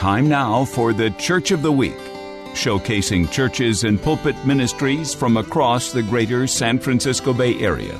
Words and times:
Time 0.00 0.30
now 0.30 0.64
for 0.64 0.94
the 0.94 1.10
Church 1.18 1.50
of 1.50 1.60
the 1.60 1.70
Week, 1.70 1.98
showcasing 2.54 3.30
churches 3.30 3.84
and 3.84 4.02
pulpit 4.02 4.34
ministries 4.46 5.12
from 5.12 5.36
across 5.36 5.92
the 5.92 6.02
greater 6.02 6.46
San 6.46 6.78
Francisco 6.78 7.34
Bay 7.34 7.60
Area. 7.60 7.98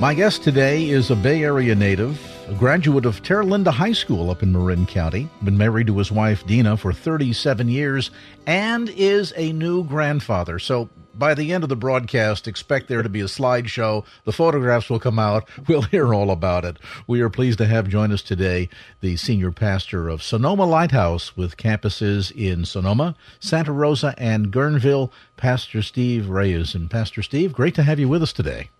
My 0.00 0.12
guest 0.12 0.42
today 0.42 0.88
is 0.88 1.08
a 1.08 1.14
Bay 1.14 1.44
Area 1.44 1.76
native, 1.76 2.20
a 2.48 2.54
graduate 2.54 3.06
of 3.06 3.22
Terra 3.22 3.44
Linda 3.44 3.70
High 3.70 3.92
School 3.92 4.28
up 4.28 4.42
in 4.42 4.50
Marin 4.50 4.86
County, 4.86 5.28
been 5.44 5.56
married 5.56 5.86
to 5.86 5.96
his 5.96 6.10
wife 6.10 6.44
Dina 6.44 6.76
for 6.76 6.92
37 6.92 7.68
years, 7.68 8.10
and 8.44 8.88
is 8.88 9.32
a 9.36 9.52
new 9.52 9.84
grandfather. 9.84 10.58
So 10.58 10.90
by 11.20 11.34
the 11.34 11.52
end 11.52 11.62
of 11.62 11.68
the 11.68 11.76
broadcast, 11.76 12.48
expect 12.48 12.88
there 12.88 13.02
to 13.02 13.08
be 13.08 13.20
a 13.20 13.26
slideshow. 13.26 14.04
The 14.24 14.32
photographs 14.32 14.90
will 14.90 14.98
come 14.98 15.20
out. 15.20 15.48
We'll 15.68 15.82
hear 15.82 16.12
all 16.14 16.32
about 16.32 16.64
it. 16.64 16.78
We 17.06 17.20
are 17.20 17.28
pleased 17.28 17.58
to 17.58 17.66
have 17.66 17.86
join 17.86 18.10
us 18.10 18.22
today 18.22 18.68
the 19.02 19.16
senior 19.16 19.52
pastor 19.52 20.08
of 20.08 20.22
Sonoma 20.22 20.64
Lighthouse 20.64 21.36
with 21.36 21.58
campuses 21.58 22.32
in 22.32 22.64
Sonoma, 22.64 23.14
Santa 23.38 23.70
Rosa, 23.70 24.14
and 24.18 24.50
Guerneville, 24.50 25.12
Pastor 25.36 25.82
Steve 25.82 26.28
Reyes. 26.28 26.74
And 26.74 26.90
Pastor 26.90 27.22
Steve, 27.22 27.52
great 27.52 27.74
to 27.76 27.82
have 27.84 28.00
you 28.00 28.08
with 28.08 28.22
us 28.22 28.32
today. 28.32 28.70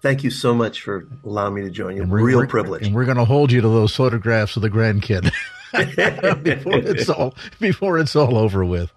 Thank 0.00 0.22
you 0.22 0.30
so 0.30 0.54
much 0.54 0.80
for 0.80 1.06
allowing 1.24 1.54
me 1.54 1.62
to 1.62 1.70
join 1.70 1.96
you. 1.96 2.04
Real 2.04 2.46
privilege. 2.46 2.86
And 2.86 2.94
we're 2.94 3.04
going 3.04 3.16
to 3.18 3.24
hold 3.24 3.50
you 3.50 3.60
to 3.60 3.68
those 3.68 3.94
photographs 3.94 4.56
of 4.56 4.62
the 4.62 4.70
grandkid. 4.70 5.30
before 6.42 6.78
it's 6.78 7.08
all 7.08 7.34
before 7.60 7.98
it's 7.98 8.16
all 8.16 8.38
over 8.38 8.64
with. 8.64 8.92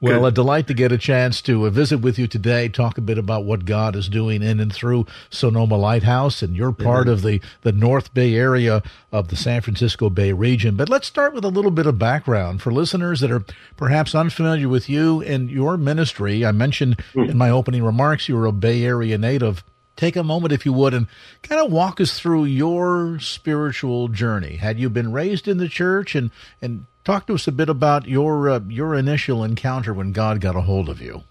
Well, 0.00 0.20
Good. 0.20 0.28
a 0.28 0.30
delight 0.32 0.66
to 0.68 0.74
get 0.74 0.92
a 0.92 0.98
chance 0.98 1.40
to 1.42 1.66
uh, 1.66 1.70
visit 1.70 1.98
with 1.98 2.18
you 2.18 2.26
today, 2.26 2.68
talk 2.68 2.98
a 2.98 3.00
bit 3.00 3.18
about 3.18 3.44
what 3.44 3.64
God 3.64 3.94
is 3.94 4.08
doing 4.08 4.42
in 4.42 4.58
and 4.58 4.72
through 4.72 5.06
Sonoma 5.30 5.76
Lighthouse, 5.76 6.42
and 6.42 6.56
you're 6.56 6.72
part 6.72 7.06
Amen. 7.06 7.14
of 7.14 7.22
the 7.22 7.40
the 7.62 7.72
North 7.72 8.12
Bay 8.12 8.34
area 8.34 8.82
of 9.12 9.28
the 9.28 9.36
San 9.36 9.60
Francisco 9.60 10.10
Bay 10.10 10.32
region. 10.32 10.76
But 10.76 10.88
let's 10.88 11.06
start 11.06 11.32
with 11.32 11.44
a 11.44 11.48
little 11.48 11.70
bit 11.70 11.86
of 11.86 11.98
background 11.98 12.62
for 12.62 12.72
listeners 12.72 13.20
that 13.20 13.30
are 13.30 13.44
perhaps 13.76 14.14
unfamiliar 14.14 14.68
with 14.68 14.88
you 14.88 15.22
and 15.22 15.50
your 15.50 15.76
ministry. 15.76 16.44
I 16.44 16.52
mentioned 16.52 16.98
mm. 17.14 17.30
in 17.30 17.38
my 17.38 17.50
opening 17.50 17.84
remarks 17.84 18.28
you 18.28 18.36
are 18.38 18.46
a 18.46 18.52
Bay 18.52 18.84
Area 18.84 19.16
native 19.16 19.64
take 19.96 20.16
a 20.16 20.22
moment, 20.22 20.52
if 20.52 20.64
you 20.64 20.72
would, 20.72 20.94
and 20.94 21.06
kind 21.42 21.60
of 21.60 21.72
walk 21.72 22.00
us 22.00 22.18
through 22.18 22.44
your 22.44 23.18
spiritual 23.18 24.08
journey. 24.08 24.56
Had 24.56 24.78
you 24.78 24.88
been 24.88 25.12
raised 25.12 25.48
in 25.48 25.58
the 25.58 25.68
church, 25.68 26.14
and 26.14 26.30
and 26.62 26.86
talk 27.06 27.26
to 27.28 27.34
us 27.34 27.46
a 27.46 27.52
bit 27.52 27.68
about 27.68 28.06
your 28.06 28.50
uh, 28.50 28.60
your 28.68 28.94
initial 28.94 29.42
encounter 29.44 29.94
when 29.94 30.12
God 30.12 30.40
got 30.40 30.56
a 30.56 30.60
hold 30.60 30.88
of 30.88 31.00
you. 31.00 31.22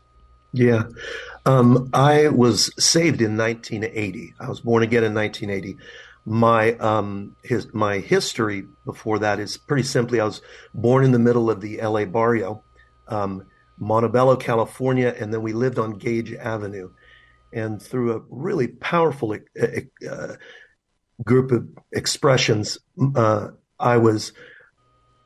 Yeah, 0.54 0.84
um, 1.46 1.90
I 1.94 2.30
was 2.30 2.72
saved 2.82 3.22
in 3.22 3.38
1980. 3.38 4.36
I 4.40 4.50
was 4.50 4.62
born 4.62 4.84
again 4.84 5.04
in 5.04 5.14
1980. 5.14 5.78
My 6.26 6.74
um, 6.78 7.36
his 7.44 7.72
my 7.74 8.00
history 8.00 8.66
before 8.86 9.20
that 9.20 9.40
is 9.40 9.58
pretty 9.58 9.84
simply. 9.84 10.20
I 10.20 10.26
was 10.26 10.42
born 10.74 11.04
in 11.04 11.12
the 11.12 11.20
middle 11.20 11.52
of 11.52 11.62
the 11.62 11.82
LA 11.82 12.06
barrio, 12.06 12.64
um, 13.10 13.46
Montebello, 13.78 14.38
California, 14.38 15.14
and 15.20 15.34
then 15.34 15.42
we 15.42 15.54
lived 15.54 15.78
on 15.78 15.98
Gage 15.98 16.34
Avenue 16.34 16.90
and 17.56 17.82
through 17.82 18.14
a 18.14 18.22
really 18.30 18.68
powerful 18.68 19.36
uh, 19.60 20.34
group 21.24 21.52
of 21.52 21.68
expressions, 21.92 22.78
uh, 23.16 23.48
I 23.80 23.98
was 23.98 24.34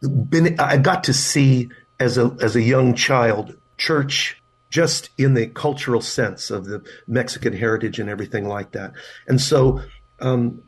been 0.01 0.59
I 0.59 0.77
got 0.77 1.03
to 1.05 1.13
see 1.13 1.69
as 1.99 2.17
a 2.17 2.37
as 2.41 2.55
a 2.55 2.61
young 2.61 2.95
child 2.95 3.57
church 3.77 4.37
just 4.69 5.09
in 5.17 5.33
the 5.33 5.47
cultural 5.47 6.01
sense 6.01 6.51
of 6.51 6.65
the 6.65 6.85
Mexican 7.07 7.53
heritage 7.53 7.99
and 7.99 8.09
everything 8.09 8.47
like 8.47 8.71
that. 8.73 8.93
And 9.27 9.41
so 9.41 9.81
um, 10.19 10.61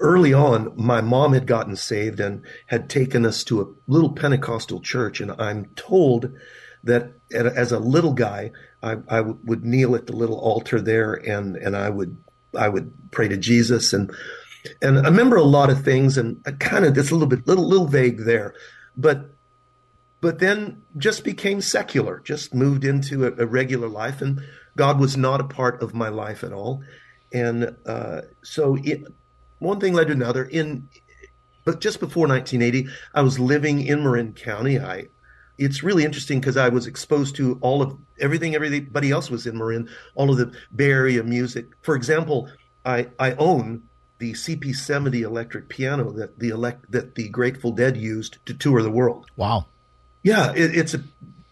early 0.00 0.34
on, 0.34 0.72
my 0.74 1.00
mom 1.00 1.34
had 1.34 1.46
gotten 1.46 1.76
saved 1.76 2.18
and 2.18 2.42
had 2.66 2.90
taken 2.90 3.24
us 3.24 3.44
to 3.44 3.60
a 3.62 3.72
little 3.86 4.12
Pentecostal 4.12 4.80
church. 4.80 5.20
And 5.20 5.30
I'm 5.38 5.66
told 5.76 6.32
that 6.84 7.12
as 7.32 7.72
a 7.72 7.78
little 7.78 8.12
guy, 8.12 8.52
I, 8.82 9.20
would 9.20 9.64
kneel 9.64 9.94
at 9.94 10.06
the 10.06 10.14
little 10.14 10.38
altar 10.38 10.80
there 10.80 11.14
and, 11.14 11.56
and 11.56 11.74
I 11.74 11.88
would, 11.88 12.16
I 12.56 12.68
would 12.68 12.92
pray 13.10 13.28
to 13.28 13.36
Jesus 13.36 13.92
and, 13.92 14.14
and 14.82 14.98
I 14.98 15.04
remember 15.04 15.36
a 15.36 15.42
lot 15.42 15.70
of 15.70 15.82
things 15.82 16.18
and 16.18 16.40
I 16.46 16.52
kind 16.52 16.84
of, 16.84 16.96
it's 16.96 17.10
a 17.10 17.14
little 17.14 17.28
bit, 17.28 17.46
little, 17.46 17.66
little 17.66 17.86
vague 17.86 18.24
there, 18.24 18.54
but, 18.96 19.30
but 20.20 20.38
then 20.38 20.82
just 20.98 21.24
became 21.24 21.60
secular, 21.60 22.20
just 22.20 22.54
moved 22.54 22.84
into 22.84 23.26
a, 23.26 23.32
a 23.42 23.46
regular 23.46 23.88
life 23.88 24.20
and 24.20 24.40
God 24.76 25.00
was 25.00 25.16
not 25.16 25.40
a 25.40 25.44
part 25.44 25.82
of 25.82 25.94
my 25.94 26.10
life 26.10 26.44
at 26.44 26.52
all. 26.52 26.82
And, 27.32 27.74
uh, 27.86 28.22
so 28.42 28.76
it, 28.82 29.04
one 29.58 29.80
thing 29.80 29.94
led 29.94 30.08
to 30.08 30.12
another 30.12 30.44
in, 30.44 30.88
but 31.64 31.80
just 31.80 32.00
before 32.00 32.28
1980, 32.28 32.90
I 33.14 33.22
was 33.22 33.38
living 33.38 33.80
in 33.80 34.02
Marin 34.02 34.34
County. 34.34 34.78
I, 34.78 35.06
it's 35.58 35.82
really 35.82 36.04
interesting 36.04 36.40
because 36.40 36.56
I 36.56 36.68
was 36.68 36.86
exposed 36.86 37.36
to 37.36 37.58
all 37.60 37.82
of 37.82 37.96
everything 38.18 38.54
everybody 38.54 39.10
else 39.10 39.30
was 39.30 39.46
in 39.46 39.56
Marin, 39.56 39.88
all 40.14 40.30
of 40.30 40.36
the 40.36 40.52
Bay 40.74 40.90
Area 40.90 41.22
music. 41.22 41.66
For 41.82 41.94
example, 41.94 42.48
I, 42.84 43.08
I 43.18 43.32
own 43.32 43.82
the 44.18 44.32
CP70 44.32 45.22
electric 45.22 45.68
piano 45.68 46.10
that 46.12 46.38
the 46.38 46.48
elect 46.48 46.90
that 46.90 47.14
the 47.14 47.28
Grateful 47.28 47.72
Dead 47.72 47.96
used 47.96 48.38
to 48.46 48.54
tour 48.54 48.82
the 48.82 48.90
world. 48.90 49.26
Wow. 49.36 49.66
Yeah, 50.22 50.52
it, 50.52 50.76
it's 50.76 50.94
a 50.94 51.02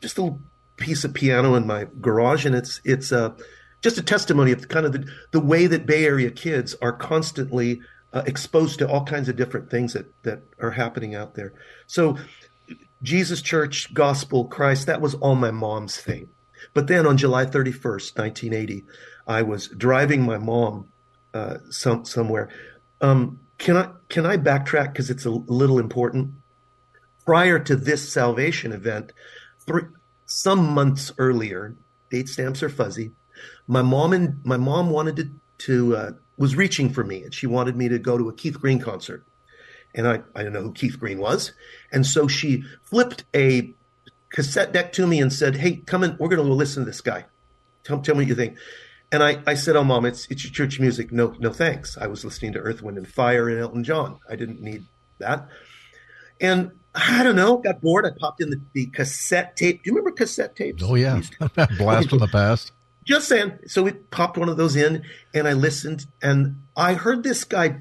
just 0.01 0.19
a 0.19 0.23
little 0.23 0.41
piece 0.77 1.05
of 1.05 1.15
piano 1.15 1.55
in 1.55 1.67
my 1.67 1.87
garage, 2.01 2.45
and 2.45 2.55
it's 2.55 2.81
it's 2.85 3.13
a 3.13 3.35
just 3.83 3.99
a 3.99 4.03
testimony 4.03 4.53
of 4.53 4.69
kind 4.69 4.87
of 4.87 4.93
the, 4.93 5.07
the 5.33 5.41
way 5.41 5.67
that 5.67 5.87
Bay 5.87 6.05
Area 6.07 6.31
kids 6.31 6.75
are 6.81 6.93
constantly 6.93 7.81
uh, 8.13 8.23
exposed 8.27 8.79
to 8.79 8.89
all 8.89 9.05
kinds 9.05 9.29
of 9.29 9.37
different 9.37 9.71
things 9.71 9.93
that 9.93 10.13
that 10.23 10.43
are 10.61 10.71
happening 10.71 11.15
out 11.15 11.35
there. 11.35 11.53
So 11.87 12.17
Jesus 13.03 13.43
Church, 13.43 13.93
Gospel, 13.93 14.45
Christ, 14.45 14.87
that 14.87 15.01
was 15.01 15.15
all 15.15 15.35
my 15.35 15.51
mom's 15.51 15.97
thing. 15.97 16.29
But 16.75 16.87
then 16.87 17.07
on 17.07 17.17
July 17.17 17.45
31st, 17.45 18.17
1980, 18.17 18.85
I 19.27 19.43
was 19.43 19.69
driving 19.69 20.23
my 20.23 20.39
mom 20.39 20.87
uh, 21.35 21.59
some, 21.71 22.05
somewhere. 22.05 22.49
Um, 23.01 23.41
can 23.59 23.77
I 23.77 23.91
can 24.09 24.27
I 24.27 24.37
backtrack 24.37 24.93
because 24.93 25.11
it's 25.11 25.25
a 25.25 25.31
little 25.31 25.79
important? 25.79 26.33
Prior 27.25 27.59
to 27.61 27.77
this 27.77 28.13
salvation 28.13 28.73
event, 28.73 29.13
three, 29.61 29.85
some 30.27 30.75
months 30.75 31.13
earlier, 31.19 31.77
date 32.11 32.29
stamps 32.29 32.63
are 32.63 32.69
fuzzy. 32.69 33.13
My 33.67 33.83
mom 33.83 34.13
and 34.13 34.45
my 34.45 34.57
mom 34.57 34.91
wanted 34.91 35.17
to, 35.17 35.31
to 35.59 35.97
uh, 35.97 36.11
was 36.37 36.57
reaching 36.57 36.91
for 36.91 37.05
me, 37.05 37.23
and 37.23 37.33
she 37.33 37.47
wanted 37.47 37.77
me 37.77 37.89
to 37.89 37.99
go 37.99 38.19
to 38.19 38.29
a 38.29 38.35
Keith 38.35 38.61
Green 38.61 38.81
concert 38.81 39.25
and 39.95 40.09
I, 40.09 40.21
I 40.35 40.43
don't 40.43 40.53
know 40.53 40.63
who 40.63 40.73
Keith 40.73 40.99
Green 40.99 41.19
was. 41.19 41.53
And 41.93 42.07
so 42.07 42.29
she 42.29 42.65
flipped 42.83 43.25
a 43.35 43.75
cassette 44.31 44.73
deck 44.73 44.93
to 44.95 45.07
me 45.07 45.21
and 45.21 45.33
said, 45.33 45.57
Hey, 45.57 45.77
come 45.77 46.03
in, 46.03 46.17
we're 46.19 46.29
going 46.29 46.47
to 46.47 46.55
listen 46.55 46.85
to 46.85 46.91
this 46.91 47.01
guy. 47.01 47.27
Tell, 47.85 48.01
tell 48.01 48.15
me 48.15 48.23
what 48.23 48.29
you 48.29 48.35
think. 48.35 48.57
And 49.11 49.23
I, 49.23 49.43
I 49.47 49.55
said, 49.55 49.77
Oh, 49.77 49.85
mom, 49.85 50.07
it's, 50.07 50.27
it's 50.31 50.45
your 50.45 50.53
church 50.53 50.81
music. 50.81 51.13
No, 51.13 51.35
no, 51.39 51.53
thanks. 51.53 51.99
I 51.99 52.07
was 52.07 52.25
listening 52.25 52.53
to 52.55 52.61
Earth, 52.61 52.83
Wind, 52.83 52.99
and 52.99 53.07
Fire 53.07 53.49
and 53.49 53.59
Elton 53.59 53.85
John. 53.85 54.19
I 54.29 54.37
didn't 54.37 54.61
need 54.61 54.87
that. 55.19 55.49
And 56.41 56.73
I 56.95 57.23
don't 57.23 57.37
know, 57.37 57.59
got 57.59 57.81
bored. 57.81 58.07
I 58.07 58.11
popped 58.19 58.41
in 58.41 58.51
the, 58.51 58.61
the 58.73 58.87
cassette 58.87 59.57
tape. 59.57 59.83
Do 59.83 59.91
you 59.91 59.97
remember 59.97 60.13
cassette 60.13 60.57
tapes? 60.57 60.83
Oh, 60.83 60.95
yeah. 60.95 61.21
Blast 61.79 62.11
from 62.11 62.19
the 62.19 62.29
past. 62.29 62.73
Just 63.05 63.29
saying. 63.29 63.59
So 63.67 63.83
we 63.83 63.93
popped 63.93 64.39
one 64.39 64.49
of 64.49 64.57
those 64.57 64.77
in 64.77 65.05
and 65.35 65.49
I 65.49 65.55
listened 65.55 66.07
and 66.23 66.63
I 66.77 66.95
heard 66.95 67.23
this 67.23 67.45
guy 67.45 67.81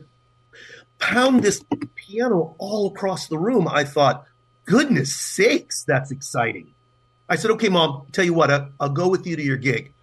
pound 1.01 1.43
this 1.43 1.63
piano 1.95 2.55
all 2.57 2.87
across 2.87 3.27
the 3.27 3.37
room. 3.37 3.67
I 3.67 3.83
thought, 3.83 4.23
goodness 4.65 5.13
sakes, 5.13 5.83
that's 5.83 6.11
exciting. 6.11 6.73
I 7.27 7.35
said, 7.35 7.51
okay, 7.51 7.69
mom, 7.69 8.07
tell 8.11 8.23
you 8.25 8.33
what, 8.33 8.51
I'll, 8.51 8.69
I'll 8.79 8.89
go 8.89 9.09
with 9.09 9.27
you 9.27 9.35
to 9.35 9.43
your 9.43 9.57
gig. 9.57 9.93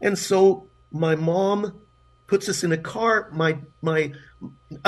And 0.00 0.18
so 0.18 0.68
my 0.90 1.14
mom 1.14 1.80
puts 2.26 2.48
us 2.48 2.64
in 2.64 2.72
a 2.72 2.78
car. 2.78 3.30
My 3.32 3.58
my 3.82 4.12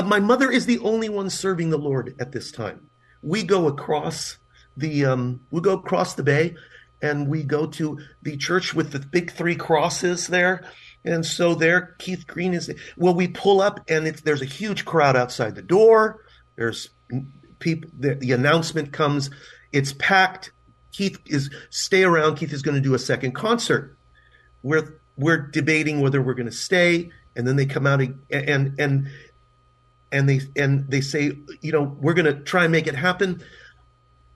my 0.05 0.21
mother 0.21 0.51
is 0.51 0.67
the 0.67 0.79
only 0.81 1.09
one 1.09 1.31
serving 1.31 1.71
the 1.71 1.79
Lord 1.79 2.15
at 2.21 2.33
this 2.33 2.51
time. 2.51 2.91
We 3.23 3.43
go 3.43 3.69
across 3.69 4.39
the 4.77 5.05
um, 5.05 5.41
we 5.51 5.61
go 5.61 5.75
across 5.75 6.15
the 6.15 6.23
bay, 6.23 6.57
and 7.03 7.29
we 7.29 7.43
go 7.43 7.67
to 7.67 7.99
the 8.23 8.37
church 8.37 8.75
with 8.75 8.93
the 8.93 9.01
big 9.01 9.33
three 9.33 9.57
crosses 9.57 10.27
there. 10.27 10.65
And 11.05 11.25
so 11.25 11.55
there, 11.55 11.95
Keith 11.99 12.27
Green 12.27 12.55
is. 12.55 12.71
Well, 12.97 13.15
we 13.15 13.29
pull 13.29 13.61
up, 13.61 13.81
and 13.89 14.07
there's 14.07 14.43
a 14.43 14.47
huge 14.47 14.85
crowd 14.85 15.17
outside 15.17 15.55
the 15.55 15.63
door. 15.63 16.25
There's 16.57 16.91
people. 17.59 17.91
The, 17.99 18.15
the 18.15 18.33
announcement 18.33 18.93
comes. 18.93 19.31
It's 19.73 19.93
packed. 19.95 20.53
Keith 20.93 21.19
is 21.27 21.51
stay 21.71 22.03
around. 22.03 22.37
Keith 22.37 22.53
is 22.53 22.63
going 22.63 22.75
to 22.75 22.81
do 22.81 22.95
a 22.95 22.99
second 22.99 23.33
concert. 23.33 23.97
We're 24.63 25.01
we're 25.17 25.39
debating 25.39 26.01
whether 26.01 26.21
we're 26.21 26.35
going 26.35 26.47
to 26.47 26.53
stay, 26.53 27.11
and 27.37 27.47
then 27.47 27.57
they 27.57 27.67
come 27.67 27.87
out 27.87 28.01
and 28.01 28.19
and 28.31 28.75
and 28.79 29.09
and 30.11 30.29
they 30.29 30.41
and 30.57 30.91
they 30.91 31.01
say, 31.01 31.33
you 31.61 31.73
know, 31.73 31.97
we're 32.01 32.15
going 32.15 32.27
to 32.27 32.41
try 32.43 32.65
and 32.65 32.73
make 32.73 32.87
it 32.87 32.95
happen. 32.95 33.43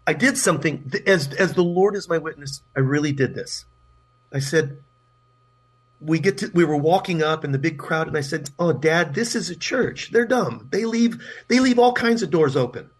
I 0.06 0.12
did 0.12 0.38
something 0.38 0.90
as 1.06 1.32
as 1.34 1.54
the 1.54 1.62
Lord 1.64 1.96
is 1.96 2.08
my 2.08 2.18
witness. 2.18 2.62
I 2.76 2.80
really 2.80 3.12
did 3.12 3.34
this. 3.34 3.64
I 4.32 4.38
said, 4.38 4.82
we 6.04 6.18
get 6.18 6.38
to 6.38 6.50
we 6.52 6.64
were 6.64 6.76
walking 6.76 7.22
up 7.22 7.44
in 7.44 7.52
the 7.52 7.58
big 7.58 7.78
crowd, 7.78 8.08
and 8.08 8.16
I 8.16 8.20
said, 8.20 8.50
"Oh, 8.58 8.72
Dad, 8.72 9.14
this 9.14 9.34
is 9.34 9.50
a 9.50 9.56
church. 9.56 10.10
They're 10.10 10.26
dumb. 10.26 10.68
They 10.70 10.84
leave 10.84 11.22
they 11.48 11.60
leave 11.60 11.78
all 11.78 11.92
kinds 11.92 12.22
of 12.22 12.30
doors 12.30 12.56
open." 12.56 12.90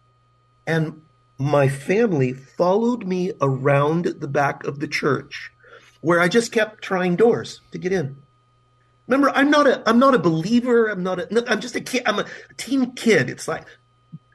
And 0.65 1.01
my 1.37 1.67
family 1.67 2.33
followed 2.33 3.05
me 3.05 3.33
around 3.41 4.05
the 4.05 4.27
back 4.27 4.63
of 4.65 4.79
the 4.79 4.87
church, 4.87 5.51
where 6.01 6.19
I 6.19 6.27
just 6.27 6.51
kept 6.51 6.81
trying 6.81 7.15
doors 7.15 7.61
to 7.71 7.77
get 7.77 7.91
in. 7.91 8.17
Remember, 9.07 9.31
I'm 9.35 9.51
not 9.51 9.67
a 9.67 9.87
I'm 9.87 9.99
not 9.99 10.15
a 10.15 10.19
believer. 10.19 10.87
I'm 10.87 11.03
not 11.03 11.19
a. 11.19 11.51
I'm 11.51 11.59
just 11.59 11.75
a 11.75 11.81
kid. 11.81 12.03
I'm 12.05 12.19
a 12.19 12.25
teen 12.57 12.93
kid. 12.93 13.29
It's 13.29 13.47
like 13.47 13.65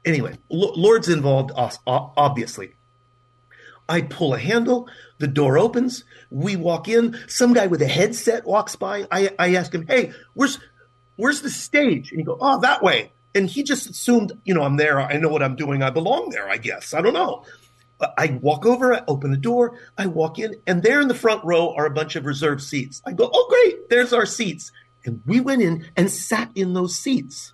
anyway. 0.05 0.37
Lord's 0.49 1.09
involved, 1.09 1.51
obviously. 1.87 2.75
I 3.89 4.03
pull 4.03 4.33
a 4.33 4.39
handle. 4.39 4.87
The 5.17 5.27
door 5.27 5.57
opens. 5.57 6.03
We 6.29 6.55
walk 6.55 6.87
in. 6.87 7.17
Some 7.27 7.53
guy 7.53 7.67
with 7.67 7.81
a 7.81 7.87
headset 7.87 8.45
walks 8.45 8.75
by. 8.75 9.07
I, 9.11 9.31
I 9.37 9.55
ask 9.55 9.73
him, 9.73 9.87
"Hey, 9.87 10.13
where's 10.33 10.59
where's 11.15 11.41
the 11.41 11.49
stage?" 11.49 12.11
And 12.11 12.19
he 12.19 12.23
goes, 12.23 12.37
"Oh, 12.39 12.59
that 12.61 12.83
way." 12.83 13.11
And 13.35 13.47
he 13.47 13.61
just 13.61 13.89
assumed, 13.89 14.31
you 14.43 14.55
know, 14.55 14.63
I'm 14.63 14.77
there. 14.77 14.99
I 14.99 15.17
know 15.17 15.29
what 15.29 15.43
I'm 15.43 15.55
doing. 15.55 15.83
I 15.83 15.91
belong 15.91 16.29
there. 16.29 16.49
I 16.49 16.57
guess. 16.57 16.93
I 16.93 17.01
don't 17.01 17.13
know. 17.13 17.45
I 18.17 18.39
walk 18.41 18.65
over, 18.65 18.93
I 18.93 19.03
open 19.07 19.31
the 19.31 19.37
door, 19.37 19.77
I 19.97 20.07
walk 20.07 20.39
in, 20.39 20.55
and 20.65 20.81
there 20.81 21.01
in 21.01 21.09
the 21.09 21.13
front 21.13 21.43
row 21.43 21.73
are 21.75 21.85
a 21.85 21.91
bunch 21.91 22.15
of 22.15 22.25
reserved 22.25 22.61
seats. 22.61 23.01
I 23.05 23.11
go, 23.11 23.29
oh, 23.31 23.47
great, 23.49 23.89
there's 23.89 24.13
our 24.13 24.25
seats. 24.25 24.71
And 25.05 25.21
we 25.25 25.39
went 25.39 25.61
in 25.61 25.85
and 25.95 26.09
sat 26.09 26.51
in 26.55 26.73
those 26.73 26.95
seats. 26.95 27.53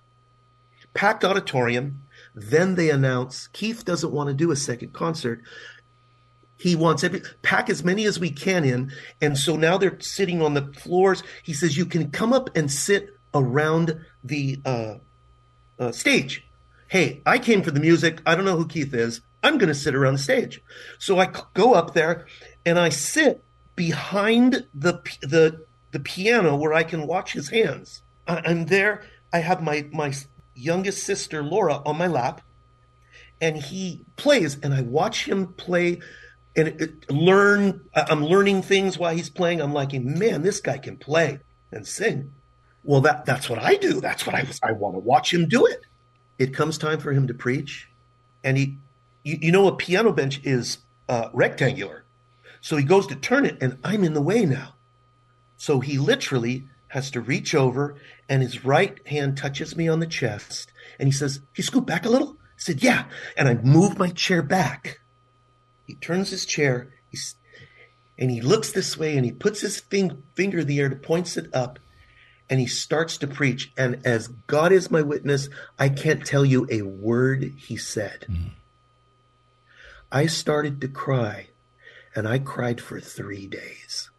Packed 0.94 1.24
auditorium. 1.24 2.02
Then 2.34 2.74
they 2.74 2.90
announce 2.90 3.48
Keith 3.48 3.84
doesn't 3.84 4.12
want 4.12 4.28
to 4.28 4.34
do 4.34 4.50
a 4.50 4.56
second 4.56 4.92
concert. 4.92 5.42
He 6.56 6.74
wants 6.74 7.04
every 7.04 7.22
pack 7.42 7.68
as 7.68 7.84
many 7.84 8.04
as 8.04 8.18
we 8.18 8.30
can 8.30 8.64
in. 8.64 8.92
And 9.20 9.36
so 9.36 9.56
now 9.56 9.76
they're 9.78 10.00
sitting 10.00 10.42
on 10.42 10.54
the 10.54 10.72
floors. 10.72 11.22
He 11.42 11.52
says, 11.52 11.76
You 11.76 11.86
can 11.86 12.10
come 12.10 12.32
up 12.32 12.56
and 12.56 12.70
sit 12.70 13.16
around 13.34 14.00
the 14.24 14.60
uh, 14.64 14.94
uh, 15.78 15.92
stage. 15.92 16.46
Hey, 16.88 17.20
I 17.26 17.38
came 17.38 17.62
for 17.62 17.70
the 17.70 17.80
music. 17.80 18.22
I 18.24 18.34
don't 18.34 18.44
know 18.44 18.56
who 18.56 18.66
Keith 18.66 18.94
is. 18.94 19.20
I'm 19.42 19.58
going 19.58 19.68
to 19.68 19.74
sit 19.74 19.94
around 19.94 20.14
the 20.14 20.18
stage. 20.18 20.62
So 20.98 21.18
I 21.18 21.30
go 21.54 21.74
up 21.74 21.94
there 21.94 22.26
and 22.64 22.78
I 22.78 22.88
sit 22.88 23.44
behind 23.74 24.66
the 24.74 24.94
the 25.20 25.66
the 25.92 26.00
piano 26.00 26.56
where 26.56 26.72
I 26.72 26.82
can 26.82 27.06
watch 27.06 27.32
his 27.32 27.50
hands. 27.50 28.02
I'm 28.26 28.66
there. 28.66 29.04
I 29.32 29.38
have 29.38 29.62
my 29.62 29.86
my 29.92 30.12
youngest 30.54 31.04
sister 31.04 31.42
Laura 31.42 31.82
on 31.84 31.98
my 31.98 32.06
lap, 32.06 32.40
and 33.40 33.56
he 33.56 34.04
plays, 34.16 34.58
and 34.62 34.74
I 34.74 34.80
watch 34.80 35.26
him 35.26 35.48
play 35.52 36.00
and 36.56 36.68
it, 36.68 37.10
learn. 37.10 37.82
I'm 37.94 38.24
learning 38.24 38.62
things 38.62 38.98
while 38.98 39.14
he's 39.14 39.30
playing. 39.30 39.60
I'm 39.60 39.72
like, 39.72 39.92
man, 39.92 40.42
this 40.42 40.60
guy 40.60 40.78
can 40.78 40.96
play 40.96 41.40
and 41.70 41.86
sing. 41.86 42.32
Well, 42.82 43.00
that 43.02 43.26
that's 43.26 43.50
what 43.50 43.58
I 43.58 43.74
do. 43.76 44.00
That's 44.00 44.26
what 44.26 44.34
I. 44.34 44.46
I 44.62 44.72
want 44.72 44.94
to 44.94 45.00
watch 45.00 45.32
him 45.32 45.48
do 45.48 45.66
it. 45.66 45.80
It 46.38 46.54
comes 46.54 46.78
time 46.78 46.98
for 46.98 47.12
him 47.12 47.26
to 47.26 47.34
preach, 47.34 47.88
and 48.44 48.56
he 48.56 48.78
you, 49.26 49.38
you 49.42 49.52
know, 49.52 49.66
a 49.66 49.74
piano 49.74 50.12
bench 50.12 50.40
is 50.44 50.78
uh, 51.08 51.28
rectangular. 51.32 52.04
So 52.60 52.76
he 52.76 52.84
goes 52.84 53.06
to 53.08 53.16
turn 53.16 53.44
it, 53.44 53.58
and 53.60 53.78
I'm 53.82 54.04
in 54.04 54.14
the 54.14 54.22
way 54.22 54.46
now. 54.46 54.76
So 55.56 55.80
he 55.80 55.98
literally 55.98 56.68
has 56.88 57.10
to 57.10 57.20
reach 57.20 57.54
over, 57.54 57.96
and 58.28 58.40
his 58.40 58.64
right 58.64 59.04
hand 59.08 59.36
touches 59.36 59.76
me 59.76 59.88
on 59.88 59.98
the 59.98 60.06
chest. 60.06 60.72
And 60.98 61.08
he 61.08 61.12
says, 61.12 61.40
You 61.56 61.64
scoot 61.64 61.86
back 61.86 62.06
a 62.06 62.08
little? 62.08 62.36
I 62.40 62.58
said, 62.58 62.82
Yeah. 62.82 63.06
And 63.36 63.48
I 63.48 63.54
move 63.54 63.98
my 63.98 64.10
chair 64.10 64.42
back. 64.42 65.00
He 65.86 65.94
turns 65.94 66.30
his 66.30 66.44
chair, 66.44 66.92
he's, 67.08 67.36
and 68.18 68.30
he 68.30 68.40
looks 68.40 68.72
this 68.72 68.98
way, 68.98 69.16
and 69.16 69.24
he 69.24 69.32
puts 69.32 69.60
his 69.60 69.80
fing- 69.80 70.22
finger 70.34 70.60
in 70.60 70.66
the 70.66 70.80
air 70.80 70.88
to 70.88 70.96
points 70.96 71.36
it 71.36 71.48
up, 71.54 71.78
and 72.50 72.60
he 72.60 72.66
starts 72.66 73.16
to 73.18 73.26
preach. 73.26 73.72
And 73.76 74.04
as 74.04 74.28
God 74.46 74.72
is 74.72 74.90
my 74.90 75.02
witness, 75.02 75.48
I 75.78 75.88
can't 75.88 76.26
tell 76.26 76.44
you 76.44 76.66
a 76.70 76.82
word 76.82 77.54
he 77.56 77.76
said. 77.76 78.26
Mm. 78.28 78.50
I 80.10 80.26
started 80.26 80.80
to 80.80 80.88
cry, 80.88 81.48
and 82.14 82.26
I 82.26 82.38
cried 82.38 82.80
for 82.80 83.00
three 83.00 83.46
days. 83.46 84.10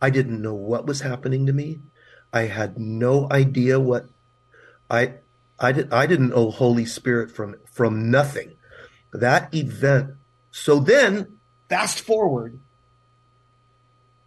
I 0.00 0.10
didn't 0.10 0.42
know 0.42 0.54
what 0.54 0.86
was 0.86 1.02
happening 1.02 1.46
to 1.46 1.52
me. 1.52 1.80
I 2.32 2.42
had 2.42 2.78
no 2.78 3.28
idea 3.30 3.78
what 3.78 4.08
I 4.90 5.14
I 5.58 5.72
did 5.72 5.92
I 5.92 6.06
didn't 6.06 6.30
know 6.30 6.50
Holy 6.50 6.86
Spirit 6.86 7.30
from 7.30 7.56
from 7.70 8.10
nothing. 8.10 8.56
That 9.12 9.54
event. 9.54 10.12
So 10.50 10.78
then, 10.78 11.38
fast 11.68 12.00
forward. 12.00 12.60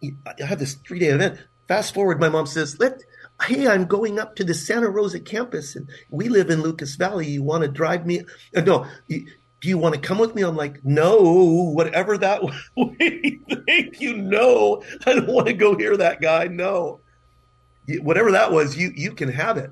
I 0.02 0.44
have 0.44 0.58
this 0.58 0.74
three 0.74 0.98
day 0.98 1.08
event. 1.08 1.38
Fast 1.66 1.94
forward, 1.94 2.20
my 2.20 2.28
mom 2.28 2.46
says, 2.46 2.78
"Let 2.78 3.02
hey, 3.42 3.66
I'm 3.66 3.86
going 3.86 4.18
up 4.18 4.36
to 4.36 4.44
the 4.44 4.54
Santa 4.54 4.88
Rosa 4.88 5.20
campus, 5.20 5.74
and 5.74 5.88
we 6.10 6.28
live 6.28 6.50
in 6.50 6.62
Lucas 6.62 6.96
Valley. 6.96 7.26
You 7.26 7.42
want 7.42 7.62
to 7.62 7.68
drive 7.68 8.06
me? 8.06 8.24
Uh, 8.54 8.60
no, 8.60 8.86
do 9.08 9.68
you 9.68 9.78
want 9.78 9.94
to 9.94 10.00
come 10.00 10.18
with 10.18 10.34
me? 10.34 10.42
I'm 10.42 10.56
like, 10.56 10.84
no, 10.84 11.72
whatever 11.74 12.18
that 12.18 12.42
way 12.76 13.40
think 13.66 14.00
you 14.00 14.16
know, 14.16 14.82
I 15.06 15.14
don't 15.14 15.28
want 15.28 15.46
to 15.46 15.52
go 15.52 15.76
hear 15.76 15.96
that 15.96 16.20
guy. 16.20 16.46
No, 16.48 17.00
whatever 18.00 18.32
that 18.32 18.52
was, 18.52 18.76
you 18.76 18.92
you 18.94 19.12
can 19.12 19.30
have 19.30 19.56
it. 19.56 19.70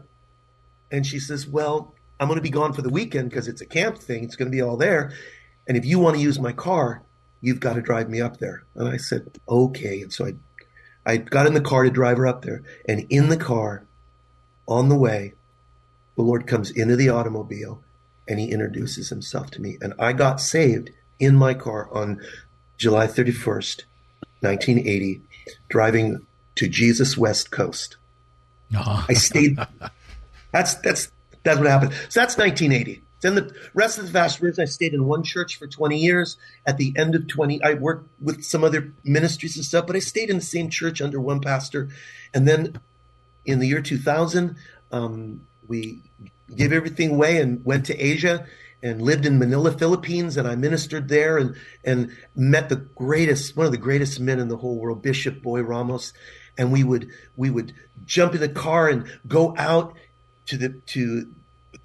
And 0.90 1.06
she 1.06 1.18
says, 1.18 1.46
well, 1.46 1.94
I'm 2.22 2.28
going 2.28 2.38
to 2.38 2.42
be 2.42 2.50
gone 2.50 2.72
for 2.72 2.82
the 2.82 2.88
weekend 2.88 3.30
because 3.30 3.48
it's 3.48 3.60
a 3.60 3.66
camp 3.66 3.98
thing. 3.98 4.22
It's 4.22 4.36
going 4.36 4.48
to 4.48 4.56
be 4.56 4.62
all 4.62 4.76
there. 4.76 5.12
And 5.66 5.76
if 5.76 5.84
you 5.84 5.98
want 5.98 6.14
to 6.14 6.22
use 6.22 6.38
my 6.38 6.52
car, 6.52 7.02
you've 7.40 7.58
got 7.58 7.72
to 7.72 7.82
drive 7.82 8.08
me 8.08 8.20
up 8.20 8.38
there. 8.38 8.62
And 8.76 8.88
I 8.88 8.96
said, 8.96 9.40
okay. 9.48 10.02
And 10.02 10.12
so 10.12 10.26
I, 10.26 10.34
I 11.04 11.16
got 11.16 11.48
in 11.48 11.54
the 11.54 11.60
car 11.60 11.82
to 11.82 11.90
drive 11.90 12.18
her 12.18 12.28
up 12.28 12.42
there. 12.42 12.62
And 12.88 13.08
in 13.10 13.28
the 13.28 13.36
car, 13.36 13.84
on 14.68 14.88
the 14.88 14.94
way, 14.94 15.34
the 16.14 16.22
Lord 16.22 16.46
comes 16.46 16.70
into 16.70 16.94
the 16.94 17.08
automobile 17.08 17.82
and 18.28 18.38
he 18.38 18.52
introduces 18.52 19.08
himself 19.08 19.50
to 19.50 19.60
me. 19.60 19.78
And 19.80 19.92
I 19.98 20.12
got 20.12 20.40
saved 20.40 20.90
in 21.18 21.34
my 21.34 21.54
car 21.54 21.88
on 21.90 22.20
July 22.76 23.08
31st, 23.08 23.82
1980, 24.42 25.22
driving 25.68 26.24
to 26.54 26.68
Jesus 26.68 27.18
West 27.18 27.50
Coast. 27.50 27.96
Oh. 28.76 29.06
I 29.08 29.14
stayed. 29.14 29.58
That's 30.52 30.74
that's 30.76 31.10
that's 31.42 31.58
what 31.58 31.68
happened. 31.68 31.92
So 32.08 32.20
that's 32.20 32.36
1980. 32.36 33.02
Then 33.22 33.36
the 33.36 33.54
rest 33.72 33.98
of 33.98 34.04
the 34.04 34.10
vast 34.10 34.42
years, 34.42 34.58
I 34.58 34.64
stayed 34.64 34.94
in 34.94 35.06
one 35.06 35.22
church 35.22 35.56
for 35.56 35.66
20 35.66 35.96
years. 35.96 36.36
At 36.66 36.76
the 36.76 36.92
end 36.96 37.14
of 37.14 37.28
20, 37.28 37.62
I 37.62 37.74
worked 37.74 38.10
with 38.20 38.44
some 38.44 38.64
other 38.64 38.92
ministries 39.04 39.56
and 39.56 39.64
stuff, 39.64 39.86
but 39.86 39.96
I 39.96 40.00
stayed 40.00 40.28
in 40.28 40.36
the 40.36 40.42
same 40.42 40.68
church 40.68 41.00
under 41.00 41.20
one 41.20 41.40
pastor. 41.40 41.88
And 42.34 42.46
then 42.46 42.80
in 43.44 43.60
the 43.60 43.68
year 43.68 43.80
2000, 43.80 44.56
um, 44.90 45.46
we 45.66 46.02
gave 46.54 46.72
everything 46.72 47.12
away 47.12 47.40
and 47.40 47.64
went 47.64 47.86
to 47.86 47.98
Asia 47.98 48.46
and 48.82 49.00
lived 49.00 49.24
in 49.24 49.38
Manila, 49.38 49.70
Philippines, 49.70 50.36
and 50.36 50.46
I 50.48 50.56
ministered 50.56 51.08
there 51.08 51.38
and 51.38 51.54
and 51.84 52.10
met 52.34 52.68
the 52.68 52.76
greatest, 52.76 53.56
one 53.56 53.66
of 53.66 53.72
the 53.72 53.78
greatest 53.78 54.18
men 54.18 54.40
in 54.40 54.48
the 54.48 54.56
whole 54.56 54.76
world, 54.76 55.02
Bishop 55.02 55.40
Boy 55.40 55.60
Ramos. 55.62 56.12
And 56.58 56.72
we 56.72 56.82
would 56.82 57.08
we 57.36 57.48
would 57.48 57.72
jump 58.04 58.34
in 58.34 58.40
the 58.40 58.48
car 58.48 58.88
and 58.88 59.06
go 59.26 59.54
out 59.56 59.94
to 60.46 60.56
the 60.56 60.68
to 60.86 61.32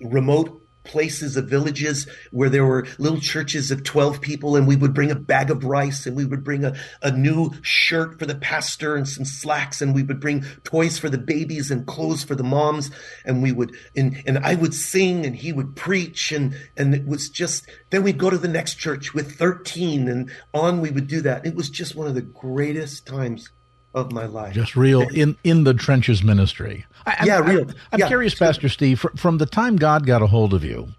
remote 0.01 0.61
places 0.87 1.37
of 1.37 1.49
villages 1.49 2.07
where 2.31 2.49
there 2.49 2.65
were 2.65 2.87
little 2.97 3.19
churches 3.19 3.69
of 3.69 3.83
12 3.83 4.21
people 4.21 4.55
and 4.55 4.67
we 4.67 4.75
would 4.75 4.93
bring 4.93 5.11
a 5.11 5.15
bag 5.15 5.51
of 5.51 5.63
rice 5.63 6.05
and 6.05 6.15
we 6.15 6.25
would 6.25 6.43
bring 6.43 6.63
a, 6.63 6.73
a 7.01 7.11
new 7.11 7.51
shirt 7.61 8.17
for 8.17 8.25
the 8.25 8.35
pastor 8.35 8.95
and 8.95 9.07
some 9.07 9.25
slacks 9.25 9.81
and 9.81 9.93
we 9.93 10.01
would 10.01 10.19
bring 10.19 10.43
toys 10.63 10.97
for 10.97 11.09
the 11.09 11.17
babies 11.17 11.69
and 11.69 11.85
clothes 11.85 12.23
for 12.23 12.35
the 12.35 12.43
moms 12.43 12.89
and 13.25 13.43
we 13.43 13.51
would 13.51 13.75
and, 13.95 14.23
and 14.25 14.39
I 14.39 14.55
would 14.55 14.73
sing 14.73 15.25
and 15.25 15.35
he 15.35 15.51
would 15.51 15.75
preach 15.75 16.31
and 16.31 16.57
and 16.75 16.95
it 16.95 17.05
was 17.05 17.29
just 17.29 17.67
then 17.89 18.03
we'd 18.03 18.17
go 18.17 18.29
to 18.29 18.37
the 18.37 18.47
next 18.47 18.75
church 18.75 19.13
with 19.13 19.37
13 19.37 20.07
and 20.07 20.31
on 20.53 20.81
we 20.81 20.89
would 20.89 21.07
do 21.07 21.21
that. 21.21 21.45
It 21.45 21.55
was 21.55 21.69
just 21.69 21.95
one 21.95 22.07
of 22.07 22.15
the 22.15 22.21
greatest 22.21 23.05
times 23.05 23.49
of 23.97 24.11
my 24.11 24.25
life. 24.25 24.53
Just 24.53 24.75
real 24.75 25.01
in 25.01 25.37
in 25.43 25.63
the 25.63 25.73
trenches 25.73 26.23
ministry. 26.23 26.85
I, 27.05 27.25
yeah, 27.25 27.39
I'm, 27.39 27.45
real. 27.45 27.69
I'm, 27.91 27.99
yeah. 27.99 28.07
curious, 28.07 28.35
Pastor 28.35 28.69
Steve, 28.69 28.99
from, 28.99 29.15
from 29.15 29.37
the 29.37 29.45
time 29.45 29.77
God 29.77 30.05
got 30.05 30.21
a 30.21 30.27
hold 30.27 30.53
of 30.53 30.63
you, 30.63 30.89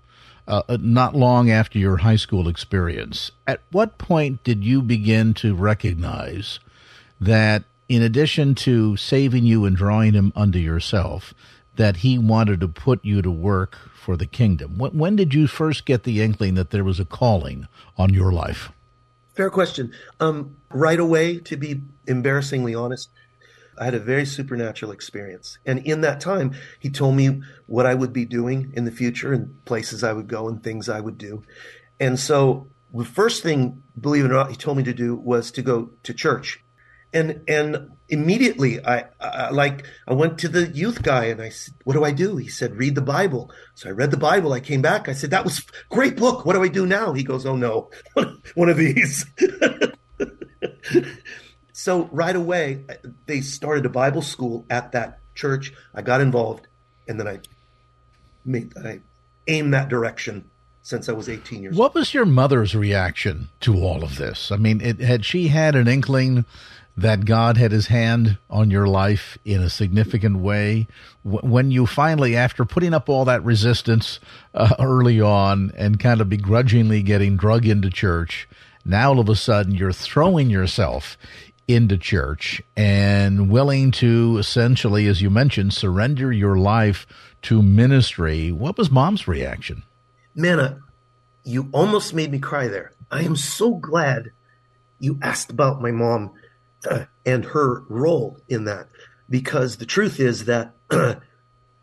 uh, 0.47 0.63
uh, 0.69 0.79
not 0.81 1.15
long 1.15 1.51
after 1.51 1.79
your 1.79 1.99
high 1.99 2.17
school 2.17 2.49
experience, 2.49 3.31
at 3.47 3.61
what 3.71 3.99
point 3.99 4.43
did 4.43 4.65
you 4.65 4.81
begin 4.81 5.35
to 5.35 5.55
recognize 5.55 6.61
that, 7.21 7.65
in 7.89 8.03
addition 8.03 8.55
to 8.55 8.97
saving 8.97 9.45
you 9.45 9.65
and 9.65 9.77
drawing 9.77 10.15
him 10.15 10.33
unto 10.35 10.59
yourself, 10.59 11.35
that 11.77 11.99
He 11.99 12.19
wanted 12.19 12.61
to 12.61 12.69
put 12.69 13.05
you 13.05 13.23
to 13.23 13.31
work 13.31 13.77
for 13.95 14.17
the 14.17 14.27
kingdom. 14.27 14.79
When, 14.79 14.97
when 14.97 15.17
did 15.17 15.35
you 15.35 15.47
first 15.47 15.85
get 15.85 16.05
the 16.05 16.23
inkling 16.23 16.55
that 16.55 16.71
there 16.71 16.85
was 16.85 16.99
a 16.99 17.05
calling 17.05 17.69
on 17.97 18.13
your 18.13 18.33
life? 18.33 18.71
Fair 19.39 19.51
question. 19.51 19.93
Um, 20.19 20.57
right 20.69 20.99
away, 20.99 21.39
to 21.39 21.57
be 21.57 21.83
embarrassingly 22.09 22.75
honest, 22.75 23.09
I 23.79 23.85
had 23.85 23.95
a 23.95 24.01
very 24.01 24.27
supernatural 24.27 24.91
experience. 24.91 25.59
And 25.65 25.79
in 25.87 26.01
that 26.01 26.19
time, 26.21 26.57
he 26.81 26.91
told 26.91 27.15
me 27.15 27.43
what 27.67 27.87
I 27.87 27.95
would 27.95 28.13
be 28.13 28.25
doing 28.25 28.73
in 28.75 28.85
the 28.85 28.91
future 28.91 29.33
and 29.33 29.65
places 29.65 30.03
I 30.03 30.13
would 30.13 30.27
go 30.27 30.49
and 30.49 30.61
things 30.61 30.89
I 30.89 30.99
would 30.99 31.19
do. 31.19 31.45
And 32.01 32.19
so 32.19 32.67
the 32.93 33.05
first 33.05 33.45
thing, 33.45 33.81
believe 34.01 34.25
it 34.25 34.33
or 34.33 34.35
not, 34.35 34.51
he 34.51 34.57
told 34.57 34.77
me 34.77 34.83
to 34.83 34.93
do 34.93 35.15
was 35.15 35.53
to 35.53 35.63
go 35.63 35.91
to 36.03 36.13
church. 36.13 36.61
And 37.13 37.43
and 37.49 37.91
immediately 38.09 38.85
I, 38.85 39.05
I 39.21 39.51
like 39.51 39.85
I 40.07 40.15
went 40.15 40.39
to 40.39 40.49
the 40.49 40.69
youth 40.69 41.03
guy 41.03 41.27
and 41.27 41.41
I 41.41 41.49
said, 41.49 41.75
"What 41.85 41.95
do 41.95 42.05
I 42.05 42.13
do?" 42.13 42.37
He 42.37 42.49
said, 42.49 42.77
"Read 42.77 42.95
the 42.95 43.03
Bible." 43.03 43.51
So 43.75 43.89
I 43.89 43.93
read 43.93 44.11
the 44.11 44.17
Bible. 44.17 44.53
I 44.53 44.61
came 44.61 44.83
back. 44.83 45.09
I 45.09 45.13
said, 45.13 45.31
"That 45.31 45.45
was 45.45 45.65
great 45.89 46.17
book. 46.17 46.45
What 46.45 46.55
do 46.55 46.63
I 46.63 46.69
do 46.69 46.87
now?" 46.87 47.13
He 47.13 47.23
goes, 47.23 47.47
"Oh 47.47 47.57
no, 47.57 47.91
one 48.55 48.69
of 48.69 48.77
these." 48.77 49.25
so 51.73 52.09
right 52.13 52.37
away, 52.37 52.85
they 53.27 53.41
started 53.41 53.87
a 53.87 53.91
Bible 53.91 54.23
school 54.23 54.67
at 54.69 54.93
that 54.93 55.21
church. 55.35 55.73
I 55.95 56.03
got 56.03 56.21
involved, 56.21 56.67
and 57.07 57.19
then 57.19 57.29
I 57.29 57.41
made 58.45 58.77
I 58.77 59.01
aimed 59.47 59.73
that 59.75 59.89
direction 59.89 60.51
since 60.83 61.09
I 61.09 61.13
was 61.13 61.29
18 61.29 61.63
years 61.63 61.77
what 61.77 61.85
old. 61.85 61.95
What 61.95 62.01
was 62.01 62.15
your 62.15 62.25
mother's 62.25 62.75
reaction 62.75 63.49
to 63.61 63.77
all 63.77 64.03
of 64.03 64.17
this? 64.17 64.51
I 64.51 64.57
mean, 64.57 64.81
it, 64.81 65.01
had 65.01 65.25
she 65.25 65.49
had 65.49 65.75
an 65.75 65.87
inkling 65.87 66.45
that 66.99 67.25
God 67.25 67.57
had 67.57 67.71
his 67.71 67.87
hand 67.87 68.39
on 68.51 68.71
your 68.71 68.87
life 68.87 69.39
in 69.45 69.63
a 69.63 69.71
significant 69.71 70.39
way? 70.39 70.89
When 71.23 71.71
you 71.71 71.87
finally, 71.87 72.37
after 72.37 72.65
putting 72.65 72.93
up 72.93 73.09
all 73.09 73.25
that 73.25 73.45
resistance 73.45 74.19
uh, 74.55 74.75
early 74.81 75.21
on 75.21 75.73
and 75.77 76.01
kind 76.01 76.21
of 76.21 76.29
begrudgingly 76.29 77.03
getting 77.03 77.37
drug 77.37 77.67
into 77.67 77.89
church, 77.89 78.49
now 78.85 79.11
all 79.11 79.21
of 79.21 79.29
a 79.29 79.37
sudden 79.37 79.75
you're 79.75 79.93
throwing 79.93 80.51
yourself 80.51 81.17
into 81.69 81.99
church 81.99 82.61
and 82.77 83.51
willing 83.51 83.91
to 83.93 84.37
essentially, 84.39 85.07
as 85.07 85.23
you 85.23 85.31
mentioned, 85.31 85.75
surrender 85.75 86.33
your 86.33 86.57
life 86.57 87.07
to 87.43 87.63
ministry. 87.63 88.51
What 88.51 88.77
was 88.77 88.91
mom's 88.91 89.29
reaction? 89.29 89.85
Manna, 90.35 90.81
you 91.45 91.69
almost 91.73 92.15
made 92.15 92.33
me 92.33 92.39
cry 92.39 92.69
there. 92.69 92.93
I 93.11 93.23
am 93.23 93.37
so 93.37 93.75
glad 93.75 94.33
you 94.99 95.19
asked 95.23 95.51
about 95.51 95.81
my 95.81 95.91
mom 95.91 96.33
and 97.27 97.45
her 97.45 97.83
role 97.89 98.39
in 98.49 98.65
that. 98.65 98.89
Because 99.31 99.77
the 99.77 99.87
truth 99.87 100.21
is 100.21 100.47
that 100.47 100.75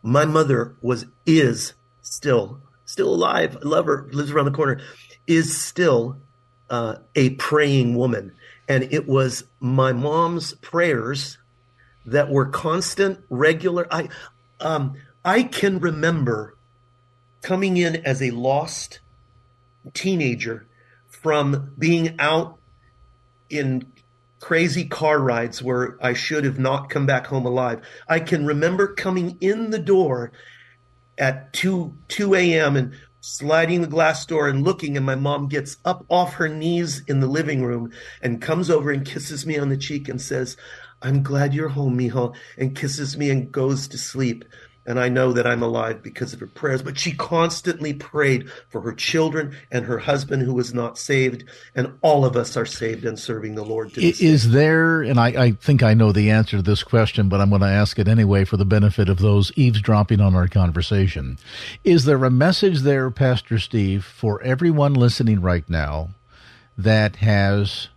my 0.04 0.26
mother 0.26 0.76
was 0.82 1.06
is 1.26 1.74
still 2.02 2.62
still 2.86 3.14
alive. 3.14 3.58
I 3.64 3.68
love 3.68 3.86
her. 3.86 4.08
Lives 4.12 4.32
around 4.32 4.46
the 4.46 4.52
corner. 4.52 4.80
Is 5.28 5.60
still 5.60 6.18
uh, 6.70 6.98
a 7.16 7.32
praying 7.32 7.96
woman. 7.96 8.34
And 8.68 8.84
it 8.92 9.08
was 9.08 9.44
my 9.60 9.92
mom's 9.92 10.54
prayers 10.56 11.38
that 12.06 12.30
were 12.30 12.48
constant 12.48 13.20
regular. 13.30 13.88
I 13.92 14.10
um, 14.60 14.96
i 15.24 15.44
can 15.44 15.80
remember 15.80 16.56
coming 17.42 17.78
in 17.78 17.96
as 18.06 18.22
a 18.22 18.32
lost 18.32 19.00
teenager 19.94 20.66
from 21.08 21.74
being 21.78 22.16
out 22.20 22.58
in 23.50 23.86
crazy 24.46 24.86
car 24.86 25.20
rides 25.20 25.64
where 25.64 25.98
I 26.00 26.14
should 26.14 26.44
have 26.44 26.60
not 26.60 26.88
come 26.92 27.08
back 27.08 27.26
home 27.26 27.48
alive. 27.48 27.82
I 28.08 28.20
can 28.20 28.46
remember 28.46 28.94
coming 28.94 29.40
in 29.42 29.72
the 29.72 29.80
door 29.80 30.34
at 31.18 31.52
2 31.54 31.98
2 32.10 32.36
a.m. 32.36 32.76
and 32.76 32.94
sliding 33.22 33.82
the 33.82 33.88
glass 33.88 34.24
door 34.24 34.48
and 34.48 34.64
looking 34.64 34.98
and 34.98 35.04
my 35.04 35.16
mom 35.16 35.48
gets 35.48 35.78
up 35.84 36.06
off 36.10 36.36
her 36.36 36.48
knees 36.48 37.02
in 37.08 37.22
the 37.22 37.28
living 37.28 37.64
room 37.64 37.92
and 38.22 38.40
comes 38.40 38.70
over 38.70 38.92
and 38.92 39.04
kisses 39.04 39.48
me 39.48 39.58
on 39.58 39.70
the 39.70 39.78
cheek 39.78 40.08
and 40.08 40.22
says, 40.22 40.58
I'm 41.02 41.24
glad 41.24 41.56
you're 41.56 41.70
home, 41.70 41.98
Mijo, 41.98 42.36
and 42.56 42.78
kisses 42.78 43.18
me 43.18 43.32
and 43.32 43.52
goes 43.52 43.88
to 43.88 43.98
sleep 43.98 44.46
and 44.86 45.00
I 45.00 45.10
know 45.10 45.34
that 45.34 45.48
I'm 45.48 45.64
alive 45.64 46.04
because 46.04 46.34
of 46.34 46.40
her 46.40 46.48
prayers. 46.48 46.82
But 46.82 46.98
she 46.98 47.12
constantly 47.14 47.94
prayed 47.94 48.50
for 48.70 48.82
her 48.82 48.94
children 48.94 49.56
and 49.72 49.86
her 49.86 49.98
husband 49.98 50.44
who 50.44 50.54
was 50.54 50.74
not 50.74 50.98
saved, 50.98 51.44
and 51.74 51.98
all 52.02 52.26
of 52.26 52.36
us 52.36 52.56
are 52.56 52.66
saved 52.66 53.06
and 53.06 53.18
serving 53.18 53.56
the 53.56 53.66
Lord. 53.66 53.98
Is 53.98 54.52
there, 54.52 55.02
and 55.02 55.20
I, 55.20 55.28
I, 55.28 55.52
think 55.52 55.84
I 55.84 55.94
know 55.94 56.12
the 56.12 56.32
answer 56.32 56.58
to 56.58 56.64
this 56.64 56.84
question, 56.84 57.30
but 57.30 57.42
I'm 57.42 57.50
going 57.50 57.62
to 57.62 57.68
ask 57.68 57.98
it 57.98 58.08
anyway 58.08 58.46
for 58.46 58.58
the 58.58 58.66
benefit 58.66 59.10
of 59.10 59.20
those 59.20 59.52
eavesdropping 59.56 60.22
on 60.22 60.36
our 60.36 60.48
conversation. 60.48 61.38
Is 61.84 62.06
there 62.06 62.24
a 62.24 62.32
message 62.32 62.82
there, 62.82 63.10
Pastor 63.10 63.60
Steve, 63.60 64.06
for 64.06 64.42
everyone 64.44 64.94
listening 64.94 65.42
right 65.42 65.68
now 65.70 66.10
that 66.78 67.18
has 67.18 67.90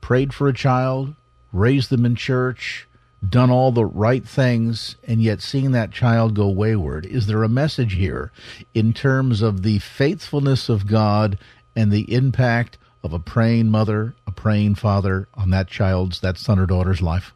prayed 0.00 0.32
for 0.32 0.48
a 0.48 0.52
child, 0.52 1.14
raised 1.52 1.90
them 1.90 2.04
in 2.04 2.14
church, 2.14 2.86
done 3.26 3.50
all 3.50 3.72
the 3.72 3.84
right 3.84 4.26
things 4.26 4.96
and 5.04 5.22
yet 5.22 5.40
seeing 5.40 5.72
that 5.72 5.90
child 5.90 6.34
go 6.34 6.48
wayward? 6.48 7.06
Is 7.06 7.26
there 7.26 7.42
a 7.42 7.48
message 7.48 7.94
here 7.94 8.32
in 8.74 8.92
terms 8.92 9.42
of 9.42 9.62
the 9.62 9.78
faithfulness 9.78 10.68
of 10.68 10.86
God 10.86 11.38
and 11.74 11.90
the 11.90 12.12
impact 12.12 12.78
of 13.02 13.12
a 13.12 13.18
praying 13.18 13.70
mother, 13.70 14.14
a 14.26 14.32
praying 14.32 14.74
father 14.74 15.28
on 15.34 15.50
that 15.50 15.68
child's, 15.68 16.20
that 16.20 16.38
son 16.38 16.58
or 16.58 16.66
daughter's 16.66 17.02
life? 17.02 17.32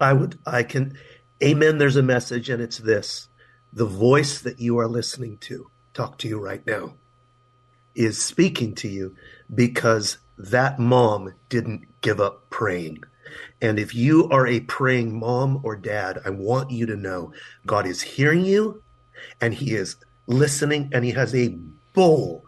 I 0.00 0.12
would, 0.12 0.38
I 0.46 0.62
can, 0.62 0.98
amen. 1.42 1.78
There's 1.78 1.96
a 1.96 2.02
message, 2.02 2.48
and 2.48 2.60
it's 2.60 2.78
this 2.78 3.28
the 3.72 3.86
voice 3.86 4.40
that 4.40 4.60
you 4.60 4.78
are 4.78 4.88
listening 4.88 5.38
to, 5.38 5.70
talk 5.94 6.18
to 6.18 6.28
you 6.28 6.38
right 6.38 6.66
now, 6.66 6.94
is 7.94 8.22
speaking 8.22 8.74
to 8.74 8.88
you 8.88 9.14
because 9.54 10.18
that 10.36 10.78
mom 10.78 11.34
didn't 11.48 12.00
give 12.00 12.20
up 12.20 12.50
praying. 12.50 13.02
And 13.62 13.78
if 13.78 13.94
you 13.94 14.28
are 14.28 14.46
a 14.46 14.60
praying 14.60 15.18
mom 15.18 15.60
or 15.62 15.76
dad, 15.76 16.18
I 16.24 16.30
want 16.30 16.72
you 16.72 16.84
to 16.86 16.96
know 16.96 17.32
God 17.64 17.86
is 17.86 18.02
hearing 18.02 18.44
you 18.44 18.82
and 19.40 19.54
He 19.54 19.74
is 19.74 19.96
listening 20.26 20.90
and 20.92 21.04
He 21.04 21.12
has 21.12 21.32
a 21.32 21.56
bowl 21.92 22.44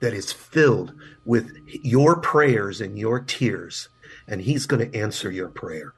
that 0.00 0.12
is 0.12 0.32
filled 0.32 0.92
with 1.24 1.56
your 1.66 2.16
prayers 2.20 2.82
and 2.82 2.98
your 2.98 3.18
tears. 3.18 3.88
And 4.28 4.42
He's 4.42 4.66
going 4.66 4.90
to 4.90 4.98
answer 4.98 5.30
your 5.30 5.48
prayer. 5.48 5.94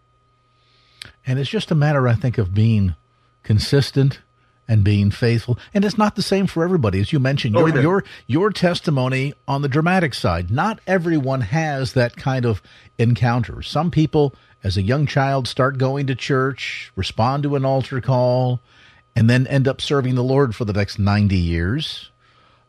And 1.27 1.41
it's 1.41 1.51
just 1.51 1.73
a 1.73 1.75
matter, 1.75 2.07
I 2.07 2.15
think, 2.15 2.39
of 2.39 2.55
being 2.55 2.95
consistent 3.43 4.21
and 4.69 4.85
being 4.85 5.11
faithful. 5.11 5.59
And 5.73 5.85
it's 5.85 5.99
not 5.99 6.15
the 6.15 6.23
same 6.23 6.47
for 6.47 6.63
everybody. 6.63 7.01
As 7.01 7.13
you 7.13 7.19
mentioned, 7.19 7.57
oh, 7.57 7.67
your, 7.67 7.81
your, 7.81 8.05
your 8.27 8.51
testimony 8.51 9.33
on 9.49 9.63
the 9.63 9.69
dramatic 9.69 10.15
side, 10.15 10.51
not 10.51 10.79
everyone 10.87 11.41
has 11.41 11.95
that 11.95 12.17
kind 12.17 12.45
of 12.45 12.63
encounter. 12.99 13.63
Some 13.63 13.91
people, 13.91 14.35
as 14.63 14.77
a 14.77 14.83
young 14.83 15.07
child, 15.07 15.49
start 15.49 15.79
going 15.79 16.07
to 16.09 16.15
church, 16.15 16.93
respond 16.95 17.45
to 17.45 17.57
an 17.57 17.65
altar 17.65 18.01
call, 18.03 18.61
and 19.17 19.29
then 19.29 19.47
end 19.47 19.67
up 19.67 19.81
serving 19.81 20.15
the 20.15 20.23
Lord 20.23 20.55
for 20.55 20.67
the 20.67 20.75
next 20.75 20.99
90 20.99 21.35
years. 21.35 22.11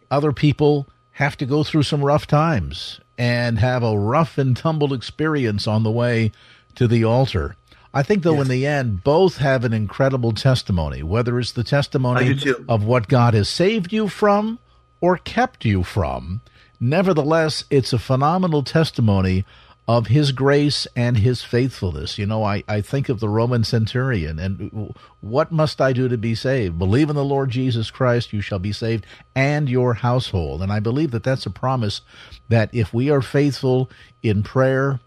Other 0.10 0.32
people 0.32 0.88
have 1.12 1.36
to 1.38 1.46
go 1.46 1.64
through 1.64 1.84
some 1.84 2.04
rough 2.04 2.26
times 2.26 3.02
and 3.18 3.60
have 3.60 3.84
a 3.84 4.00
rough 4.00 4.38
and 4.38 4.56
tumble 4.56 4.94
experience 4.94 5.68
on 5.68 5.84
the 5.84 5.92
way 5.92 6.32
to 6.76 6.88
the 6.88 7.04
altar. 7.04 7.58
I 7.94 8.04
think, 8.04 8.24
though, 8.24 8.36
yes. 8.36 8.44
in 8.44 8.48
the 8.50 8.68
end, 8.68 9.04
both 9.04 9.38
have 9.38 9.64
an 9.64 9.74
incredible 9.74 10.32
testimony, 10.32 11.02
whether 11.02 11.40
it's 11.40 11.52
the 11.52 11.64
testimony 11.64 12.40
of 12.68 12.84
what 12.84 13.08
God 13.08 13.34
has 13.34 13.50
saved 13.50 13.92
you 13.92 14.08
from 14.08 14.60
or 15.02 15.18
kept 15.18 15.66
you 15.66 15.84
from. 15.84 16.42
Nevertheless, 16.80 17.66
it's 17.70 17.92
a 17.92 18.00
phenomenal 18.00 18.64
testimony 18.64 19.46
of 19.90 20.06
his 20.06 20.32
grace 20.32 20.86
and 20.96 21.18
his 21.18 21.42
faithfulness. 21.42 22.20
You 22.20 22.28
know, 22.28 22.44
I, 22.44 22.64
I 22.68 22.82
think 22.82 23.10
of 23.10 23.20
the 23.20 23.28
Roman 23.28 23.64
centurion 23.64 24.38
and 24.38 24.94
what 25.20 25.52
must 25.52 25.82
I 25.82 25.94
do 25.94 26.08
to 26.08 26.18
be 26.18 26.36
saved? 26.36 26.78
Believe 26.78 27.10
in 27.10 27.16
the 27.16 27.26
Lord 27.26 27.50
Jesus 27.50 27.90
Christ, 27.90 28.32
you 28.32 28.40
shall 28.40 28.60
be 28.60 28.72
saved, 28.72 29.08
and 29.36 29.68
your 29.68 29.96
household. 29.96 30.62
And 30.62 30.72
I 30.72 30.80
believe 30.80 31.10
that 31.10 31.24
that's 31.24 31.48
a 31.48 31.50
promise 31.50 32.02
that 32.50 32.70
if 32.72 32.94
we 32.94 33.10
are 33.10 33.24
faithful 33.24 33.90
in 34.22 34.44
prayer, 34.44 35.00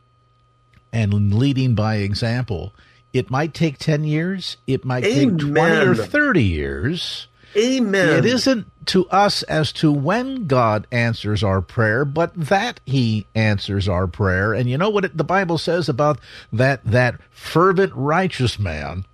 and 0.92 1.34
leading 1.34 1.74
by 1.74 1.96
example. 1.96 2.74
It 3.12 3.30
might 3.30 3.54
take 3.54 3.78
10 3.78 4.04
years, 4.04 4.56
it 4.66 4.84
might 4.84 5.04
Amen. 5.04 5.38
take 5.38 5.48
20 5.48 5.86
or 5.86 5.94
30 5.94 6.42
years. 6.42 7.26
Amen. 7.54 8.18
It 8.18 8.24
isn't 8.24 8.66
to 8.86 9.06
us 9.08 9.42
as 9.42 9.72
to 9.74 9.92
when 9.92 10.46
God 10.46 10.86
answers 10.90 11.44
our 11.44 11.60
prayer, 11.60 12.04
but 12.04 12.32
that 12.34 12.80
he 12.86 13.26
answers 13.34 13.88
our 13.88 14.06
prayer. 14.06 14.54
And 14.54 14.70
you 14.70 14.78
know 14.78 14.88
what 14.88 15.04
it, 15.04 15.16
the 15.16 15.24
Bible 15.24 15.58
says 15.58 15.88
about 15.88 16.18
that 16.52 16.82
that 16.84 17.20
fervent 17.30 17.92
righteous 17.94 18.58
man 18.58 19.04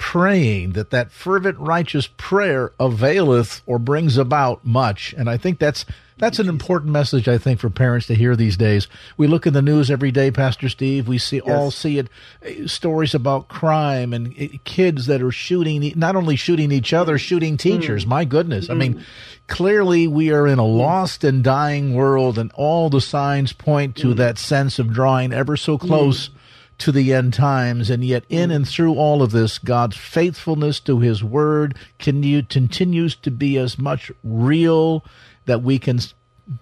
praying 0.00 0.72
that 0.72 0.88
that 0.90 1.12
fervent 1.12 1.58
righteous 1.58 2.08
prayer 2.16 2.72
availeth 2.80 3.60
or 3.66 3.78
brings 3.78 4.16
about 4.16 4.64
much 4.64 5.14
and 5.18 5.28
i 5.28 5.36
think 5.36 5.58
that's 5.58 5.84
that's 6.20 6.38
an 6.38 6.48
important 6.48 6.92
message 6.92 7.26
i 7.26 7.38
think 7.38 7.58
for 7.58 7.70
parents 7.70 8.06
to 8.06 8.14
hear 8.14 8.36
these 8.36 8.56
days 8.56 8.86
we 9.16 9.26
look 9.26 9.46
in 9.46 9.52
the 9.52 9.62
news 9.62 9.90
every 9.90 10.10
day 10.10 10.30
pastor 10.30 10.68
steve 10.68 11.08
we 11.08 11.18
see 11.18 11.36
yes. 11.36 11.48
all 11.48 11.70
see 11.70 11.98
it 11.98 12.08
eh, 12.42 12.66
stories 12.66 13.14
about 13.14 13.48
crime 13.48 14.12
and 14.12 14.34
eh, 14.38 14.48
kids 14.64 15.06
that 15.06 15.22
are 15.22 15.32
shooting 15.32 15.92
not 15.96 16.14
only 16.14 16.36
shooting 16.36 16.70
each 16.70 16.92
other 16.92 17.18
shooting 17.18 17.56
teachers 17.56 18.04
mm. 18.04 18.08
my 18.08 18.24
goodness 18.24 18.68
mm. 18.68 18.70
i 18.70 18.74
mean 18.74 18.94
mm. 18.94 19.02
clearly 19.48 20.06
we 20.06 20.30
are 20.30 20.46
in 20.46 20.58
a 20.58 20.66
lost 20.66 21.24
and 21.24 21.42
dying 21.42 21.94
world 21.94 22.38
and 22.38 22.52
all 22.54 22.90
the 22.90 23.00
signs 23.00 23.52
point 23.52 23.96
to 23.96 24.08
mm. 24.08 24.16
that 24.16 24.38
sense 24.38 24.78
of 24.78 24.92
drawing 24.92 25.32
ever 25.32 25.56
so 25.56 25.76
close 25.76 26.28
mm 26.28 26.34
to 26.80 26.90
the 26.90 27.12
end 27.12 27.34
times, 27.34 27.90
and 27.90 28.02
yet 28.04 28.24
in 28.28 28.50
and 28.50 28.66
through 28.66 28.94
all 28.94 29.22
of 29.22 29.30
this, 29.30 29.58
God's 29.58 29.96
faithfulness 29.96 30.80
to 30.80 30.98
His 30.98 31.22
Word 31.22 31.76
continues 31.98 33.14
to 33.16 33.30
be 33.30 33.58
as 33.58 33.78
much 33.78 34.10
real 34.24 35.04
that 35.50 35.62
we 35.64 35.80
can 35.80 35.98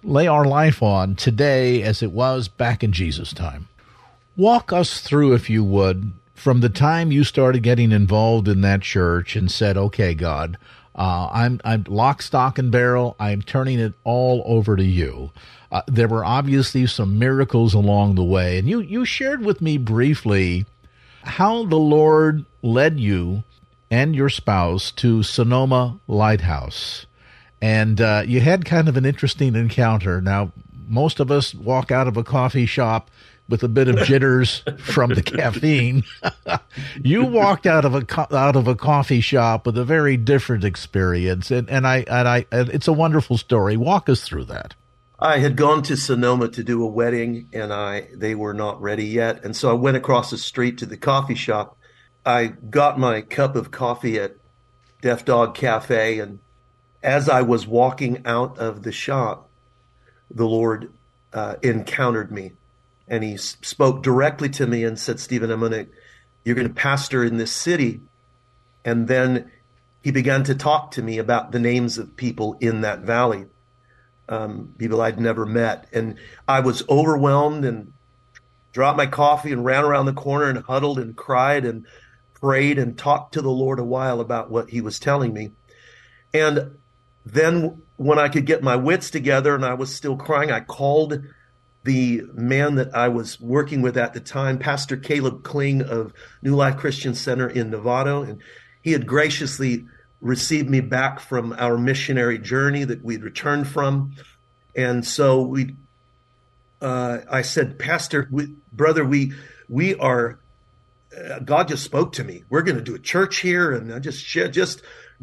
lay 0.03 0.25
our 0.25 0.45
life 0.45 0.81
on 0.81 1.15
today 1.15 1.83
as 1.83 2.01
it 2.01 2.11
was 2.11 2.47
back 2.47 2.83
in 2.83 2.91
Jesus' 2.91 3.33
time. 3.33 3.67
Walk 4.35 4.73
us 4.73 5.01
through, 5.01 5.33
if 5.33 5.47
you 5.47 5.63
would, 5.63 6.11
from 6.33 6.61
the 6.61 6.69
time 6.69 7.11
you 7.11 7.23
started 7.23 7.61
getting 7.61 7.91
involved 7.91 8.47
in 8.47 8.61
that 8.61 8.81
church 8.81 9.35
and 9.35 9.51
said, 9.51 9.77
"Okay, 9.77 10.15
God, 10.15 10.57
uh, 10.95 11.29
I'm 11.31 11.61
I'm 11.63 11.85
lock, 11.87 12.23
stock, 12.23 12.57
and 12.57 12.71
barrel. 12.71 13.15
I'm 13.19 13.43
turning 13.43 13.79
it 13.79 13.93
all 14.03 14.41
over 14.45 14.75
to 14.75 14.83
you." 14.83 15.31
Uh, 15.71 15.83
there 15.85 16.07
were 16.07 16.25
obviously 16.25 16.87
some 16.87 17.19
miracles 17.19 17.75
along 17.75 18.15
the 18.15 18.23
way. 18.23 18.57
And 18.57 18.67
you, 18.67 18.79
you 18.79 19.05
shared 19.05 19.45
with 19.45 19.61
me 19.61 19.77
briefly 19.77 20.65
how 21.21 21.63
the 21.65 21.77
Lord 21.77 22.43
led 22.63 22.99
you 22.99 23.43
and 23.91 24.15
your 24.15 24.29
spouse 24.29 24.89
to 24.91 25.21
Sonoma 25.21 25.99
Lighthouse. 26.07 27.05
And 27.61 27.99
uh, 27.99 28.23
you 28.25 28.41
had 28.41 28.65
kind 28.65 28.87
of 28.87 28.97
an 28.97 29.05
interesting 29.05 29.55
encounter. 29.55 30.21
Now, 30.21 30.51
most 30.87 31.19
of 31.19 31.29
us 31.29 31.53
walk 31.53 31.91
out 31.91 32.07
of 32.07 32.17
a 32.17 32.23
coffee 32.23 32.65
shop 32.65 33.11
with 33.49 33.63
a 33.63 33.67
bit 33.67 33.87
of 33.87 33.97
jitters 34.05 34.63
from 34.79 35.13
the 35.13 35.23
caffeine. 35.23 36.03
you 37.03 37.25
walked 37.25 37.65
out 37.65 37.83
of 37.83 37.95
a 37.95 38.05
co- 38.05 38.27
out 38.31 38.55
of 38.55 38.67
a 38.67 38.75
coffee 38.75 39.21
shop 39.21 39.65
with 39.65 39.77
a 39.77 39.83
very 39.83 40.15
different 40.17 40.63
experience, 40.63 41.51
and, 41.51 41.69
and 41.69 41.85
I 41.85 42.05
and 42.07 42.27
I 42.27 42.45
and 42.51 42.69
it's 42.69 42.87
a 42.87 42.93
wonderful 42.93 43.37
story. 43.37 43.75
Walk 43.75 44.07
us 44.07 44.21
through 44.21 44.45
that. 44.45 44.75
I 45.21 45.39
had 45.39 45.57
gone 45.57 45.83
to 45.83 45.97
Sonoma 45.97 46.47
to 46.49 46.63
do 46.63 46.81
a 46.81 46.87
wedding 46.87 47.49
and 47.51 47.73
I 47.73 48.07
they 48.15 48.35
were 48.35 48.53
not 48.53 48.81
ready 48.81 49.05
yet. 49.05 49.43
And 49.43 49.55
so 49.55 49.69
I 49.69 49.73
went 49.73 49.97
across 49.97 50.29
the 50.29 50.37
street 50.37 50.77
to 50.77 50.85
the 50.85 50.95
coffee 50.95 51.35
shop. 51.35 51.77
I 52.25 52.47
got 52.47 52.97
my 52.97 53.21
cup 53.21 53.55
of 53.55 53.69
coffee 53.71 54.17
at 54.17 54.37
Deaf 55.01 55.25
Dog 55.25 55.55
Cafe 55.55 56.19
and 56.19 56.39
as 57.01 57.29
I 57.29 57.41
was 57.41 57.67
walking 57.67 58.25
out 58.25 58.57
of 58.57 58.83
the 58.83 58.91
shop, 58.91 59.49
the 60.29 60.47
Lord 60.47 60.91
uh, 61.33 61.55
encountered 61.61 62.31
me 62.31 62.53
and 63.07 63.23
he 63.23 63.37
spoke 63.37 64.03
directly 64.03 64.49
to 64.49 64.67
me 64.67 64.83
and 64.83 64.99
said, 64.99 65.19
Stephen, 65.19 65.49
I'm 65.49 65.59
going 65.59 65.71
to, 65.71 65.87
you're 66.43 66.55
going 66.55 66.67
to 66.67 66.73
pastor 66.73 67.23
in 67.23 67.37
this 67.37 67.51
city. 67.51 68.01
And 68.85 69.07
then 69.07 69.51
he 70.03 70.11
began 70.11 70.43
to 70.43 70.55
talk 70.55 70.91
to 70.91 71.01
me 71.01 71.17
about 71.17 71.51
the 71.51 71.59
names 71.59 71.97
of 71.97 72.15
people 72.15 72.57
in 72.59 72.81
that 72.81 72.99
valley 72.99 73.45
um, 74.29 74.73
people 74.77 75.01
I'd 75.01 75.19
never 75.19 75.45
met. 75.45 75.87
And 75.91 76.17
I 76.47 76.61
was 76.61 76.87
overwhelmed 76.87 77.65
and 77.65 77.91
dropped 78.71 78.97
my 78.97 79.07
coffee 79.07 79.51
and 79.51 79.65
ran 79.65 79.83
around 79.83 80.05
the 80.05 80.13
corner 80.13 80.45
and 80.45 80.59
huddled 80.59 80.99
and 80.99 81.17
cried 81.17 81.65
and 81.65 81.85
prayed 82.35 82.77
and 82.77 82.97
talked 82.97 83.33
to 83.33 83.41
the 83.41 83.49
Lord 83.49 83.79
a 83.79 83.83
while 83.83 84.21
about 84.21 84.51
what 84.51 84.69
he 84.69 84.79
was 84.79 84.99
telling 84.99 85.33
me. 85.33 85.51
And 86.33 86.77
then 87.25 87.81
when 87.97 88.17
I 88.17 88.29
could 88.29 88.45
get 88.45 88.63
my 88.63 88.75
wits 88.75 89.09
together 89.09 89.55
and 89.55 89.65
I 89.65 89.73
was 89.73 89.93
still 89.93 90.15
crying, 90.15 90.51
I 90.51 90.61
called 90.61 91.21
the 91.83 92.23
man 92.33 92.75
that 92.75 92.95
I 92.95 93.07
was 93.07 93.39
working 93.39 93.81
with 93.81 93.97
at 93.97 94.13
the 94.13 94.19
time, 94.19 94.59
Pastor 94.59 94.97
Caleb 94.97 95.43
Kling 95.43 95.81
of 95.81 96.13
New 96.41 96.55
Life 96.55 96.77
Christian 96.77 97.15
Center 97.15 97.47
in 97.47 97.71
Novato. 97.71 98.27
And 98.27 98.41
he 98.81 98.91
had 98.91 99.07
graciously 99.07 99.85
received 100.21 100.69
me 100.69 100.81
back 100.81 101.19
from 101.19 101.53
our 101.57 101.77
missionary 101.77 102.37
journey 102.37 102.83
that 102.83 103.03
we'd 103.03 103.23
returned 103.23 103.67
from. 103.67 104.13
And 104.75 105.05
so 105.05 105.41
we, 105.41 105.75
uh, 106.81 107.19
I 107.29 107.41
said, 107.41 107.79
Pastor, 107.79 108.27
we, 108.31 108.55
brother, 108.73 109.05
we, 109.05 109.33
we 109.67 109.95
are, 109.95 110.39
uh, 111.17 111.39
God 111.39 111.69
just 111.69 111.83
spoke 111.83 112.13
to 112.13 112.23
me. 112.23 112.43
We're 112.49 112.61
going 112.61 112.77
to 112.77 112.83
do 112.83 112.95
a 112.95 112.99
church 112.99 113.39
here. 113.39 113.71
And 113.71 113.93
I 113.93 113.99
just, 113.99 114.25
just 114.25 114.81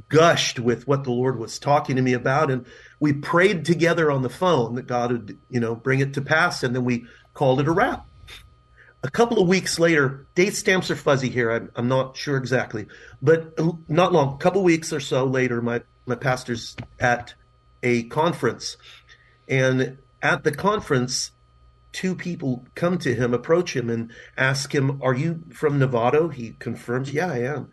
gushed 0.09 0.59
with 0.59 0.87
what 0.87 1.04
the 1.04 1.11
Lord 1.11 1.38
was 1.38 1.59
talking 1.59 1.96
to 1.96 2.02
me 2.02 2.12
about. 2.12 2.50
And 2.50 2.66
we 3.00 3.12
prayed 3.12 3.64
together 3.64 4.11
on 4.11 4.22
the 4.22 4.28
phone 4.28 4.74
that 4.74 4.87
God 4.87 5.12
would, 5.12 5.38
you 5.48 5.61
know, 5.61 5.74
bring 5.74 6.00
it 6.00 6.14
to 6.14 6.22
pass. 6.22 6.62
And 6.62 6.74
then 6.74 6.85
we 6.85 7.06
called 7.35 7.61
it 7.61 7.68
a 7.68 7.72
wrap. 7.72 8.06
A 9.02 9.11
couple 9.11 9.40
of 9.40 9.48
weeks 9.48 9.78
later, 9.78 10.26
date 10.35 10.54
stamps 10.54 10.90
are 10.90 10.96
fuzzy 10.96 11.28
here. 11.28 11.50
I'm, 11.50 11.70
I'm 11.76 11.88
not 11.88 12.16
sure 12.16 12.37
exactly, 12.37 12.87
but 13.22 13.59
not 13.88 14.12
long, 14.12 14.35
a 14.35 14.38
couple 14.38 14.62
weeks 14.62 14.92
or 14.92 15.00
so 15.00 15.24
later, 15.24 15.62
my, 15.62 15.82
my 16.06 16.16
pastor's 16.16 16.76
at 16.98 17.35
a 17.82 18.04
conference. 18.04 18.76
And 19.48 19.98
at 20.22 20.42
the 20.42 20.50
conference, 20.50 21.30
two 21.92 22.14
people 22.14 22.66
come 22.74 22.98
to 22.98 23.14
him, 23.14 23.32
approach 23.32 23.76
him, 23.76 23.88
and 23.88 24.11
ask 24.37 24.74
him, 24.74 25.00
Are 25.02 25.14
you 25.14 25.42
from 25.52 25.78
Novato? 25.78 26.32
He 26.32 26.56
confirms, 26.59 27.12
Yeah, 27.12 27.30
I 27.30 27.38
am. 27.38 27.70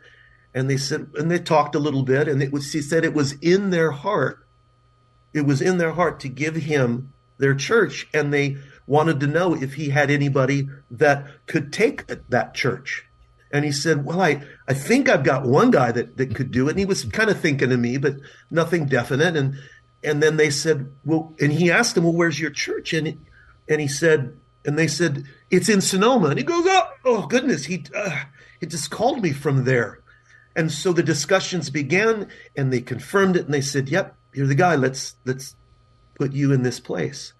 And 0.53 0.69
they 0.69 0.77
said, 0.77 1.07
and 1.15 1.31
they 1.31 1.39
talked 1.39 1.75
a 1.75 1.79
little 1.79 2.03
bit, 2.03 2.27
and 2.27 2.41
it 2.43 2.51
was, 2.51 2.71
he 2.71 2.81
said 2.81 3.03
it 3.03 3.13
was 3.13 3.33
in 3.41 3.71
their 3.71 3.91
heart. 3.91 4.45
It 5.33 5.45
was 5.45 5.61
in 5.61 5.77
their 5.77 5.93
heart 5.93 6.19
to 6.21 6.29
give 6.29 6.55
him 6.55 7.11
their 7.39 7.55
church. 7.55 8.07
And 8.13 8.31
they 8.31 8.57
wanted 8.85 9.19
to 9.21 9.27
know 9.27 9.55
if 9.55 9.73
he 9.73 9.89
had 9.89 10.11
anybody 10.11 10.69
that 10.91 11.25
could 11.47 11.73
take 11.73 12.05
that 12.29 12.53
church. 12.53 13.05
And 13.51 13.65
he 13.65 13.71
said, 13.71 14.05
Well, 14.05 14.21
I, 14.21 14.43
I 14.67 14.73
think 14.73 15.09
I've 15.09 15.23
got 15.23 15.43
one 15.43 15.71
guy 15.71 15.91
that, 15.91 16.17
that 16.17 16.35
could 16.35 16.51
do 16.51 16.67
it. 16.67 16.71
And 16.71 16.79
he 16.79 16.85
was 16.85 17.05
kind 17.05 17.29
of 17.29 17.39
thinking 17.39 17.71
of 17.71 17.79
me, 17.79 17.97
but 17.97 18.15
nothing 18.49 18.87
definite. 18.87 19.37
And 19.37 19.55
and 20.03 20.21
then 20.21 20.37
they 20.37 20.49
said, 20.49 20.91
Well, 21.05 21.35
and 21.39 21.51
he 21.51 21.71
asked 21.71 21.95
him, 21.95 22.03
Well, 22.03 22.13
where's 22.13 22.39
your 22.39 22.49
church? 22.49 22.93
And 22.93 23.25
and 23.69 23.79
he 23.79 23.87
said, 23.87 24.37
and 24.65 24.77
they 24.77 24.87
said, 24.87 25.25
It's 25.51 25.69
in 25.69 25.81
Sonoma. 25.81 26.29
And 26.29 26.39
he 26.39 26.43
goes, 26.43 26.65
Oh, 26.67 26.89
oh 27.05 27.27
goodness, 27.27 27.65
he 27.65 27.85
uh, 27.95 28.23
he 28.59 28.65
just 28.65 28.89
called 28.89 29.21
me 29.21 29.31
from 29.31 29.65
there. 29.65 29.99
And 30.55 30.71
so 30.71 30.93
the 30.93 31.03
discussions 31.03 31.69
began 31.69 32.27
and 32.55 32.71
they 32.71 32.81
confirmed 32.81 33.35
it 33.35 33.45
and 33.45 33.53
they 33.53 33.61
said, 33.61 33.89
Yep, 33.89 34.15
you're 34.33 34.47
the 34.47 34.55
guy. 34.55 34.75
Let's 34.75 35.15
let's 35.25 35.55
put 36.15 36.33
you 36.33 36.51
in 36.51 36.63
this 36.63 36.79
place. 36.79 37.33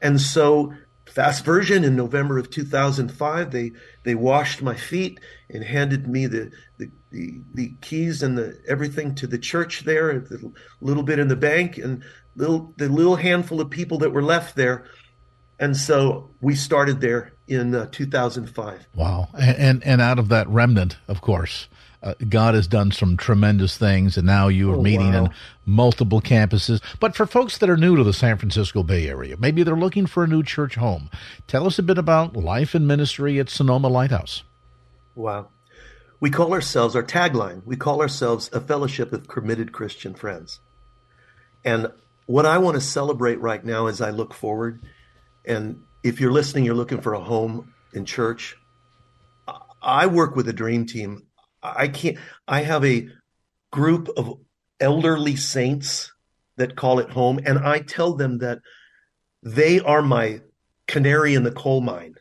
And 0.00 0.20
so 0.20 0.72
fast 1.18 1.44
version 1.44 1.84
in 1.84 1.96
November 1.96 2.38
of 2.38 2.50
2005. 2.50 3.50
They 3.50 3.72
they 4.04 4.14
washed 4.14 4.62
my 4.62 4.74
feet 4.74 5.18
and 5.50 5.64
handed 5.64 6.06
me 6.06 6.26
the 6.26 6.52
the, 6.78 6.90
the, 7.10 7.40
the 7.54 7.72
keys 7.80 8.22
and 8.22 8.36
the 8.36 8.60
everything 8.68 9.14
to 9.16 9.26
the 9.26 9.38
church 9.38 9.80
there, 9.80 10.10
a 10.10 10.22
little 10.80 11.02
bit 11.02 11.18
in 11.18 11.28
the 11.28 11.36
bank, 11.36 11.78
and 11.78 12.04
little 12.36 12.72
the 12.76 12.88
little 12.88 13.16
handful 13.16 13.60
of 13.60 13.70
people 13.70 13.98
that 13.98 14.10
were 14.10 14.22
left 14.22 14.54
there. 14.56 14.84
And 15.58 15.76
so 15.76 16.30
we 16.40 16.54
started 16.54 17.00
there 17.00 17.32
in 17.48 17.74
uh, 17.74 17.88
2005. 17.90 18.86
Wow, 18.94 19.28
and, 19.36 19.56
and 19.56 19.84
and 19.84 20.00
out 20.00 20.18
of 20.18 20.28
that 20.28 20.48
remnant, 20.48 20.98
of 21.08 21.20
course, 21.20 21.68
uh, 22.02 22.14
God 22.28 22.54
has 22.54 22.66
done 22.66 22.92
some 22.92 23.16
tremendous 23.16 23.76
things, 23.76 24.16
and 24.16 24.26
now 24.26 24.48
you 24.48 24.72
are 24.72 24.76
oh, 24.76 24.82
meeting 24.82 25.12
wow. 25.12 25.24
in 25.24 25.30
multiple 25.66 26.20
campuses. 26.20 26.80
But 27.00 27.16
for 27.16 27.26
folks 27.26 27.58
that 27.58 27.68
are 27.68 27.76
new 27.76 27.96
to 27.96 28.04
the 28.04 28.12
San 28.12 28.38
Francisco 28.38 28.82
Bay 28.82 29.08
Area, 29.08 29.36
maybe 29.36 29.62
they're 29.62 29.76
looking 29.76 30.06
for 30.06 30.22
a 30.22 30.28
new 30.28 30.42
church 30.42 30.76
home. 30.76 31.10
Tell 31.46 31.66
us 31.66 31.78
a 31.78 31.82
bit 31.82 31.98
about 31.98 32.36
life 32.36 32.74
and 32.74 32.86
ministry 32.86 33.40
at 33.40 33.50
Sonoma 33.50 33.88
Lighthouse. 33.88 34.44
Wow. 35.14 35.48
We 36.20 36.30
call 36.30 36.52
ourselves, 36.52 36.94
our 36.94 37.02
tagline, 37.02 37.64
we 37.64 37.76
call 37.76 38.00
ourselves 38.00 38.50
a 38.52 38.60
fellowship 38.60 39.12
of 39.12 39.28
committed 39.28 39.72
Christian 39.72 40.14
friends. 40.14 40.60
And 41.64 41.88
what 42.26 42.46
I 42.46 42.58
want 42.58 42.76
to 42.76 42.80
celebrate 42.80 43.40
right 43.40 43.64
now 43.64 43.86
as 43.86 44.00
I 44.00 44.10
look 44.10 44.34
forward, 44.34 44.82
and 45.44 45.82
if 46.02 46.20
you're 46.20 46.32
listening, 46.32 46.64
you're 46.64 46.74
looking 46.74 47.00
for 47.00 47.14
a 47.14 47.20
home 47.20 47.72
in 47.92 48.04
church, 48.04 48.56
I 49.80 50.06
work 50.06 50.36
with 50.36 50.48
a 50.48 50.52
dream 50.52 50.86
team 50.86 51.22
I 51.62 51.88
can't. 51.88 52.18
I 52.46 52.62
have 52.62 52.84
a 52.84 53.08
group 53.70 54.08
of 54.16 54.38
elderly 54.80 55.36
saints 55.36 56.12
that 56.56 56.76
call 56.76 56.98
it 56.98 57.10
home, 57.10 57.40
and 57.44 57.58
I 57.58 57.80
tell 57.80 58.14
them 58.14 58.38
that 58.38 58.60
they 59.42 59.80
are 59.80 60.02
my 60.02 60.40
canary 60.86 61.34
in 61.34 61.44
the 61.44 61.52
coal 61.52 61.80
mine. 61.80 62.14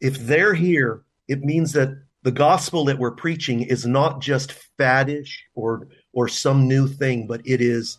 If 0.00 0.18
they're 0.18 0.54
here, 0.54 1.02
it 1.26 1.40
means 1.40 1.72
that 1.72 1.90
the 2.22 2.32
gospel 2.32 2.84
that 2.86 2.98
we're 2.98 3.12
preaching 3.12 3.62
is 3.62 3.86
not 3.86 4.20
just 4.20 4.54
faddish 4.78 5.38
or 5.54 5.88
or 6.12 6.28
some 6.28 6.66
new 6.66 6.88
thing, 6.88 7.26
but 7.26 7.40
it 7.44 7.60
is 7.60 7.98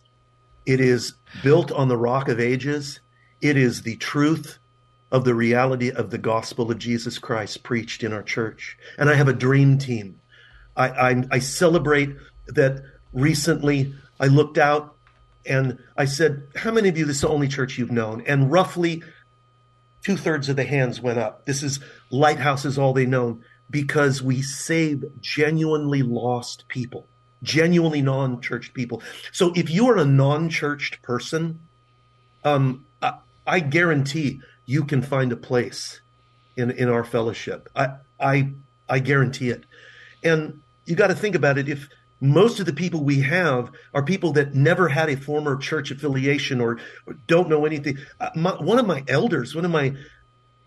it 0.66 0.80
is 0.80 1.14
built 1.44 1.72
on 1.72 1.88
the 1.88 1.98
rock 1.98 2.28
of 2.28 2.40
ages. 2.40 3.00
It 3.42 3.58
is 3.58 3.82
the 3.82 3.96
truth 3.98 4.60
of 5.12 5.24
the 5.24 5.34
reality 5.34 5.92
of 5.92 6.12
the 6.12 6.18
gospel 6.18 6.70
of 6.70 6.78
Jesus 6.78 7.18
Christ 7.18 7.64
preached 7.64 8.04
in 8.04 8.14
our 8.14 8.22
church. 8.22 8.78
And 8.98 9.10
I 9.10 9.16
have 9.16 9.28
a 9.28 9.34
dream 9.34 9.78
team 9.78 10.20
I, 10.80 11.10
I, 11.10 11.24
I 11.32 11.40
celebrate 11.40 12.16
that 12.48 12.82
recently 13.14 13.94
I 14.20 14.28
looked 14.28 14.58
out 14.58 14.96
and 15.46 15.78
I 15.98 16.06
said, 16.06 16.48
How 16.56 16.72
many 16.72 16.90
of 16.90 16.98
you, 16.98 17.06
this 17.06 17.18
is 17.18 17.22
the 17.22 17.30
only 17.30 17.48
church 17.48 17.78
you've 17.78 17.92
known? 17.92 18.24
And 18.26 18.52
roughly 18.52 19.04
two 20.04 20.18
thirds 20.18 20.50
of 20.50 20.56
the 20.56 20.64
hands 20.64 21.02
went 21.02 21.20
up. 21.20 21.46
This 21.46 21.62
is 21.62 21.80
Lighthouse 22.10 22.66
is 22.66 22.78
all 22.78 22.94
they 22.94 23.06
know 23.06 23.42
because 23.70 24.24
we 24.24 24.42
save 24.42 25.04
genuinely 25.20 26.02
lost 26.02 26.68
people, 26.68 27.08
genuinely 27.44 28.02
non 28.02 28.42
churched 28.42 28.74
people. 28.74 29.04
So 29.32 29.52
if 29.56 29.70
you 29.70 29.90
are 29.90 29.98
a 29.98 30.06
non 30.06 30.50
churched 30.50 31.02
person, 31.02 31.60
um, 32.44 32.86
I, 33.02 33.16
I, 33.46 33.60
guarantee 33.60 34.40
you 34.66 34.86
can 34.86 35.02
find 35.02 35.34
a 35.34 35.38
place 35.38 36.00
in, 36.56 36.72
in 36.72 36.88
our 36.88 37.04
fellowship. 37.04 37.68
I, 37.76 37.96
I, 38.18 38.54
I 38.88 39.00
guarantee 39.00 39.50
it. 39.50 39.66
And 40.24 40.62
you 40.90 40.96
got 40.96 41.08
to 41.08 41.16
think 41.16 41.36
about 41.36 41.58
it. 41.58 41.70
If 41.70 41.88
most 42.22 42.60
of 42.60 42.66
the 42.66 42.74
people 42.74 43.04
we 43.04 43.22
have 43.22 43.72
are 43.94 44.04
people 44.04 44.34
that 44.34 44.54
never 44.54 44.90
had 44.90 45.10
a 45.10 45.16
former 45.16 45.56
church 45.56 45.92
affiliation 45.92 46.60
or, 46.60 46.80
or 47.06 47.14
don't 47.28 47.50
know 47.50 47.66
anything. 47.66 47.98
Uh, 48.20 48.30
my, 48.36 48.52
one 48.62 48.80
of 48.80 48.86
my 48.86 49.04
elders, 49.08 49.56
one 49.56 49.66
of 49.66 49.72
my 49.72 49.94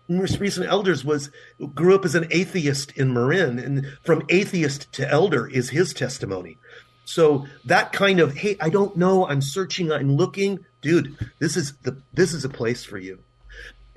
most 0.07 0.39
recent 0.39 0.67
elders 0.67 1.05
was 1.05 1.29
grew 1.73 1.95
up 1.95 2.05
as 2.05 2.15
an 2.15 2.27
atheist 2.31 2.91
in 2.93 3.13
Marin, 3.13 3.59
and 3.59 3.85
from 4.03 4.23
atheist 4.29 4.91
to 4.93 5.09
elder 5.09 5.47
is 5.47 5.69
his 5.69 5.93
testimony. 5.93 6.57
So 7.05 7.47
that 7.65 7.91
kind 7.91 8.19
of 8.19 8.35
hey, 8.35 8.57
I 8.59 8.69
don't 8.69 8.97
know, 8.97 9.27
I'm 9.27 9.41
searching, 9.41 9.91
I'm 9.91 10.15
looking, 10.15 10.65
dude. 10.81 11.17
This 11.39 11.55
is 11.55 11.73
the 11.83 12.01
this 12.13 12.33
is 12.33 12.45
a 12.45 12.49
place 12.49 12.83
for 12.83 12.97
you. 12.97 13.19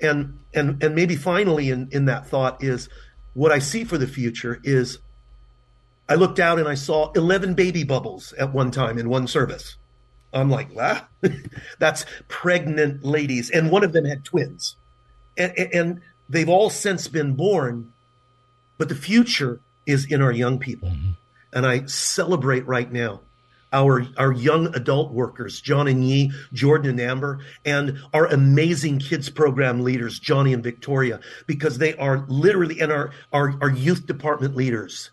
And 0.01 0.39
and 0.53 0.81
and 0.83 0.95
maybe 0.95 1.15
finally 1.15 1.69
in 1.69 1.89
in 1.91 2.05
that 2.05 2.27
thought 2.27 2.63
is 2.63 2.87
what 3.33 3.51
I 3.51 3.59
see 3.59 3.83
for 3.83 3.97
the 3.97 4.07
future 4.07 4.59
is 4.63 4.99
I 6.09 6.15
looked 6.15 6.39
out 6.39 6.59
and 6.59 6.67
I 6.67 6.75
saw 6.75 7.11
11 7.13 7.53
baby 7.53 7.83
bubbles 7.83 8.33
at 8.33 8.53
one 8.53 8.71
time 8.71 8.97
in 8.97 9.09
one 9.09 9.27
service. 9.27 9.75
I'm 10.33 10.49
like, 10.49 10.73
wow, 10.75 11.01
that's 11.79 12.05
pregnant 12.27 13.03
ladies. 13.03 13.49
And 13.49 13.71
one 13.71 13.83
of 13.83 13.93
them 13.93 14.05
had 14.05 14.23
twins. 14.23 14.75
And, 15.37 15.53
and, 15.57 16.01
they've 16.29 16.49
all 16.49 16.69
since 16.69 17.07
been 17.07 17.33
born, 17.35 17.93
but 18.77 18.89
the 18.89 18.95
future 18.95 19.61
is 19.85 20.05
in 20.11 20.21
our 20.21 20.31
young 20.31 20.59
people. 20.59 20.89
Mm-hmm. 20.89 21.11
And 21.53 21.65
I 21.65 21.85
celebrate 21.85 22.67
right 22.67 22.91
now 22.91 23.21
our 23.71 24.05
our 24.17 24.31
young 24.31 24.73
adult 24.75 25.13
workers, 25.13 25.61
John 25.61 25.87
and 25.87 26.07
Yi, 26.07 26.31
Jordan 26.53 26.91
and 26.91 27.01
Amber, 27.01 27.39
and 27.65 27.99
our 28.13 28.25
amazing 28.25 28.99
kids 28.99 29.29
program 29.29 29.81
leaders, 29.81 30.19
Johnny 30.19 30.53
and 30.53 30.63
Victoria, 30.63 31.19
because 31.45 31.77
they 31.77 31.95
are 31.95 32.25
literally 32.27 32.79
and 32.79 32.91
our 32.91 33.11
our, 33.31 33.55
our 33.61 33.69
youth 33.69 34.05
department 34.05 34.55
leaders 34.55 35.11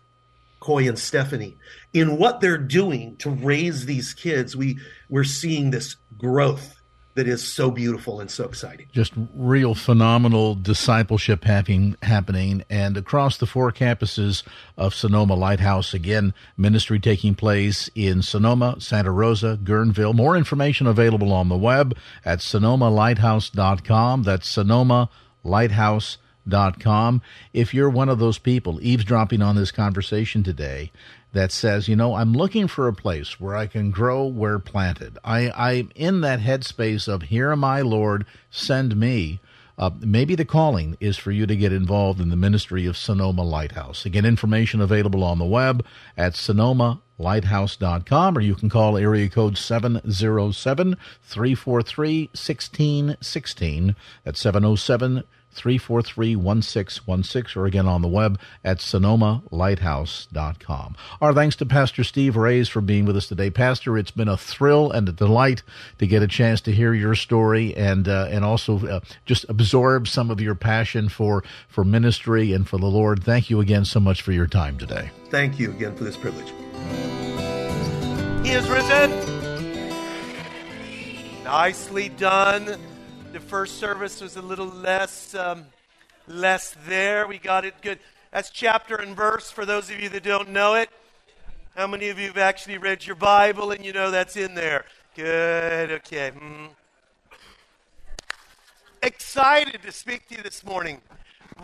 Coy 0.59 0.87
and 0.87 0.97
Stephanie, 0.97 1.57
in 1.93 2.17
what 2.17 2.41
they're 2.41 2.57
doing 2.57 3.17
to 3.17 3.29
raise 3.29 3.85
these 3.85 4.13
kids, 4.13 4.55
we 4.55 4.79
we're 5.09 5.23
seeing 5.23 5.71
this 5.71 5.95
growth 6.17 6.75
that 7.15 7.27
is 7.27 7.41
so 7.41 7.71
beautiful 7.71 8.19
and 8.19 8.29
so 8.29 8.43
exciting. 8.43 8.87
Just 8.91 9.13
real 9.33 9.73
phenomenal 9.73 10.53
discipleship 10.53 11.45
happening, 11.45 11.95
happening, 12.01 12.63
and 12.69 12.97
across 12.97 13.37
the 13.37 13.45
four 13.45 13.71
campuses 13.71 14.43
of 14.77 14.93
Sonoma 14.93 15.33
Lighthouse. 15.33 15.93
Again, 15.93 16.33
ministry 16.57 16.99
taking 16.99 17.33
place 17.33 17.89
in 17.95 18.21
Sonoma, 18.21 18.75
Santa 18.79 19.11
Rosa, 19.11 19.57
Guerneville. 19.63 20.13
More 20.13 20.35
information 20.35 20.87
available 20.87 21.31
on 21.31 21.47
the 21.47 21.57
web 21.57 21.97
at 22.25 22.39
sonomalighthouse.com. 22.39 24.23
That's 24.23 24.49
Sonoma 24.49 25.09
Lighthouse 25.43 26.17
com. 26.79 27.21
If 27.53 27.73
you're 27.73 27.89
one 27.89 28.09
of 28.09 28.19
those 28.19 28.37
people 28.37 28.79
eavesdropping 28.81 29.41
on 29.41 29.55
this 29.55 29.71
conversation 29.71 30.43
today 30.43 30.91
that 31.33 31.51
says, 31.51 31.87
you 31.87 31.95
know, 31.95 32.15
I'm 32.15 32.33
looking 32.33 32.67
for 32.67 32.87
a 32.87 32.93
place 32.93 33.39
where 33.39 33.55
I 33.55 33.67
can 33.67 33.91
grow 33.91 34.25
where 34.25 34.59
planted. 34.59 35.17
I, 35.23 35.51
I'm 35.51 35.91
in 35.95 36.21
that 36.21 36.39
headspace 36.39 37.07
of 37.07 37.23
here 37.23 37.51
am 37.51 37.63
I, 37.63 37.81
Lord, 37.81 38.25
send 38.49 38.95
me. 38.95 39.39
Uh, 39.77 39.89
maybe 39.99 40.35
the 40.35 40.45
calling 40.45 40.95
is 41.01 41.17
for 41.17 41.31
you 41.31 41.45
to 41.45 41.55
get 41.55 41.73
involved 41.73 42.21
in 42.21 42.29
the 42.29 42.37
ministry 42.37 42.85
of 42.85 42.95
Sonoma 42.95 43.43
Lighthouse. 43.43 44.05
Again, 44.05 44.25
information 44.25 44.79
available 44.79 45.23
on 45.23 45.37
the 45.37 45.43
web 45.43 45.85
at 46.15 46.33
sonomalighthouse.com 46.33 48.37
or 48.37 48.41
you 48.41 48.55
can 48.55 48.69
call 48.69 48.97
area 48.97 49.27
code 49.27 49.57
707 49.57 50.95
343 51.23 52.19
1616. 52.27 53.95
That's 54.23 54.39
707 54.39 55.23
343 55.55 56.35
1616 56.35 57.61
or 57.61 57.65
again 57.65 57.87
on 57.87 58.01
the 58.01 58.07
web 58.07 58.39
at 58.63 58.79
sonomalighthouse.com. 58.79 60.95
Our 61.21 61.33
thanks 61.33 61.55
to 61.57 61.65
Pastor 61.65 62.03
Steve 62.03 62.35
Reyes 62.35 62.69
for 62.69 62.81
being 62.81 63.05
with 63.05 63.17
us 63.17 63.27
today. 63.27 63.49
Pastor, 63.49 63.97
it's 63.97 64.11
been 64.11 64.27
a 64.27 64.37
thrill 64.37 64.91
and 64.91 65.09
a 65.09 65.11
delight 65.11 65.63
to 65.99 66.07
get 66.07 66.21
a 66.21 66.27
chance 66.27 66.61
to 66.61 66.71
hear 66.71 66.93
your 66.93 67.15
story 67.15 67.75
and 67.75 68.07
uh, 68.07 68.27
and 68.29 68.45
also 68.45 68.85
uh, 68.87 68.99
just 69.25 69.45
absorb 69.49 70.07
some 70.07 70.29
of 70.29 70.41
your 70.41 70.55
passion 70.55 71.09
for 71.09 71.43
for 71.67 71.83
ministry 71.83 72.53
and 72.53 72.67
for 72.67 72.77
the 72.77 72.85
Lord. 72.85 73.23
Thank 73.23 73.49
you 73.49 73.59
again 73.59 73.85
so 73.85 73.99
much 73.99 74.21
for 74.21 74.31
your 74.31 74.47
time 74.47 74.77
today. 74.77 75.09
Thank 75.29 75.59
you 75.59 75.71
again 75.71 75.95
for 75.95 76.03
this 76.03 76.17
privilege. 76.17 76.51
He 78.45 78.51
is 78.51 78.69
risen. 78.69 79.11
Nicely 81.43 82.09
done 82.09 82.77
the 83.35 83.41
first 83.41 83.79
service 83.79 84.21
was 84.21 84.37
a 84.37 84.41
little 84.41 84.65
less 84.65 85.35
um, 85.35 85.65
less 86.25 86.73
there. 86.87 87.27
We 87.27 87.37
got 87.37 87.65
it 87.65 87.73
good. 87.81 87.99
That's 88.31 88.49
chapter 88.49 88.95
and 88.95 89.13
verse 89.13 89.51
for 89.51 89.65
those 89.65 89.89
of 89.89 89.99
you 89.99 90.07
that 90.07 90.23
don't 90.23 90.51
know 90.51 90.75
it. 90.75 90.89
How 91.75 91.85
many 91.85 92.07
of 92.07 92.17
you 92.17 92.27
have 92.27 92.37
actually 92.37 92.77
read 92.77 93.05
your 93.05 93.17
Bible 93.17 93.71
and 93.71 93.83
you 93.83 93.91
know 93.91 94.09
that's 94.09 94.37
in 94.37 94.55
there? 94.55 94.85
Good. 95.17 95.91
Okay. 95.91 96.31
Mm. 96.31 96.69
Excited 99.03 99.81
to 99.83 99.91
speak 99.91 100.29
to 100.29 100.37
you 100.37 100.41
this 100.41 100.63
morning. 100.63 101.01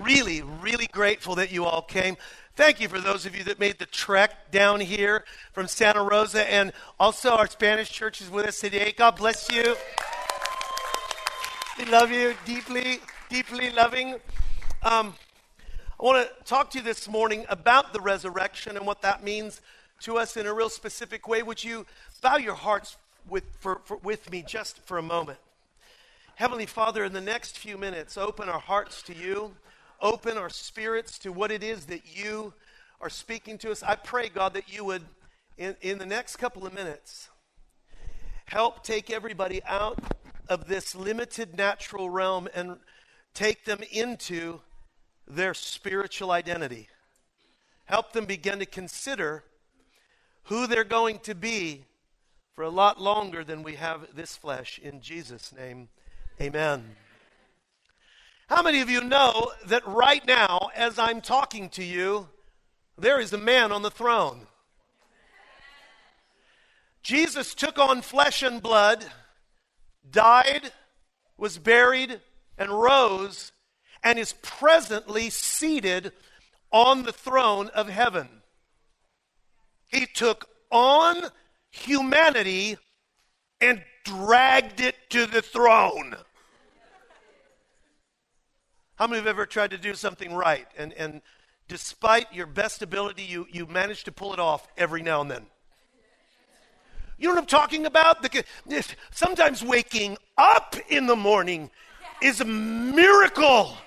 Really, 0.02 0.42
really 0.42 0.88
grateful 0.88 1.36
that 1.36 1.54
you 1.54 1.64
all 1.64 1.84
came. 1.84 2.18
Thank 2.58 2.82
you 2.82 2.90
for 2.90 3.00
those 3.00 3.26
of 3.26 3.34
you 3.34 3.46
that 3.46 3.62
made 3.62 3.80
the 3.80 3.86
trek 3.86 4.52
down 4.52 4.82
here 4.82 5.24
from 5.54 5.70
Santa 5.70 6.04
Rosa, 6.04 6.52
and 6.52 6.74
also 7.00 7.30
our 7.30 7.48
Spanish 7.48 7.90
church 7.90 8.20
is 8.20 8.30
with 8.30 8.46
us 8.46 8.60
today. 8.60 8.94
God 8.98 9.16
bless 9.16 9.50
you. 9.50 9.78
We 11.78 11.86
love 11.86 12.12
you 12.12 12.36
deeply, 12.46 13.00
deeply 13.30 13.70
loving. 13.72 14.16
Um, 14.84 15.16
I 15.98 16.04
want 16.04 16.28
to 16.28 16.44
talk 16.44 16.70
to 16.72 16.80
you 16.80 16.84
this 16.84 17.08
morning 17.08 17.46
about 17.48 17.94
the 17.94 18.02
resurrection 18.02 18.76
and 18.76 18.86
what 18.86 19.02
that 19.04 19.24
means 19.24 19.62
to 20.02 20.18
us 20.18 20.36
in 20.36 20.48
a 20.48 20.54
real 20.54 20.70
specific 20.70 21.30
way. 21.30 21.44
Would 21.44 21.64
you 21.64 21.86
bow 22.22 22.36
your 22.36 22.56
hearts 22.56 22.98
with, 23.28 23.46
for, 23.62 23.80
for, 23.86 23.96
with 23.98 24.30
me 24.30 24.44
just 24.46 24.80
for 24.80 24.98
a 24.98 25.02
moment? 25.02 25.40
Heavenly 26.36 26.66
Father, 26.66 27.06
in 27.06 27.14
the 27.14 27.22
next 27.22 27.58
few 27.58 27.78
minutes, 27.78 28.18
open 28.18 28.50
our 28.50 28.60
hearts 28.60 29.02
to 29.04 29.16
you, 29.16 29.56
open 30.02 30.38
our 30.38 30.50
spirits 30.50 31.18
to 31.20 31.32
what 31.32 31.52
it 31.52 31.64
is 31.64 31.86
that 31.86 32.02
you 32.06 32.54
are 33.00 33.10
speaking 33.10 33.58
to 33.60 33.72
us. 33.72 33.82
I 33.82 33.96
pray, 33.96 34.28
God, 34.28 34.54
that 34.56 34.72
you 34.72 34.84
would, 34.84 35.04
in, 35.58 35.78
in 35.82 36.00
the 36.00 36.06
next 36.06 36.36
couple 36.36 36.68
of 36.68 36.74
minutes, 36.74 37.30
help 38.46 38.84
take 38.84 39.10
everybody 39.10 39.64
out 39.64 39.98
of 40.48 40.68
this 40.68 40.96
limited 40.96 41.58
natural 41.58 42.10
realm 42.10 42.48
and 42.54 42.78
take 43.34 43.66
them 43.66 43.80
into 43.92 44.60
their 45.28 45.54
spiritual 45.54 46.32
identity. 46.32 46.90
Help 47.86 48.14
them 48.14 48.26
begin 48.26 48.60
to 48.60 48.66
consider 48.66 49.44
who 50.44 50.68
they're 50.68 50.84
going 50.84 51.20
to 51.20 51.36
be 51.36 51.86
for 52.56 52.64
a 52.64 52.70
lot 52.70 53.00
longer 53.00 53.44
than 53.44 53.64
we 53.64 53.76
have 53.76 54.16
this 54.16 54.36
flesh. 54.36 54.80
In 54.80 55.02
Jesus' 55.02 55.54
name, 55.54 55.90
amen. 56.40 56.96
How 58.48 58.62
many 58.62 58.82
of 58.82 58.90
you 58.90 59.02
know 59.02 59.52
that 59.68 59.88
right 59.88 60.26
now, 60.28 60.70
as 60.76 61.00
I'm 61.00 61.22
talking 61.22 61.70
to 61.70 61.84
you, 61.84 62.28
there 62.98 63.20
is 63.20 63.32
a 63.32 63.38
man 63.38 63.72
on 63.72 63.82
the 63.82 63.92
throne? 63.92 64.48
Jesus 67.02 67.56
took 67.56 67.80
on 67.80 68.02
flesh 68.02 68.44
and 68.44 68.62
blood 68.62 69.06
died, 70.10 70.72
was 71.38 71.58
buried, 71.58 72.20
and 72.58 72.70
rose, 72.70 73.52
and 74.04 74.18
is 74.18 74.34
presently 74.42 75.30
seated 75.30 76.12
on 76.72 77.04
the 77.04 77.12
throne 77.12 77.70
of 77.70 77.90
heaven. 77.90 78.28
He 79.88 80.06
took 80.06 80.48
on 80.70 81.24
humanity 81.70 82.78
and 83.60 83.84
dragged 84.06 84.80
it 84.80 84.96
to 85.10 85.26
the 85.26 85.42
throne. 85.42 86.16
How 88.96 89.08
many 89.08 89.18
have 89.18 89.28
ever 89.28 89.46
tried 89.46 89.72
to 89.72 89.78
do 89.78 89.94
something 89.94 90.34
right 90.34 90.68
and, 90.78 90.94
and 90.94 91.22
despite 91.68 92.34
your 92.34 92.46
best 92.46 92.82
ability, 92.82 93.24
you, 93.24 93.48
you 93.52 93.66
manage 93.66 94.04
to 94.04 94.12
pull 94.12 94.34
it 94.34 94.40
off 94.40 94.68
every 94.78 95.02
now 95.02 95.22
and 95.22 95.32
then? 95.32 95.46
You 97.22 97.28
know 97.28 97.36
what 97.36 97.42
I'm 97.42 97.46
talking 97.46 97.86
about? 97.86 98.24
The, 98.24 98.44
sometimes 99.12 99.64
waking 99.64 100.18
up 100.40 100.76
in 100.90 101.06
the 101.06 101.16
morning 101.16 101.70
is 102.20 102.42
a 102.42 102.46
miracle. 102.46 103.78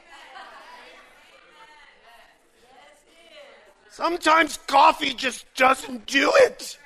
Sometimes 3.90 4.60
coffee 4.68 5.14
just 5.14 5.52
doesn't 5.56 6.06
do 6.06 6.30
it. 6.42 6.78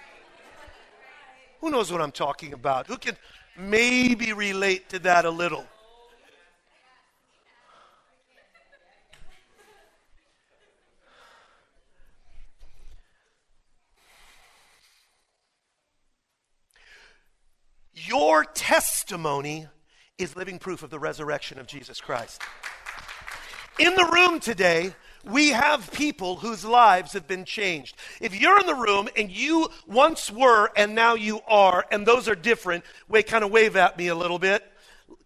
Who 1.60 1.68
knows 1.68 1.92
what 1.92 2.00
I'm 2.00 2.12
talking 2.12 2.54
about? 2.54 2.86
Who 2.86 2.96
can 2.96 3.18
maybe 3.58 4.32
relate 4.32 4.88
to 4.88 4.98
that 5.00 5.26
a 5.26 5.30
little? 5.30 5.66
Your 18.08 18.42
testimony 18.42 19.66
is 20.16 20.34
living 20.34 20.58
proof 20.58 20.82
of 20.82 20.88
the 20.88 20.98
resurrection 20.98 21.58
of 21.58 21.66
Jesus 21.66 22.00
Christ. 22.00 22.40
In 23.78 23.94
the 23.94 24.10
room 24.10 24.40
today, 24.40 24.94
we 25.26 25.48
have 25.48 25.92
people 25.92 26.36
whose 26.36 26.64
lives 26.64 27.12
have 27.12 27.28
been 27.28 27.44
changed. 27.44 27.96
If 28.22 28.34
you're 28.34 28.58
in 28.60 28.66
the 28.66 28.74
room 28.74 29.10
and 29.14 29.30
you 29.30 29.68
once 29.86 30.30
were 30.30 30.70
and 30.74 30.94
now 30.94 31.16
you 31.16 31.42
are, 31.46 31.84
and 31.92 32.06
those 32.06 32.28
are 32.28 32.34
different, 32.34 32.82
wait, 33.10 33.26
kind 33.26 33.44
of 33.44 33.50
wave 33.50 33.76
at 33.76 33.98
me 33.98 34.08
a 34.08 34.14
little 34.14 34.38
bit. 34.38 34.64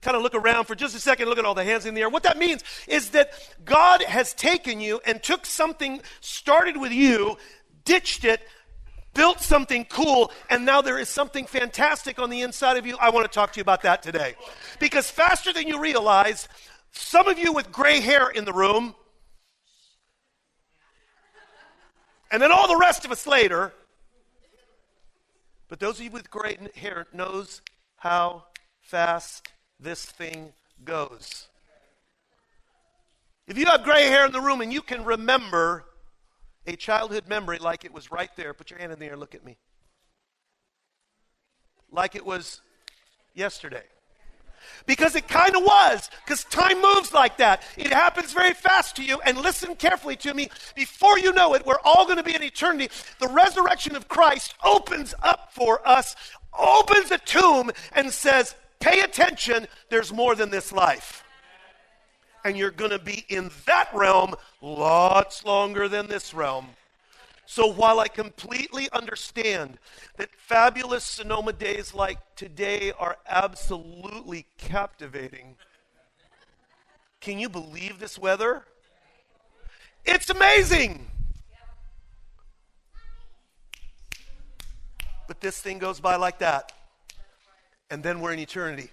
Kind 0.00 0.16
of 0.16 0.24
look 0.24 0.34
around 0.34 0.64
for 0.64 0.74
just 0.74 0.96
a 0.96 1.00
second, 1.00 1.28
look 1.28 1.38
at 1.38 1.44
all 1.44 1.54
the 1.54 1.62
hands 1.62 1.86
in 1.86 1.94
the 1.94 2.00
air. 2.00 2.08
What 2.08 2.24
that 2.24 2.36
means 2.36 2.64
is 2.88 3.10
that 3.10 3.30
God 3.64 4.02
has 4.02 4.34
taken 4.34 4.80
you 4.80 5.00
and 5.06 5.22
took 5.22 5.46
something, 5.46 6.02
started 6.20 6.76
with 6.76 6.90
you, 6.90 7.36
ditched 7.84 8.24
it, 8.24 8.40
built 9.14 9.40
something 9.40 9.84
cool, 9.86 10.30
and 10.50 10.64
now 10.64 10.82
there 10.82 10.98
is 10.98 11.08
something 11.08 11.46
fantastic 11.46 12.18
on 12.18 12.30
the 12.30 12.42
inside 12.42 12.76
of 12.76 12.86
you. 12.86 12.96
I 13.00 13.10
want 13.10 13.30
to 13.30 13.34
talk 13.34 13.52
to 13.52 13.58
you 13.58 13.62
about 13.62 13.82
that 13.82 14.02
today. 14.02 14.34
Because 14.78 15.10
faster 15.10 15.52
than 15.52 15.66
you 15.66 15.80
realize, 15.80 16.48
some 16.92 17.28
of 17.28 17.38
you 17.38 17.52
with 17.52 17.70
gray 17.72 18.00
hair 18.00 18.28
in 18.28 18.44
the 18.44 18.52
room, 18.52 18.94
and 22.30 22.40
then 22.40 22.50
all 22.50 22.66
the 22.66 22.78
rest 22.78 23.04
of 23.04 23.12
us 23.12 23.26
later. 23.26 23.72
But 25.68 25.80
those 25.80 25.98
of 25.98 26.04
you 26.04 26.10
with 26.10 26.30
gray 26.30 26.58
hair 26.74 27.06
knows 27.12 27.62
how 27.96 28.44
fast 28.80 29.48
this 29.78 30.04
thing 30.04 30.52
goes. 30.84 31.48
If 33.46 33.58
you 33.58 33.66
have 33.66 33.82
gray 33.82 34.06
hair 34.06 34.24
in 34.24 34.32
the 34.32 34.40
room 34.40 34.60
and 34.60 34.72
you 34.72 34.82
can 34.82 35.04
remember 35.04 35.84
a 36.66 36.76
childhood 36.76 37.28
memory 37.28 37.58
like 37.58 37.84
it 37.84 37.92
was 37.92 38.10
right 38.10 38.30
there, 38.36 38.54
put 38.54 38.70
your 38.70 38.78
hand 38.78 38.92
in 38.92 38.98
the 38.98 39.06
air, 39.06 39.16
look 39.16 39.34
at 39.34 39.44
me. 39.44 39.58
Like 41.90 42.14
it 42.14 42.24
was 42.24 42.60
yesterday. 43.34 43.84
Because 44.86 45.16
it 45.16 45.26
kind 45.26 45.56
of 45.56 45.62
was, 45.62 46.08
because 46.24 46.44
time 46.44 46.80
moves 46.80 47.12
like 47.12 47.38
that. 47.38 47.64
It 47.76 47.92
happens 47.92 48.32
very 48.32 48.54
fast 48.54 48.94
to 48.96 49.04
you, 49.04 49.20
and 49.24 49.38
listen 49.38 49.74
carefully 49.74 50.16
to 50.16 50.32
me. 50.34 50.48
Before 50.76 51.18
you 51.18 51.32
know 51.32 51.54
it, 51.54 51.66
we're 51.66 51.80
all 51.84 52.04
going 52.04 52.18
to 52.18 52.22
be 52.22 52.34
in 52.34 52.44
eternity. 52.44 52.88
The 53.18 53.28
resurrection 53.28 53.96
of 53.96 54.06
Christ 54.06 54.54
opens 54.64 55.14
up 55.22 55.52
for 55.52 55.86
us, 55.86 56.14
opens 56.56 57.10
a 57.10 57.18
tomb, 57.18 57.72
and 57.92 58.12
says, 58.12 58.54
Pay 58.78 59.00
attention, 59.00 59.66
there's 59.90 60.12
more 60.12 60.34
than 60.34 60.50
this 60.50 60.72
life. 60.72 61.24
And 62.44 62.56
you're 62.56 62.70
going 62.70 62.90
to 62.90 62.98
be 62.98 63.24
in 63.28 63.50
that 63.66 63.88
realm 63.94 64.34
lots 64.60 65.44
longer 65.44 65.88
than 65.88 66.08
this 66.08 66.34
realm. 66.34 66.68
So 67.46 67.66
while 67.66 68.00
I 68.00 68.08
completely 68.08 68.88
understand 68.92 69.78
that 70.16 70.30
fabulous 70.34 71.04
Sonoma 71.04 71.52
days 71.52 71.94
like 71.94 72.18
today 72.34 72.92
are 72.98 73.18
absolutely 73.28 74.46
captivating, 74.58 75.56
can 77.20 77.38
you 77.38 77.48
believe 77.48 77.98
this 77.98 78.18
weather? 78.18 78.64
It's 80.04 80.30
amazing. 80.30 81.06
But 85.28 85.40
this 85.40 85.60
thing 85.60 85.78
goes 85.78 86.00
by 86.00 86.16
like 86.16 86.38
that. 86.40 86.72
And 87.90 88.02
then 88.02 88.20
we're 88.20 88.32
in 88.32 88.38
eternity. 88.38 88.90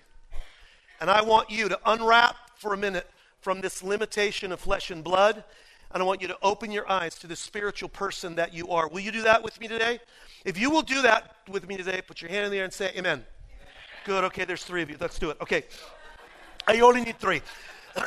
And 1.01 1.09
I 1.09 1.21
want 1.21 1.49
you 1.49 1.69
to 1.69 1.79
unwrap 1.85 2.35
for 2.57 2.73
a 2.73 2.77
minute 2.77 3.09
from 3.41 3.61
this 3.61 3.83
limitation 3.83 4.51
of 4.51 4.59
flesh 4.59 4.91
and 4.91 5.03
blood 5.03 5.43
and 5.91 6.03
I 6.03 6.05
want 6.05 6.21
you 6.21 6.27
to 6.27 6.37
open 6.41 6.71
your 6.71 6.89
eyes 6.89 7.15
to 7.15 7.27
the 7.27 7.35
spiritual 7.35 7.89
person 7.89 8.35
that 8.35 8.53
you 8.53 8.69
are. 8.69 8.87
Will 8.87 8.99
you 8.99 9.11
do 9.11 9.23
that 9.23 9.43
with 9.43 9.59
me 9.59 9.67
today? 9.67 9.99
If 10.45 10.57
you 10.57 10.69
will 10.69 10.83
do 10.83 11.01
that 11.01 11.35
with 11.49 11.67
me 11.67 11.77
today, 11.77 12.01
put 12.05 12.21
your 12.21 12.29
hand 12.29 12.45
in 12.45 12.51
the 12.51 12.59
air 12.59 12.63
and 12.63 12.73
say 12.73 12.91
amen. 12.95 13.25
Good. 14.05 14.23
Okay, 14.25 14.45
there's 14.45 14.63
three 14.63 14.83
of 14.83 14.89
you. 14.89 14.97
Let's 14.99 15.17
do 15.17 15.31
it. 15.31 15.37
Okay. 15.41 15.63
I 16.67 16.79
only 16.81 17.01
need 17.01 17.17
three. 17.19 17.41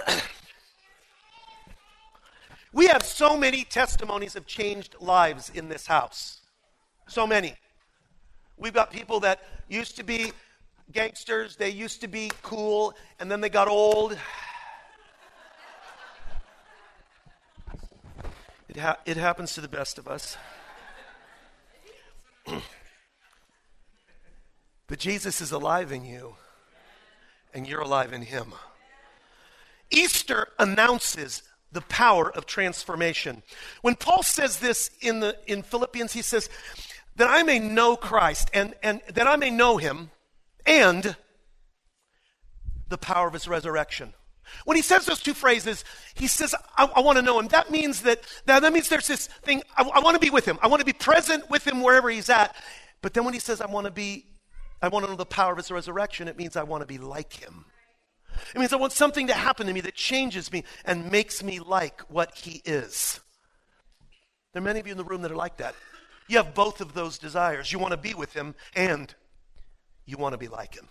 we 2.72 2.86
have 2.86 3.02
so 3.02 3.36
many 3.36 3.64
testimonies 3.64 4.36
of 4.36 4.46
changed 4.46 4.94
lives 5.00 5.50
in 5.52 5.68
this 5.68 5.86
house. 5.86 6.40
So 7.08 7.26
many. 7.26 7.56
We've 8.56 8.72
got 8.72 8.92
people 8.92 9.20
that 9.20 9.40
used 9.68 9.96
to 9.96 10.04
be 10.04 10.32
gangsters, 10.92 11.56
they 11.56 11.70
used 11.70 12.00
to 12.02 12.08
be 12.08 12.30
cool, 12.42 12.94
and 13.18 13.28
then 13.30 13.40
they 13.40 13.48
got 13.48 13.66
old 13.66 14.16
It, 18.74 18.80
ha- 18.80 18.96
it 19.04 19.18
happens 19.18 19.52
to 19.52 19.60
the 19.60 19.68
best 19.68 19.98
of 19.98 20.08
us. 20.08 20.38
but 24.86 24.98
Jesus 24.98 25.42
is 25.42 25.52
alive 25.52 25.92
in 25.92 26.06
you, 26.06 26.36
and 27.52 27.68
you're 27.68 27.82
alive 27.82 28.14
in 28.14 28.22
him. 28.22 28.54
Easter 29.90 30.48
announces 30.58 31.42
the 31.70 31.82
power 31.82 32.32
of 32.32 32.46
transformation. 32.46 33.42
When 33.82 33.94
Paul 33.94 34.22
says 34.22 34.60
this 34.60 34.88
in, 35.02 35.20
the, 35.20 35.36
in 35.46 35.62
Philippians, 35.62 36.14
he 36.14 36.22
says, 36.22 36.48
that 37.16 37.28
I 37.28 37.42
may 37.42 37.58
know 37.58 37.94
Christ 37.94 38.48
and, 38.54 38.72
and 38.82 39.02
that 39.12 39.26
I 39.26 39.36
may 39.36 39.50
know 39.50 39.76
him 39.76 40.10
and 40.64 41.14
the 42.88 42.96
power 42.96 43.26
of 43.26 43.34
his 43.34 43.46
resurrection. 43.46 44.14
When 44.64 44.76
he 44.76 44.82
says 44.82 45.06
those 45.06 45.20
two 45.20 45.34
phrases, 45.34 45.84
he 46.14 46.26
says, 46.26 46.54
I, 46.76 46.84
I 46.84 47.00
want 47.00 47.16
to 47.16 47.22
know 47.22 47.38
him. 47.38 47.48
That 47.48 47.70
means 47.70 48.02
that, 48.02 48.20
that, 48.46 48.62
that 48.62 48.72
means 48.72 48.88
there's 48.88 49.06
this 49.06 49.26
thing, 49.26 49.62
I, 49.76 49.82
I 49.82 50.00
want 50.00 50.14
to 50.14 50.20
be 50.20 50.30
with 50.30 50.44
him. 50.44 50.58
I 50.62 50.68
want 50.68 50.80
to 50.80 50.86
be 50.86 50.92
present 50.92 51.48
with 51.50 51.66
him 51.66 51.82
wherever 51.82 52.10
he's 52.10 52.28
at. 52.28 52.54
But 53.00 53.14
then 53.14 53.24
when 53.24 53.34
he 53.34 53.40
says, 53.40 53.60
I 53.60 53.66
want 53.66 53.86
to 53.86 53.92
be, 53.92 54.26
I 54.80 54.88
want 54.88 55.04
to 55.04 55.10
know 55.10 55.16
the 55.16 55.24
power 55.24 55.52
of 55.52 55.58
his 55.58 55.70
resurrection, 55.70 56.28
it 56.28 56.36
means 56.36 56.56
I 56.56 56.62
want 56.62 56.82
to 56.82 56.86
be 56.86 56.98
like 56.98 57.32
him. 57.32 57.64
It 58.54 58.58
means 58.58 58.72
I 58.72 58.76
want 58.76 58.92
something 58.92 59.26
to 59.28 59.34
happen 59.34 59.66
to 59.66 59.72
me 59.72 59.80
that 59.82 59.94
changes 59.94 60.52
me 60.52 60.64
and 60.84 61.10
makes 61.10 61.42
me 61.42 61.60
like 61.60 62.00
what 62.02 62.34
he 62.34 62.62
is. 62.64 63.20
There 64.52 64.62
are 64.62 64.64
many 64.64 64.80
of 64.80 64.86
you 64.86 64.92
in 64.92 64.98
the 64.98 65.04
room 65.04 65.22
that 65.22 65.30
are 65.30 65.36
like 65.36 65.58
that. 65.58 65.74
You 66.28 66.38
have 66.38 66.54
both 66.54 66.80
of 66.80 66.94
those 66.94 67.18
desires. 67.18 67.72
You 67.72 67.78
want 67.78 67.92
to 67.92 67.98
be 67.98 68.14
with 68.14 68.32
him 68.32 68.54
and 68.74 69.14
you 70.06 70.16
want 70.16 70.32
to 70.32 70.38
be 70.38 70.48
like 70.48 70.74
him. 70.74 70.88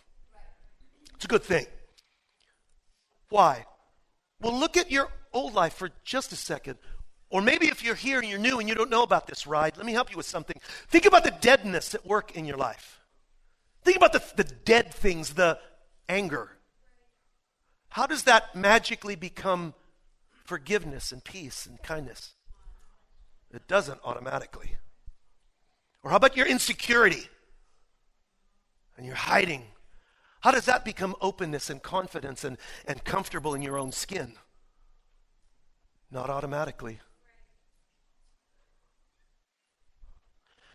It's 1.16 1.26
a 1.26 1.28
good 1.28 1.44
thing. 1.44 1.66
Why? 3.32 3.66
Well, 4.42 4.54
look 4.54 4.76
at 4.76 4.92
your 4.92 5.10
old 5.32 5.54
life 5.54 5.74
for 5.74 5.90
just 6.04 6.34
a 6.34 6.36
second. 6.36 6.78
Or 7.30 7.42
maybe 7.42 7.68
if 7.68 7.82
you're 7.82 7.96
here 7.96 8.20
and 8.20 8.30
you're 8.30 8.38
new 8.38 8.60
and 8.60 8.68
you 8.68 8.76
don't 8.76 8.90
know 8.90 9.04
about 9.04 9.26
this 9.26 9.48
ride, 9.48 9.78
let 9.78 9.86
me 9.86 9.94
help 9.94 10.12
you 10.12 10.18
with 10.18 10.26
something. 10.26 10.60
Think 10.90 11.06
about 11.06 11.24
the 11.24 11.32
deadness 11.32 11.96
at 11.96 12.06
work 12.06 12.36
in 12.36 12.46
your 12.46 12.58
life. 12.58 13.00
Think 13.84 13.96
about 13.96 14.12
the, 14.12 14.22
the 14.36 14.44
dead 14.44 14.94
things, 14.94 15.36
the 15.36 15.58
anger. 16.10 16.52
How 17.88 18.06
does 18.06 18.24
that 18.24 18.54
magically 18.54 19.16
become 19.16 19.76
forgiveness 20.44 21.14
and 21.14 21.24
peace 21.24 21.66
and 21.66 21.82
kindness? 21.82 22.34
It 23.54 23.66
doesn't 23.70 24.02
automatically. 24.04 24.76
Or 26.04 26.12
how 26.12 26.18
about 26.18 26.36
your 26.36 26.48
insecurity? 26.48 27.30
And 28.98 29.06
you're 29.06 29.16
hiding 29.16 29.64
how 30.42 30.52
does 30.52 30.66
that 30.66 30.84
become 30.84 31.16
openness 31.22 31.70
and 31.70 31.82
confidence 31.82 32.44
and, 32.44 32.58
and 32.86 33.04
comfortable 33.04 33.54
in 33.54 33.62
your 33.62 33.78
own 33.78 33.92
skin? 33.92 34.34
Not 36.12 36.30
automatically. 36.30 37.00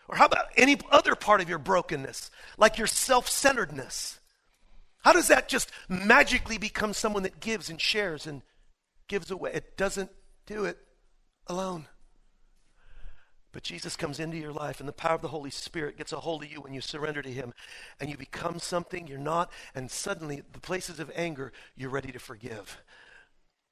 Or 0.09 0.17
how 0.17 0.27
about 0.27 0.47
any 0.57 0.79
other 0.91 1.17
part 1.17 1.41
of 1.41 1.49
your 1.49 1.59
brokenness, 1.59 2.31
like 2.57 2.79
your 2.79 2.87
self 2.87 3.29
centeredness? 3.29 4.21
How 5.03 5.13
does 5.13 5.29
that 5.29 5.49
just 5.49 5.71
magically 5.89 6.59
become 6.59 6.93
someone 6.93 7.25
that 7.25 7.41
gives 7.41 7.69
and 7.69 7.81
shares 7.81 8.27
and 8.27 8.43
gives 9.09 9.31
away? 9.31 9.53
It 9.53 9.77
doesn't 9.77 10.11
do 10.47 10.65
it 10.65 10.79
alone. 11.49 11.87
But 13.57 13.63
Jesus 13.63 13.97
comes 13.97 14.21
into 14.21 14.37
your 14.37 14.53
life, 14.53 14.81
and 14.81 14.87
the 14.87 14.93
power 14.93 15.15
of 15.15 15.23
the 15.23 15.29
Holy 15.29 15.49
Spirit 15.49 15.97
gets 15.97 16.13
a 16.13 16.21
hold 16.21 16.43
of 16.43 16.53
you 16.53 16.61
when 16.61 16.75
you 16.75 16.83
surrender 16.83 17.23
to 17.23 17.33
Him, 17.33 17.55
and 17.99 18.11
you 18.11 18.19
become 18.19 18.59
something 18.59 19.07
you're 19.07 19.17
not, 19.17 19.51
and 19.75 19.91
suddenly, 19.91 20.43
the 20.53 20.61
places 20.61 21.01
of 21.01 21.11
anger, 21.15 21.55
you're 21.75 21.89
ready 21.89 22.13
to 22.13 22.19
forgive. 22.19 22.83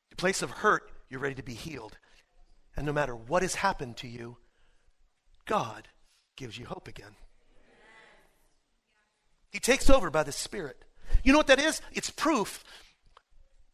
The 0.08 0.16
place 0.16 0.40
of 0.40 0.50
hurt, 0.50 0.90
you're 1.10 1.20
ready 1.20 1.34
to 1.34 1.42
be 1.42 1.52
healed. 1.52 1.98
And 2.74 2.86
no 2.86 2.94
matter 2.94 3.14
what 3.14 3.42
has 3.42 3.56
happened 3.56 3.98
to 3.98 4.08
you, 4.08 4.38
God 5.44 5.88
gives 6.34 6.56
you 6.56 6.64
hope 6.64 6.88
again. 6.88 7.16
He 9.50 9.58
takes 9.58 9.90
over 9.90 10.08
by 10.08 10.22
the 10.22 10.32
Spirit. 10.32 10.82
You 11.22 11.32
know 11.32 11.38
what 11.38 11.48
that 11.48 11.60
is? 11.60 11.82
It's 11.92 12.08
proof 12.08 12.64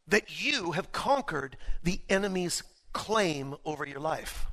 that 0.09 0.45
you 0.45 0.73
have 0.73 0.91
conquered 0.91 1.57
the 1.85 2.01
enemy's 2.09 2.65
claim 2.93 3.55
over 3.65 3.87
your 3.87 4.01
life. 4.01 4.47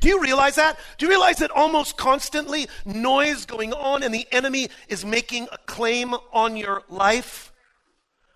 Do 0.00 0.08
you 0.08 0.20
realize 0.20 0.56
that? 0.56 0.78
Do 0.98 1.06
you 1.06 1.10
realize 1.10 1.38
that 1.38 1.50
almost 1.50 1.96
constantly 1.96 2.68
noise 2.84 3.46
going 3.46 3.72
on 3.72 4.02
and 4.02 4.14
the 4.14 4.26
enemy 4.30 4.68
is 4.88 5.04
making 5.04 5.48
a 5.52 5.58
claim 5.58 6.14
on 6.32 6.56
your 6.56 6.82
life? 6.88 7.52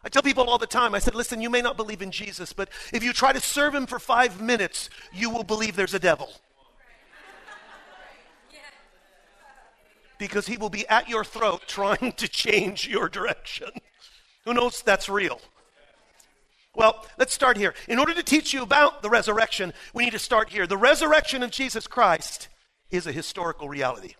I 0.02 0.08
tell 0.08 0.22
people 0.22 0.48
all 0.48 0.56
the 0.56 0.66
time, 0.66 0.94
I 0.94 0.98
said, 0.98 1.14
listen, 1.14 1.42
you 1.42 1.50
may 1.50 1.60
not 1.60 1.76
believe 1.76 2.00
in 2.00 2.10
Jesus, 2.10 2.54
but 2.54 2.70
if 2.92 3.04
you 3.04 3.12
try 3.12 3.32
to 3.32 3.40
serve 3.40 3.74
him 3.74 3.86
for 3.86 3.98
five 3.98 4.40
minutes, 4.40 4.88
you 5.12 5.28
will 5.28 5.44
believe 5.44 5.76
there's 5.76 5.92
a 5.92 5.98
devil. 5.98 6.32
Because 10.18 10.46
he 10.46 10.56
will 10.56 10.70
be 10.70 10.86
at 10.88 11.08
your 11.08 11.24
throat 11.24 11.62
trying 11.66 12.12
to 12.12 12.28
change 12.28 12.88
your 12.88 13.08
direction. 13.08 13.68
Who 14.44 14.54
knows 14.54 14.82
that's 14.82 15.08
real? 15.08 15.40
Well, 16.74 17.04
let's 17.18 17.34
start 17.34 17.56
here. 17.56 17.74
In 17.88 17.98
order 17.98 18.14
to 18.14 18.22
teach 18.22 18.52
you 18.52 18.62
about 18.62 19.02
the 19.02 19.10
resurrection, 19.10 19.72
we 19.92 20.04
need 20.04 20.12
to 20.12 20.18
start 20.18 20.50
here. 20.50 20.66
The 20.66 20.76
resurrection 20.76 21.42
of 21.42 21.50
Jesus 21.50 21.86
Christ 21.86 22.48
is 22.90 23.06
a 23.06 23.12
historical 23.12 23.68
reality. 23.68 24.14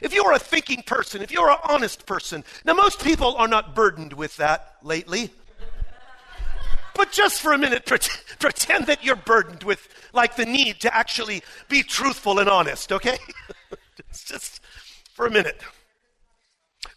If 0.00 0.12
you 0.12 0.24
are 0.24 0.32
a 0.32 0.38
thinking 0.38 0.82
person, 0.82 1.22
if 1.22 1.30
you're 1.30 1.50
an 1.50 1.58
honest 1.64 2.06
person, 2.06 2.44
now 2.64 2.74
most 2.74 3.02
people 3.02 3.34
are 3.36 3.48
not 3.48 3.74
burdened 3.74 4.12
with 4.12 4.36
that 4.36 4.76
lately. 4.82 5.30
But 6.94 7.12
just 7.12 7.40
for 7.40 7.52
a 7.52 7.58
minute, 7.58 7.84
pretend 8.38 8.86
that 8.86 9.04
you're 9.04 9.16
burdened 9.16 9.62
with 9.62 9.88
like 10.12 10.36
the 10.36 10.46
need 10.46 10.80
to 10.80 10.94
actually 10.94 11.42
be 11.68 11.82
truthful 11.82 12.38
and 12.38 12.48
honest, 12.48 12.92
okay? 12.92 13.18
just 14.12 14.60
for 15.12 15.26
a 15.26 15.30
minute. 15.30 15.60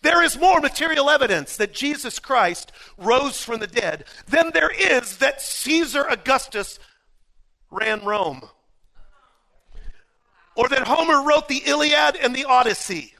There 0.01 0.23
is 0.23 0.39
more 0.39 0.61
material 0.61 1.09
evidence 1.09 1.57
that 1.57 1.73
Jesus 1.73 2.19
Christ 2.19 2.71
rose 2.97 3.43
from 3.43 3.59
the 3.59 3.67
dead 3.67 4.05
than 4.27 4.51
there 4.53 4.71
is 4.71 5.17
that 5.17 5.41
Caesar 5.41 6.05
Augustus 6.09 6.79
ran 7.69 8.03
Rome. 8.05 8.47
Or 10.55 10.69
that 10.69 10.87
Homer 10.87 11.21
wrote 11.21 11.47
the 11.47 11.63
Iliad 11.65 12.15
and 12.15 12.35
the 12.35 12.45
Odyssey. 12.45 13.13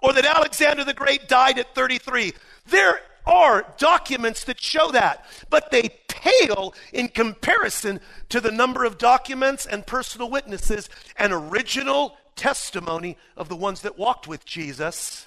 Or 0.00 0.12
that 0.12 0.24
Alexander 0.24 0.84
the 0.84 0.94
Great 0.94 1.28
died 1.28 1.58
at 1.58 1.74
33. 1.74 2.32
There 2.66 3.00
are 3.26 3.66
documents 3.78 4.44
that 4.44 4.60
show 4.60 4.90
that, 4.90 5.24
but 5.50 5.70
they 5.70 5.88
pale 6.08 6.74
in 6.92 7.08
comparison 7.08 8.00
to 8.28 8.40
the 8.40 8.50
number 8.50 8.84
of 8.84 8.98
documents 8.98 9.66
and 9.66 9.86
personal 9.86 10.30
witnesses 10.30 10.88
and 11.16 11.32
original 11.32 12.16
testimony 12.36 13.16
of 13.36 13.48
the 13.48 13.56
ones 13.56 13.82
that 13.82 13.98
walked 13.98 14.26
with 14.26 14.44
Jesus. 14.44 15.26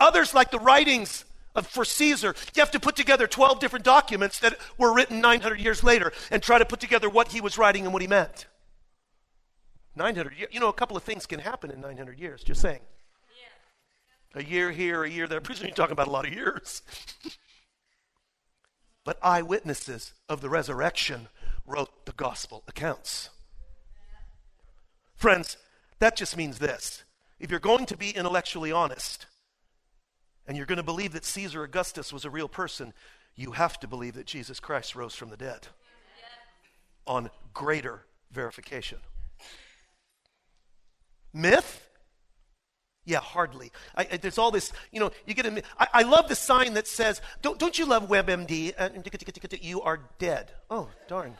Others, 0.00 0.34
like 0.34 0.50
the 0.50 0.58
writings 0.58 1.24
of, 1.54 1.66
for 1.66 1.84
Caesar, 1.84 2.34
you 2.54 2.60
have 2.60 2.70
to 2.72 2.80
put 2.80 2.96
together 2.96 3.26
12 3.26 3.60
different 3.60 3.84
documents 3.84 4.40
that 4.40 4.58
were 4.76 4.92
written 4.92 5.20
900 5.20 5.60
years 5.60 5.84
later 5.84 6.12
and 6.30 6.42
try 6.42 6.58
to 6.58 6.64
put 6.64 6.80
together 6.80 7.08
what 7.08 7.28
he 7.28 7.40
was 7.40 7.56
writing 7.56 7.84
and 7.84 7.92
what 7.92 8.02
he 8.02 8.08
meant. 8.08 8.46
900 9.96 10.34
You 10.50 10.60
know, 10.60 10.68
a 10.68 10.72
couple 10.72 10.96
of 10.96 11.04
things 11.04 11.26
can 11.26 11.38
happen 11.38 11.70
in 11.70 11.80
900 11.80 12.18
years, 12.18 12.42
just 12.42 12.60
saying. 12.60 12.80
A 14.34 14.42
year 14.42 14.72
here, 14.72 15.04
a 15.04 15.08
year 15.08 15.28
there. 15.28 15.40
Presumably 15.40 15.68
you're 15.68 15.76
talking 15.76 15.92
about 15.92 16.08
a 16.08 16.10
lot 16.10 16.26
of 16.26 16.32
years. 16.32 16.82
but 19.04 19.18
eyewitnesses 19.22 20.12
of 20.28 20.40
the 20.40 20.48
resurrection 20.48 21.28
wrote 21.64 22.04
the 22.04 22.12
gospel 22.12 22.64
accounts. 22.66 23.30
Friends, 25.24 25.56
that 26.00 26.16
just 26.16 26.36
means 26.36 26.58
this. 26.58 27.02
If 27.40 27.50
you're 27.50 27.58
going 27.58 27.86
to 27.86 27.96
be 27.96 28.10
intellectually 28.10 28.70
honest 28.70 29.24
and 30.46 30.54
you're 30.54 30.66
going 30.66 30.76
to 30.76 30.82
believe 30.82 31.14
that 31.14 31.24
Caesar 31.24 31.64
Augustus 31.64 32.12
was 32.12 32.26
a 32.26 32.30
real 32.30 32.46
person, 32.46 32.92
you 33.34 33.52
have 33.52 33.80
to 33.80 33.88
believe 33.88 34.12
that 34.16 34.26
Jesus 34.26 34.60
Christ 34.60 34.94
rose 34.94 35.14
from 35.14 35.30
the 35.30 35.38
dead 35.38 35.68
on 37.06 37.30
greater 37.54 38.04
verification. 38.32 38.98
Myth? 41.32 41.88
Yeah, 43.06 43.20
hardly. 43.20 43.72
I, 43.96 44.06
I, 44.12 44.16
there's 44.18 44.36
all 44.36 44.50
this, 44.50 44.74
you 44.92 45.00
know, 45.00 45.10
you 45.24 45.32
get 45.32 45.46
a, 45.46 45.62
I, 45.78 45.86
I 45.94 46.02
love 46.02 46.28
the 46.28 46.36
sign 46.36 46.74
that 46.74 46.86
says, 46.86 47.22
don't, 47.40 47.58
don't 47.58 47.78
you 47.78 47.86
love 47.86 48.10
WebMD? 48.10 48.74
Uh, 48.76 48.90
you 49.62 49.80
are 49.80 50.00
dead. 50.18 50.52
Oh, 50.68 50.90
darn. 51.08 51.32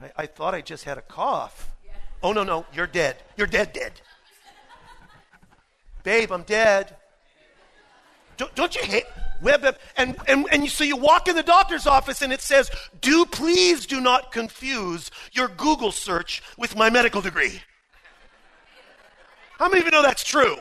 I, 0.00 0.10
I 0.16 0.26
thought 0.26 0.56
I 0.56 0.60
just 0.60 0.82
had 0.82 0.98
a 0.98 1.02
cough. 1.02 1.76
Oh, 2.22 2.32
no, 2.32 2.42
no, 2.42 2.66
you're 2.74 2.86
dead. 2.86 3.16
You're 3.36 3.46
dead, 3.46 3.72
dead. 3.72 3.92
Babe, 6.02 6.32
I'm 6.32 6.42
dead. 6.42 6.96
Don't, 8.36 8.54
don't 8.54 8.74
you 8.74 8.82
hate 8.82 9.04
web? 9.42 9.76
And, 9.96 10.16
and, 10.26 10.46
and 10.50 10.68
so 10.68 10.84
you 10.84 10.96
walk 10.96 11.28
in 11.28 11.36
the 11.36 11.42
doctor's 11.42 11.86
office 11.86 12.22
and 12.22 12.32
it 12.32 12.40
says, 12.40 12.70
do 13.00 13.24
please 13.26 13.86
do 13.86 14.00
not 14.00 14.32
confuse 14.32 15.10
your 15.32 15.48
Google 15.48 15.92
search 15.92 16.42
with 16.56 16.76
my 16.76 16.88
medical 16.88 17.20
degree. 17.20 17.60
How 19.58 19.68
many 19.68 19.80
of 19.80 19.86
you 19.86 19.90
know 19.90 20.02
that's 20.02 20.24
true? 20.24 20.56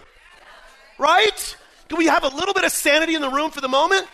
Right? 0.98 1.56
Can 1.88 2.00
we 2.00 2.08
have 2.08 2.24
a 2.24 2.30
little 2.30 2.54
bit 2.54 2.64
of 2.64 2.72
sanity 2.72 3.16
in 3.16 3.22
the 3.22 3.30
room 3.30 3.52
for 3.52 3.62
the 3.62 3.68
moment? 3.68 4.08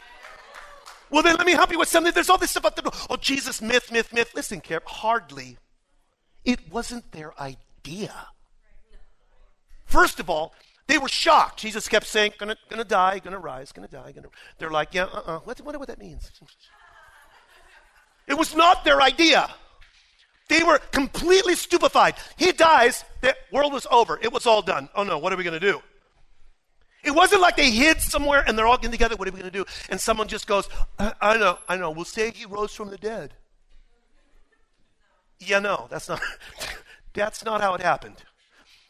Well, 1.09 1.23
then 1.23 1.35
let 1.37 1.45
me 1.45 1.53
help 1.53 1.71
you 1.71 1.79
with 1.79 1.89
something. 1.89 2.11
There's 2.13 2.29
all 2.29 2.37
this 2.37 2.51
stuff 2.51 2.65
about 2.65 2.75
the, 2.75 3.07
oh, 3.09 3.15
Jesus, 3.15 3.61
myth, 3.61 3.91
myth, 3.91 4.11
myth. 4.11 4.33
Listen, 4.35 4.59
care, 4.59 4.81
hardly 4.85 5.57
it 6.45 6.71
wasn't 6.71 7.11
their 7.11 7.39
idea. 7.39 8.13
First 9.85 10.19
of 10.19 10.29
all, 10.29 10.53
they 10.87 10.97
were 10.97 11.07
shocked. 11.07 11.59
Jesus 11.59 11.87
kept 11.87 12.05
saying, 12.05 12.33
gonna, 12.37 12.57
gonna 12.69 12.83
die, 12.83 13.19
gonna 13.19 13.39
rise, 13.39 13.71
gonna 13.71 13.87
die, 13.87 14.11
gonna. 14.11 14.27
They're 14.57 14.71
like, 14.71 14.93
yeah, 14.93 15.03
uh-uh. 15.03 15.39
What, 15.39 15.61
wonder 15.61 15.79
what 15.79 15.87
that 15.87 15.99
means. 15.99 16.31
It 18.27 18.33
was 18.33 18.55
not 18.55 18.83
their 18.83 19.01
idea. 19.01 19.49
They 20.49 20.63
were 20.63 20.79
completely 20.91 21.55
stupefied. 21.55 22.15
He 22.37 22.51
dies, 22.51 23.05
the 23.21 23.35
world 23.51 23.71
was 23.71 23.87
over. 23.89 24.19
It 24.21 24.31
was 24.31 24.45
all 24.45 24.61
done. 24.61 24.89
Oh 24.95 25.03
no, 25.03 25.17
what 25.17 25.31
are 25.31 25.37
we 25.37 25.43
gonna 25.43 25.59
do? 25.59 25.81
It 27.03 27.11
wasn't 27.11 27.41
like 27.41 27.57
they 27.57 27.69
hid 27.69 27.99
somewhere 27.99 28.43
and 28.47 28.57
they're 28.57 28.65
all 28.65 28.77
getting 28.77 28.91
together. 28.91 29.15
What 29.15 29.27
are 29.27 29.31
we 29.31 29.39
going 29.39 29.51
to 29.51 29.57
do? 29.57 29.65
And 29.89 29.99
someone 29.99 30.29
just 30.29 30.47
goes, 30.47 30.69
I, 30.97 31.13
I 31.19 31.37
know, 31.37 31.59
I 31.67 31.75
know. 31.75 31.91
We'll 31.91 32.05
say 32.05 32.31
he 32.31 32.45
rose 32.45 32.73
from 32.73 32.89
the 32.89 32.97
dead. 32.97 33.33
Yeah, 35.45 35.59
no, 35.59 35.87
that's 35.89 36.09
not 36.09 36.21
that's 37.13 37.45
not 37.45 37.61
how 37.61 37.75
it 37.75 37.81
happened. 37.81 38.17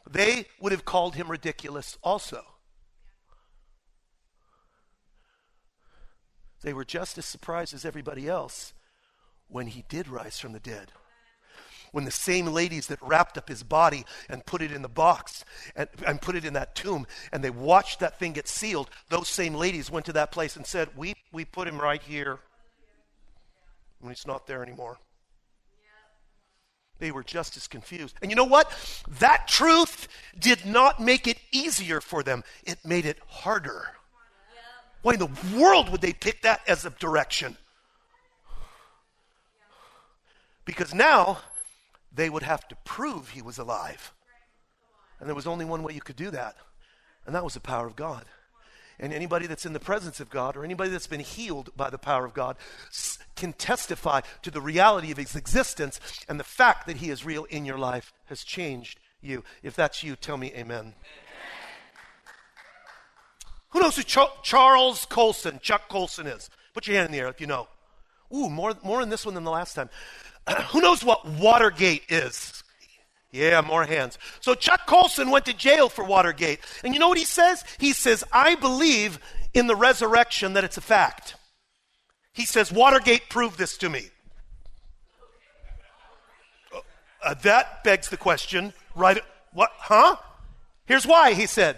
They 0.09 0.45
would 0.59 0.71
have 0.71 0.85
called 0.85 1.15
him 1.15 1.31
ridiculous 1.31 1.97
also. 2.03 2.43
They 6.63 6.73
were 6.73 6.85
just 6.85 7.17
as 7.17 7.25
surprised 7.25 7.73
as 7.73 7.85
everybody 7.85 8.27
else 8.27 8.73
when 9.49 9.67
he 9.67 9.85
did 9.89 10.07
rise 10.07 10.39
from 10.39 10.53
the 10.53 10.59
dead. 10.59 10.91
When 11.91 12.05
the 12.05 12.11
same 12.11 12.47
ladies 12.47 12.87
that 12.87 13.01
wrapped 13.01 13.37
up 13.37 13.49
his 13.49 13.63
body 13.63 14.05
and 14.29 14.45
put 14.45 14.61
it 14.61 14.71
in 14.71 14.81
the 14.81 14.89
box 14.89 15.45
and, 15.75 15.89
and 16.07 16.21
put 16.21 16.35
it 16.35 16.45
in 16.45 16.53
that 16.53 16.75
tomb 16.75 17.07
and 17.31 17.43
they 17.43 17.51
watched 17.51 17.99
that 17.99 18.19
thing 18.19 18.33
get 18.33 18.47
sealed, 18.47 18.89
those 19.09 19.29
same 19.29 19.55
ladies 19.55 19.91
went 19.91 20.05
to 20.07 20.13
that 20.13 20.31
place 20.31 20.55
and 20.55 20.65
said, 20.65 20.89
We, 20.97 21.15
we 21.31 21.45
put 21.45 21.67
him 21.67 21.79
right 21.79 22.01
here 22.01 22.39
And 24.01 24.11
he's 24.11 24.27
not 24.27 24.47
there 24.47 24.63
anymore. 24.63 24.99
They 27.03 27.11
were 27.11 27.21
just 27.21 27.57
as 27.57 27.67
confused. 27.67 28.15
And 28.21 28.31
you 28.31 28.37
know 28.37 28.45
what? 28.45 28.71
That 29.19 29.45
truth 29.45 30.07
did 30.39 30.65
not 30.65 31.01
make 31.01 31.27
it 31.27 31.37
easier 31.51 31.99
for 31.99 32.23
them, 32.23 32.45
it 32.63 32.77
made 32.85 33.05
it 33.05 33.19
harder. 33.27 33.89
Why 35.01 35.15
in 35.15 35.19
the 35.19 35.57
world 35.59 35.89
would 35.89 35.99
they 35.99 36.13
pick 36.13 36.43
that 36.43 36.61
as 36.65 36.85
a 36.85 36.91
direction? 36.91 37.57
Because 40.63 40.93
now 40.93 41.39
they 42.15 42.29
would 42.29 42.43
have 42.43 42.65
to 42.69 42.77
prove 42.85 43.31
he 43.31 43.41
was 43.41 43.57
alive. 43.57 44.13
And 45.19 45.27
there 45.27 45.35
was 45.35 45.45
only 45.45 45.65
one 45.65 45.83
way 45.83 45.91
you 45.91 45.99
could 45.99 46.15
do 46.15 46.31
that, 46.31 46.55
and 47.25 47.35
that 47.35 47.43
was 47.43 47.55
the 47.55 47.59
power 47.59 47.85
of 47.85 47.97
God. 47.97 48.23
And 49.03 49.11
anybody 49.11 49.47
that's 49.47 49.65
in 49.65 49.73
the 49.73 49.81
presence 49.81 50.21
of 50.21 50.29
God 50.29 50.55
or 50.55 50.63
anybody 50.63 50.89
that's 50.89 51.07
been 51.07 51.19
healed 51.19 51.71
by 51.75 51.89
the 51.89 51.97
power 51.97 52.23
of 52.23 52.33
God 52.33 52.55
can 53.35 53.51
testify 53.51 54.21
to 54.43 54.49
the 54.49 54.61
reality 54.61 55.11
of 55.11 55.17
his 55.17 55.35
existence 55.35 55.99
and 56.29 56.39
the 56.39 56.45
fact 56.45 56.87
that 56.87 56.95
he 56.95 57.09
is 57.09 57.25
real 57.25 57.43
in 57.49 57.65
your 57.65 57.77
life 57.77 58.13
has 58.27 58.45
changed 58.45 59.01
you. 59.21 59.43
If 59.61 59.75
that's 59.75 60.05
you, 60.05 60.15
tell 60.15 60.37
me 60.37 60.53
amen. 60.55 60.93
Who 63.71 63.81
knows 63.81 63.97
who 63.97 64.03
Ch- 64.03 64.41
Charles 64.41 65.05
Colson, 65.05 65.59
Chuck 65.61 65.89
Colson 65.89 66.25
is? 66.25 66.49
Put 66.73 66.87
your 66.87 66.95
hand 66.95 67.07
in 67.07 67.11
the 67.11 67.19
air 67.19 67.27
if 67.27 67.41
you 67.41 67.47
know. 67.47 67.67
Ooh, 68.33 68.49
more, 68.49 68.73
more 68.85 69.01
in 69.01 69.09
this 69.09 69.25
one 69.25 69.35
than 69.35 69.43
the 69.43 69.51
last 69.51 69.73
time. 69.73 69.89
who 70.67 70.79
knows 70.79 71.03
what 71.03 71.27
Watergate 71.27 72.03
is? 72.07 72.62
Yeah, 73.33 73.61
more 73.61 73.83
hands. 73.83 74.19
So 74.41 74.53
Chuck 74.53 74.85
Colson 74.85 75.31
went 75.31 75.45
to 75.45 75.53
jail 75.53 75.89
for 75.89 76.05
Watergate. 76.05 76.59
And 76.83 76.93
you 76.93 76.99
know 76.99 77.09
what 77.09 77.17
he 77.17 77.25
says? 77.25 77.63
He 77.79 77.91
says, 77.91 78.23
I 78.31 78.53
believe 78.53 79.19
in 79.55 79.65
the 79.65 79.75
resurrection 79.75 80.53
that 80.53 80.63
it's 80.63 80.77
a 80.77 80.81
fact. 80.81 81.33
He 82.33 82.45
says, 82.45 82.71
Watergate 82.71 83.29
proved 83.29 83.57
this 83.57 83.75
to 83.79 83.89
me. 83.89 84.05
Uh, 87.23 87.33
that 87.41 87.83
begs 87.83 88.09
the 88.09 88.17
question, 88.17 88.71
right? 88.95 89.19
What, 89.51 89.71
huh? 89.77 90.15
Here's 90.85 91.07
why, 91.07 91.33
he 91.33 91.47
said. 91.47 91.77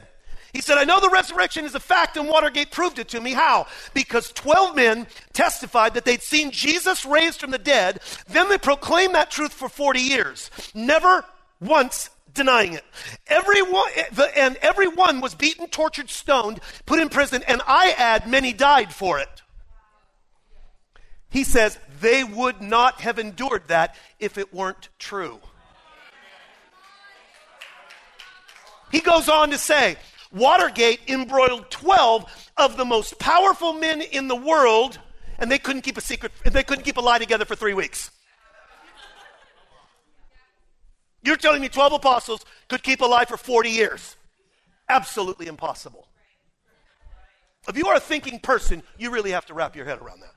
He, 0.51 0.59
said, 0.59 0.77
I 0.77 0.83
know 0.83 0.99
the 0.99 1.09
resurrection 1.09 1.63
is 1.63 1.75
a 1.75 1.79
fact, 1.79 2.17
and 2.17 2.27
Watergate 2.27 2.71
proved 2.71 2.99
it 2.99 3.09
to 3.09 3.21
me. 3.21 3.31
How? 3.31 3.67
Because 3.93 4.31
12 4.33 4.75
men 4.75 5.07
testified 5.31 5.93
that 5.93 6.03
they'd 6.03 6.21
seen 6.21 6.51
Jesus 6.51 7.05
raised 7.05 7.39
from 7.39 7.51
the 7.51 7.57
dead. 7.57 7.99
Then 8.27 8.49
they 8.49 8.57
proclaimed 8.57 9.15
that 9.15 9.31
truth 9.31 9.53
for 9.53 9.69
40 9.69 9.99
years, 9.99 10.49
never 10.73 11.23
once 11.65 12.09
denying 12.33 12.73
it. 12.73 12.83
Everyone, 13.27 13.89
eh, 13.95 14.27
and 14.35 14.57
everyone 14.57 15.21
was 15.21 15.33
beaten, 15.33 15.67
tortured, 15.67 16.09
stoned, 16.09 16.59
put 16.85 16.99
in 16.99 17.09
prison, 17.09 17.43
and 17.47 17.61
I 17.65 17.95
add, 17.97 18.29
many 18.29 18.53
died 18.53 18.93
for 18.93 19.19
it. 19.19 19.41
He 21.29 21.43
says 21.43 21.79
they 21.99 22.23
would 22.23 22.61
not 22.61 23.01
have 23.01 23.19
endured 23.19 23.67
that 23.67 23.95
if 24.19 24.37
it 24.37 24.53
weren't 24.53 24.89
true. 24.99 25.39
He 28.91 29.01
goes 29.01 29.27
on 29.27 29.49
to 29.49 29.57
say, 29.57 29.97
Watergate 30.31 30.99
embroiled 31.07 31.69
12 31.71 32.51
of 32.57 32.77
the 32.77 32.85
most 32.85 33.19
powerful 33.19 33.73
men 33.73 34.01
in 34.01 34.27
the 34.27 34.35
world, 34.35 34.99
and 35.39 35.51
they 35.51 35.57
couldn't 35.57 35.81
keep 35.81 35.97
a 35.97 36.01
secret, 36.01 36.31
they 36.43 36.63
couldn't 36.63 36.83
keep 36.83 36.97
a 36.97 37.01
lie 37.01 37.19
together 37.19 37.45
for 37.45 37.55
three 37.55 37.73
weeks. 37.73 38.11
You're 41.25 41.37
telling 41.37 41.61
me 41.61 41.69
12 41.69 41.93
apostles 41.93 42.45
could 42.69 42.83
keep 42.83 43.01
alive 43.01 43.27
for 43.27 43.37
40 43.37 43.69
years? 43.69 44.15
Absolutely 44.87 45.47
impossible. 45.47 46.07
If 47.67 47.75
you 47.75 47.87
are 47.87 47.95
a 47.95 47.99
thinking 47.99 48.39
person, 48.39 48.83
you 48.99 49.09
really 49.09 49.31
have 49.31 49.47
to 49.47 49.55
wrap 49.55 49.75
your 49.75 49.85
head 49.85 49.99
around 49.99 50.21
that. 50.21 50.35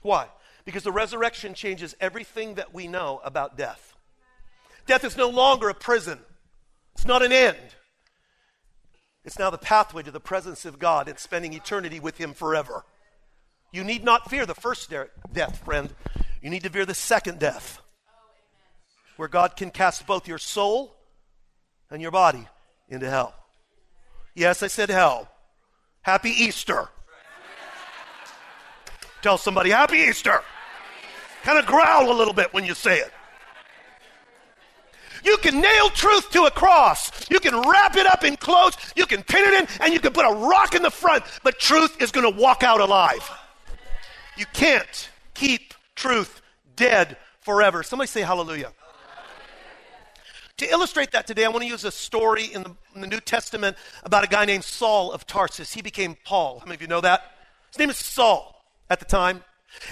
Why? 0.00 0.28
Because 0.64 0.82
the 0.82 0.92
resurrection 0.92 1.52
changes 1.52 1.94
everything 2.00 2.54
that 2.54 2.72
we 2.72 2.86
know 2.86 3.20
about 3.22 3.58
death. 3.58 3.94
Death 4.86 5.04
is 5.04 5.16
no 5.16 5.28
longer 5.28 5.68
a 5.68 5.74
prison, 5.74 6.18
it's 6.94 7.06
not 7.06 7.22
an 7.22 7.32
end. 7.32 7.58
It's 9.24 9.38
now 9.38 9.50
the 9.50 9.58
pathway 9.58 10.02
to 10.04 10.10
the 10.10 10.20
presence 10.20 10.64
of 10.64 10.78
God 10.78 11.06
and 11.06 11.18
spending 11.18 11.52
eternity 11.52 12.00
with 12.00 12.16
Him 12.16 12.32
forever. 12.32 12.86
You 13.72 13.84
need 13.84 14.02
not 14.02 14.30
fear 14.30 14.46
the 14.46 14.54
first 14.54 14.88
de- 14.88 15.10
death, 15.30 15.62
friend. 15.66 15.92
You 16.40 16.48
need 16.48 16.62
to 16.62 16.70
fear 16.70 16.86
the 16.86 16.94
second 16.94 17.38
death, 17.38 17.82
where 19.18 19.28
God 19.28 19.56
can 19.56 19.70
cast 19.70 20.06
both 20.06 20.28
your 20.28 20.38
soul 20.38 20.94
and 21.90 22.00
your 22.00 22.12
body 22.12 22.46
into 22.88 23.10
hell. 23.10 23.34
Yes, 24.36 24.62
I 24.62 24.68
said 24.68 24.90
hell. 24.90 25.28
Happy 26.02 26.30
Easter. 26.30 26.88
Tell 29.20 29.36
somebody, 29.36 29.70
Happy 29.70 29.96
Easter. 29.98 30.40
Kind 31.42 31.58
of 31.58 31.66
growl 31.66 32.12
a 32.12 32.16
little 32.16 32.32
bit 32.32 32.54
when 32.54 32.64
you 32.64 32.74
say 32.74 32.98
it. 32.98 33.12
You 35.24 35.36
can 35.38 35.60
nail 35.60 35.88
truth 35.90 36.30
to 36.30 36.44
a 36.44 36.50
cross. 36.52 37.10
You 37.28 37.40
can 37.40 37.60
wrap 37.68 37.96
it 37.96 38.06
up 38.06 38.22
in 38.22 38.36
clothes. 38.36 38.76
You 38.94 39.04
can 39.04 39.24
pin 39.24 39.42
it 39.42 39.54
in, 39.62 39.68
and 39.80 39.92
you 39.92 39.98
can 39.98 40.12
put 40.12 40.26
a 40.26 40.46
rock 40.46 40.76
in 40.76 40.82
the 40.82 40.92
front, 40.92 41.24
but 41.42 41.58
truth 41.58 42.00
is 42.00 42.12
going 42.12 42.32
to 42.32 42.40
walk 42.40 42.62
out 42.62 42.80
alive. 42.80 43.28
You 44.36 44.46
can't 44.52 45.10
keep 45.34 45.74
truth 45.96 46.40
dead 46.76 47.16
forever. 47.40 47.82
Somebody 47.82 48.06
say 48.06 48.20
hallelujah. 48.20 48.72
To 50.58 50.68
illustrate 50.68 51.12
that 51.12 51.24
today, 51.26 51.44
I 51.44 51.48
want 51.48 51.62
to 51.62 51.68
use 51.68 51.84
a 51.84 51.92
story 51.92 52.46
in 52.46 52.64
the, 52.64 52.74
in 52.94 53.00
the, 53.00 53.06
New 53.06 53.20
Testament 53.20 53.76
about 54.02 54.24
a 54.24 54.26
guy 54.26 54.44
named 54.44 54.64
Saul 54.64 55.12
of 55.12 55.24
Tarsus. 55.24 55.72
He 55.72 55.82
became 55.82 56.16
Paul. 56.24 56.58
How 56.58 56.66
many 56.66 56.74
of 56.74 56.82
you 56.82 56.88
know 56.88 57.00
that? 57.00 57.22
His 57.70 57.78
name 57.78 57.90
is 57.90 57.96
Saul 57.96 58.64
at 58.90 58.98
the 58.98 59.04
time. 59.04 59.44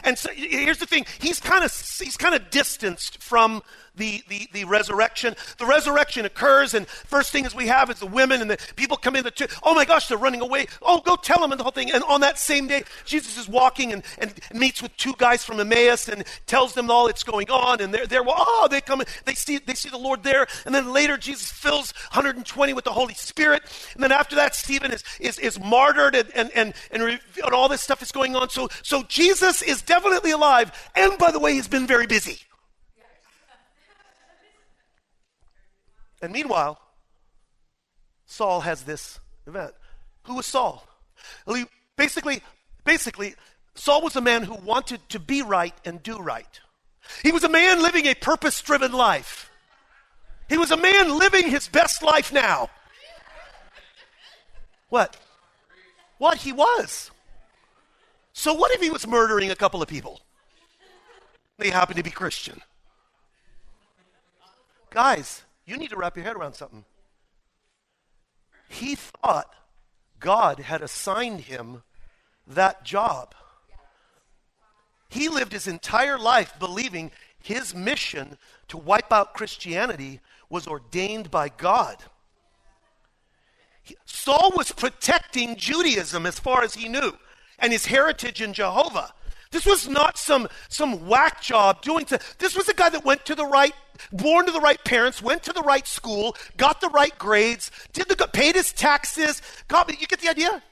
And 0.02 0.18
so 0.18 0.30
here's 0.32 0.78
the 0.78 0.86
thing 0.86 1.06
he's 1.20 1.38
kind 1.38 1.62
of 1.62 1.70
he's 2.00 2.16
kind 2.16 2.34
of 2.34 2.50
distanced 2.50 3.22
from 3.22 3.62
the, 3.96 4.22
the, 4.28 4.48
the 4.52 4.64
resurrection. 4.64 5.34
The 5.58 5.66
resurrection 5.66 6.24
occurs, 6.24 6.74
and 6.74 6.86
first 6.86 7.32
thing 7.32 7.44
is 7.44 7.54
we 7.54 7.66
have 7.66 7.90
is 7.90 8.00
the 8.00 8.06
women 8.06 8.40
and 8.40 8.50
the 8.50 8.58
people 8.76 8.96
come 8.96 9.16
in. 9.16 9.24
The 9.24 9.30
church. 9.30 9.52
oh 9.62 9.74
my 9.74 9.84
gosh, 9.84 10.08
they're 10.08 10.18
running 10.18 10.40
away. 10.40 10.66
Oh, 10.82 11.00
go 11.00 11.16
tell 11.16 11.40
them 11.40 11.52
and 11.52 11.58
the 11.58 11.64
whole 11.64 11.72
thing. 11.72 11.90
And 11.90 12.04
on 12.04 12.20
that 12.20 12.38
same 12.38 12.66
day, 12.66 12.84
Jesus 13.04 13.36
is 13.36 13.48
walking 13.48 13.92
and, 13.92 14.02
and 14.18 14.32
meets 14.52 14.82
with 14.82 14.96
two 14.96 15.14
guys 15.18 15.44
from 15.44 15.58
Emmaus 15.60 16.08
and 16.08 16.24
tells 16.46 16.74
them 16.74 16.90
all 16.90 17.06
that's 17.06 17.22
going 17.22 17.50
on. 17.50 17.80
And 17.80 17.92
they're. 17.92 18.22
Well, 18.22 18.36
oh, 18.38 18.68
they 18.70 18.80
come. 18.80 19.02
They 19.24 19.34
see 19.34 19.58
they 19.58 19.74
see 19.74 19.88
the 19.88 19.98
Lord 19.98 20.22
there. 20.22 20.46
And 20.64 20.74
then 20.74 20.92
later, 20.92 21.16
Jesus 21.16 21.50
fills 21.50 21.92
120 22.12 22.72
with 22.72 22.84
the 22.84 22.92
Holy 22.92 23.14
Spirit. 23.14 23.62
And 23.94 24.02
then 24.02 24.12
after 24.12 24.36
that, 24.36 24.54
Stephen 24.54 24.92
is 24.92 25.02
is, 25.20 25.38
is 25.38 25.60
martyred, 25.60 26.14
and 26.14 26.30
and, 26.34 26.50
and 26.54 26.74
and 26.90 27.02
and 27.02 27.54
all 27.54 27.68
this 27.68 27.80
stuff 27.80 28.02
is 28.02 28.12
going 28.12 28.36
on. 28.36 28.50
So 28.50 28.68
so 28.82 29.02
Jesus 29.04 29.62
is 29.62 29.82
definitely 29.82 30.30
alive. 30.30 30.72
And 30.94 31.16
by 31.18 31.30
the 31.30 31.38
way, 31.38 31.54
he's 31.54 31.68
been 31.68 31.86
very 31.86 32.06
busy. 32.06 32.45
And 36.22 36.32
meanwhile, 36.32 36.80
Saul 38.26 38.60
has 38.60 38.82
this 38.82 39.20
event. 39.46 39.72
Who 40.24 40.36
was 40.36 40.46
Saul? 40.46 40.86
Well, 41.46 41.56
he, 41.56 41.64
basically, 41.96 42.42
basically, 42.84 43.34
Saul 43.74 44.02
was 44.02 44.16
a 44.16 44.20
man 44.20 44.42
who 44.42 44.54
wanted 44.54 45.06
to 45.10 45.18
be 45.18 45.42
right 45.42 45.74
and 45.84 46.02
do 46.02 46.18
right. 46.18 46.60
He 47.22 47.32
was 47.32 47.44
a 47.44 47.48
man 47.48 47.82
living 47.82 48.06
a 48.06 48.14
purpose 48.14 48.60
driven 48.60 48.92
life. 48.92 49.50
He 50.48 50.58
was 50.58 50.70
a 50.70 50.76
man 50.76 51.18
living 51.18 51.50
his 51.50 51.68
best 51.68 52.02
life 52.02 52.32
now. 52.32 52.70
What? 54.88 55.16
What 56.18 56.38
he 56.38 56.52
was. 56.52 57.10
So, 58.32 58.54
what 58.54 58.70
if 58.72 58.80
he 58.80 58.90
was 58.90 59.06
murdering 59.06 59.50
a 59.50 59.56
couple 59.56 59.82
of 59.82 59.88
people? 59.88 60.20
They 61.58 61.70
happen 61.70 61.96
to 61.96 62.02
be 62.02 62.10
Christian. 62.10 62.60
Guys, 64.90 65.42
you 65.66 65.76
need 65.76 65.90
to 65.90 65.96
wrap 65.96 66.16
your 66.16 66.24
head 66.24 66.36
around 66.36 66.54
something. 66.54 66.84
He 68.68 68.94
thought 68.94 69.52
God 70.20 70.60
had 70.60 70.82
assigned 70.82 71.42
him 71.42 71.82
that 72.46 72.84
job. 72.84 73.34
He 75.08 75.28
lived 75.28 75.52
his 75.52 75.66
entire 75.66 76.18
life 76.18 76.54
believing 76.58 77.10
his 77.38 77.74
mission 77.74 78.38
to 78.68 78.76
wipe 78.76 79.12
out 79.12 79.34
Christianity 79.34 80.20
was 80.48 80.66
ordained 80.66 81.30
by 81.30 81.48
God. 81.48 81.96
Saul 84.04 84.52
was 84.56 84.72
protecting 84.72 85.56
Judaism 85.56 86.26
as 86.26 86.40
far 86.40 86.62
as 86.62 86.74
he 86.74 86.88
knew 86.88 87.12
and 87.58 87.72
his 87.72 87.86
heritage 87.86 88.42
in 88.42 88.52
Jehovah. 88.52 89.14
This 89.50 89.64
was 89.64 89.88
not 89.88 90.18
some, 90.18 90.48
some 90.68 91.06
whack 91.06 91.40
job 91.40 91.82
doing 91.82 92.04
to, 92.06 92.18
this 92.38 92.56
was 92.56 92.68
a 92.68 92.74
guy 92.74 92.88
that 92.90 93.04
went 93.04 93.24
to 93.26 93.34
the 93.34 93.46
right, 93.46 93.74
born 94.12 94.46
to 94.46 94.52
the 94.52 94.60
right 94.60 94.82
parents, 94.84 95.22
went 95.22 95.42
to 95.44 95.52
the 95.52 95.62
right 95.62 95.86
school, 95.86 96.36
got 96.56 96.80
the 96.80 96.88
right 96.88 97.16
grades, 97.18 97.70
did 97.92 98.08
the 98.08 98.16
paid 98.28 98.56
his 98.56 98.72
taxes. 98.72 99.40
God, 99.68 99.90
you 99.98 100.06
get 100.06 100.20
the 100.20 100.28
idea? 100.28 100.62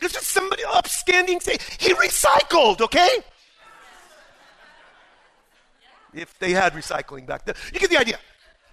This 0.00 0.16
is 0.16 0.26
somebody 0.26 0.62
upstanding. 0.64 1.40
Say 1.40 1.58
he 1.78 1.92
recycled, 1.94 2.80
okay? 2.80 3.08
If 6.14 6.38
they 6.38 6.52
had 6.52 6.72
recycling 6.72 7.26
back 7.26 7.44
then, 7.44 7.54
you 7.72 7.80
get 7.80 7.90
the 7.90 7.98
idea. 7.98 8.18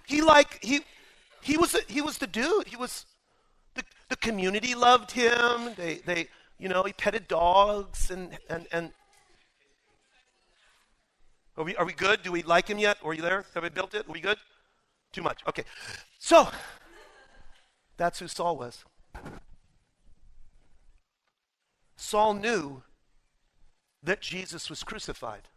He 0.06 0.22
like 0.22 0.62
he 0.62 0.80
he 1.42 1.56
was 1.56 1.76
he 1.88 2.00
was 2.00 2.18
the 2.18 2.26
dude. 2.26 2.68
He 2.68 2.76
was 2.76 3.06
the 3.74 3.82
the 4.08 4.16
community 4.16 4.74
loved 4.74 5.10
him. 5.10 5.74
They 5.76 5.96
they 6.06 6.28
you 6.58 6.68
know 6.68 6.84
he 6.84 6.92
petted 6.92 7.28
dogs 7.28 8.10
and 8.10 8.38
and 8.48 8.66
and 8.72 8.92
are 11.56 11.64
we, 11.64 11.76
are 11.76 11.84
we 11.84 11.92
good? 11.92 12.22
Do 12.22 12.32
we 12.32 12.42
like 12.42 12.68
him 12.68 12.78
yet? 12.78 12.98
Are 13.04 13.14
you 13.14 13.22
there? 13.22 13.44
Have 13.54 13.62
we 13.62 13.68
built 13.70 13.94
it? 13.94 14.08
Are 14.08 14.12
we 14.12 14.20
good? 14.20 14.38
Too 15.12 15.22
much. 15.22 15.40
Okay. 15.48 15.64
So, 16.18 16.48
that's 17.96 18.18
who 18.18 18.28
Saul 18.28 18.56
was. 18.56 18.84
Saul 21.96 22.34
knew 22.34 22.82
that 24.02 24.20
Jesus 24.20 24.68
was 24.70 24.82
crucified. 24.82 25.48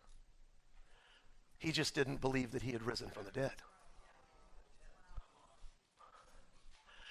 He 1.57 1.71
just 1.71 1.93
didn't 1.93 2.21
believe 2.21 2.51
that 2.51 2.61
he 2.61 2.71
had 2.71 2.83
risen 2.83 3.09
from 3.09 3.25
the 3.25 3.31
dead. 3.31 3.51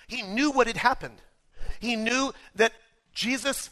He 0.09 0.22
knew 0.22 0.51
what 0.51 0.66
had 0.66 0.78
happened. 0.78 1.20
He 1.80 1.95
knew 1.95 2.32
that 2.55 2.72
Jesus 3.12 3.70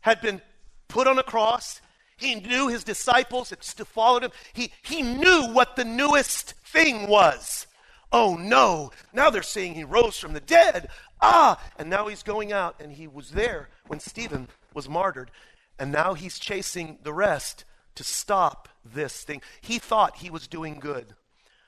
had 0.00 0.20
been 0.20 0.42
put 0.88 1.06
on 1.06 1.18
a 1.18 1.22
cross. 1.22 1.80
He 2.20 2.34
knew 2.34 2.68
his 2.68 2.84
disciples 2.84 3.50
had 3.50 3.64
followed 3.64 4.24
him. 4.24 4.30
He, 4.52 4.72
he 4.82 5.02
knew 5.02 5.48
what 5.52 5.76
the 5.76 5.84
newest 5.84 6.54
thing 6.64 7.08
was. 7.08 7.66
Oh 8.12 8.36
no, 8.36 8.90
now 9.12 9.30
they're 9.30 9.42
saying 9.42 9.74
he 9.74 9.84
rose 9.84 10.18
from 10.18 10.32
the 10.32 10.40
dead. 10.40 10.88
Ah, 11.20 11.62
and 11.78 11.88
now 11.88 12.08
he's 12.08 12.22
going 12.22 12.52
out, 12.52 12.76
and 12.80 12.92
he 12.92 13.06
was 13.06 13.30
there 13.30 13.68
when 13.86 14.00
Stephen 14.00 14.48
was 14.74 14.88
martyred. 14.88 15.30
And 15.78 15.92
now 15.92 16.14
he's 16.14 16.38
chasing 16.38 16.98
the 17.02 17.12
rest 17.12 17.64
to 17.94 18.04
stop 18.04 18.68
this 18.84 19.22
thing. 19.22 19.42
He 19.60 19.78
thought 19.78 20.16
he 20.16 20.30
was 20.30 20.46
doing 20.46 20.78
good. 20.78 21.14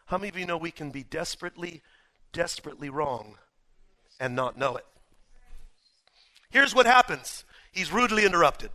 How 0.07 0.19
many 0.19 0.29
of 0.29 0.37
you 0.37 0.47
know 0.47 0.59
we 0.59 0.71
can 0.71 0.91
be 0.91 1.05
desperately, 1.05 1.81
desperately 2.33 2.91
wrong 2.91 3.39
and 4.21 4.37
not 4.37 4.59
know 4.59 4.77
it? 4.77 4.85
Here's 6.51 6.75
what 6.75 6.87
happens 6.87 7.45
he's 7.73 7.93
rudely 7.93 8.27
interrupted. 8.27 8.71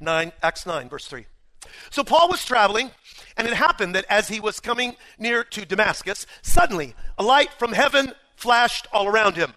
9, 0.00 0.32
Acts 0.42 0.66
9, 0.66 0.88
verse 0.88 1.06
3. 1.06 1.26
So 1.90 2.02
Paul 2.02 2.28
was 2.28 2.44
traveling, 2.44 2.90
and 3.36 3.46
it 3.46 3.54
happened 3.54 3.94
that 3.94 4.06
as 4.08 4.28
he 4.28 4.40
was 4.40 4.60
coming 4.60 4.96
near 5.18 5.44
to 5.44 5.64
Damascus, 5.64 6.26
suddenly 6.42 6.94
a 7.18 7.22
light 7.22 7.52
from 7.58 7.72
heaven 7.72 8.12
flashed 8.36 8.86
all 8.92 9.06
around 9.06 9.36
him. 9.36 9.52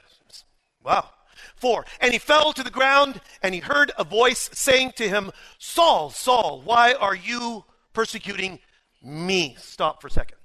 Wow. 0.83 1.09
Four. 1.55 1.85
And 2.01 2.11
he 2.11 2.19
fell 2.19 2.51
to 2.53 2.63
the 2.63 2.69
ground, 2.69 3.21
and 3.41 3.53
he 3.53 3.61
heard 3.61 3.91
a 3.97 4.03
voice 4.03 4.49
saying 4.53 4.93
to 4.97 5.07
him, 5.07 5.31
Saul, 5.59 6.09
Saul, 6.09 6.61
why 6.63 6.93
are 6.93 7.15
you 7.15 7.63
persecuting 7.93 8.59
me? 9.01 9.55
Stop 9.59 10.01
for 10.01 10.07
a 10.07 10.11
second. 10.11 10.37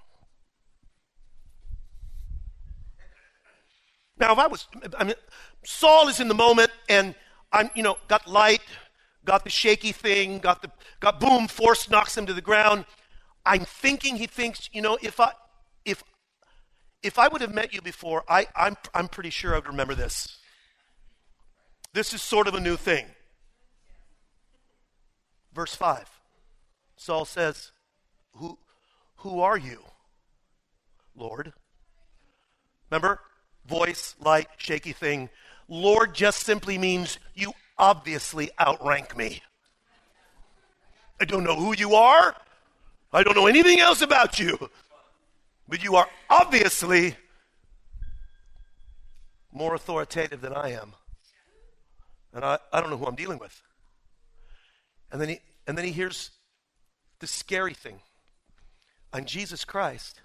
Now, 4.20 4.32
if 4.32 4.38
I 4.38 4.46
was, 4.46 4.66
I 4.96 5.04
mean, 5.04 5.14
Saul 5.64 6.08
is 6.08 6.20
in 6.20 6.28
the 6.28 6.34
moment, 6.34 6.70
and 6.88 7.14
I'm, 7.52 7.70
you 7.74 7.82
know, 7.82 7.96
got 8.08 8.26
light, 8.26 8.60
got 9.28 9.44
the 9.44 9.50
shaky 9.50 9.92
thing, 9.92 10.38
got 10.38 10.62
the, 10.62 10.70
got 11.00 11.20
boom, 11.20 11.48
force 11.48 11.90
knocks 11.90 12.16
him 12.16 12.24
to 12.24 12.32
the 12.32 12.40
ground. 12.40 12.86
I'm 13.44 13.66
thinking 13.66 14.16
he 14.16 14.26
thinks, 14.26 14.70
you 14.72 14.80
know, 14.80 14.96
if 15.02 15.20
I, 15.20 15.32
if, 15.84 16.02
if 17.02 17.18
I 17.18 17.28
would 17.28 17.42
have 17.42 17.52
met 17.52 17.74
you 17.74 17.82
before, 17.82 18.24
I, 18.26 18.46
I'm, 18.56 18.74
I'm 18.94 19.06
pretty 19.06 19.28
sure 19.28 19.52
I 19.52 19.58
would 19.58 19.66
remember 19.66 19.94
this. 19.94 20.38
This 21.92 22.14
is 22.14 22.22
sort 22.22 22.48
of 22.48 22.54
a 22.54 22.60
new 22.60 22.76
thing. 22.78 23.04
Verse 25.52 25.74
5. 25.74 26.08
Saul 26.96 27.26
says, 27.26 27.70
Who, 28.36 28.58
who 29.16 29.40
are 29.40 29.58
you, 29.58 29.82
Lord? 31.14 31.52
Remember? 32.90 33.20
Voice, 33.66 34.14
light, 34.20 34.48
shaky 34.56 34.92
thing. 34.92 35.28
Lord 35.68 36.14
just 36.14 36.44
simply 36.44 36.78
means 36.78 37.18
you 37.34 37.52
obviously 37.78 38.50
outrank 38.60 39.16
me. 39.16 39.42
I 41.20 41.24
don't 41.24 41.44
know 41.44 41.56
who 41.56 41.74
you 41.74 41.94
are. 41.94 42.36
I 43.12 43.22
don't 43.22 43.36
know 43.36 43.46
anything 43.46 43.80
else 43.80 44.02
about 44.02 44.38
you. 44.38 44.70
But 45.68 45.82
you 45.82 45.96
are 45.96 46.08
obviously 46.30 47.16
more 49.52 49.74
authoritative 49.74 50.40
than 50.40 50.52
I 50.52 50.72
am. 50.72 50.94
And 52.32 52.44
I, 52.44 52.58
I 52.72 52.80
don't 52.80 52.90
know 52.90 52.96
who 52.96 53.06
I'm 53.06 53.14
dealing 53.14 53.38
with. 53.38 53.62
And 55.10 55.20
then 55.20 55.28
he 55.28 55.40
and 55.66 55.76
then 55.76 55.84
he 55.84 55.92
hears 55.92 56.30
the 57.18 57.26
scary 57.26 57.74
thing. 57.74 58.00
I'm 59.12 59.24
Jesus 59.24 59.64
Christ, 59.64 60.20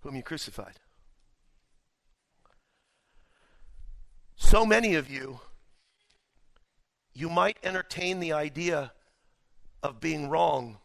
whom 0.00 0.16
you 0.16 0.22
crucified. 0.22 0.74
So 4.36 4.66
many 4.66 4.94
of 4.94 5.10
you, 5.10 5.40
you 7.14 7.28
might 7.28 7.58
entertain 7.62 8.20
the 8.20 8.32
idea 8.32 8.92
of 9.82 10.00
being 10.00 10.28
wrong 10.28 10.78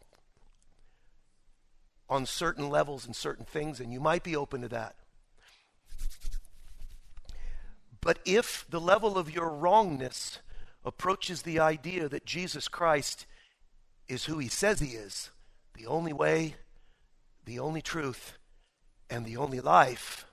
on 2.08 2.26
certain 2.26 2.68
levels 2.68 3.06
and 3.06 3.14
certain 3.14 3.44
things, 3.44 3.80
and 3.80 3.92
you 3.92 4.00
might 4.00 4.22
be 4.22 4.36
open 4.36 4.62
to 4.62 4.68
that. 4.68 4.96
But 8.00 8.18
if 8.24 8.64
the 8.70 8.80
level 8.80 9.18
of 9.18 9.34
your 9.34 9.48
wrongness 9.48 10.38
approaches 10.84 11.42
the 11.42 11.60
idea 11.60 12.08
that 12.08 12.24
Jesus 12.24 12.68
Christ 12.68 13.26
is 14.06 14.24
who 14.24 14.38
he 14.38 14.48
says 14.48 14.80
he 14.80 14.94
is, 14.94 15.30
the 15.74 15.86
only 15.86 16.12
way, 16.12 16.54
the 17.44 17.58
only 17.58 17.82
truth, 17.82 18.38
and 19.10 19.24
the 19.24 19.36
only 19.36 19.60
life, 19.60 20.26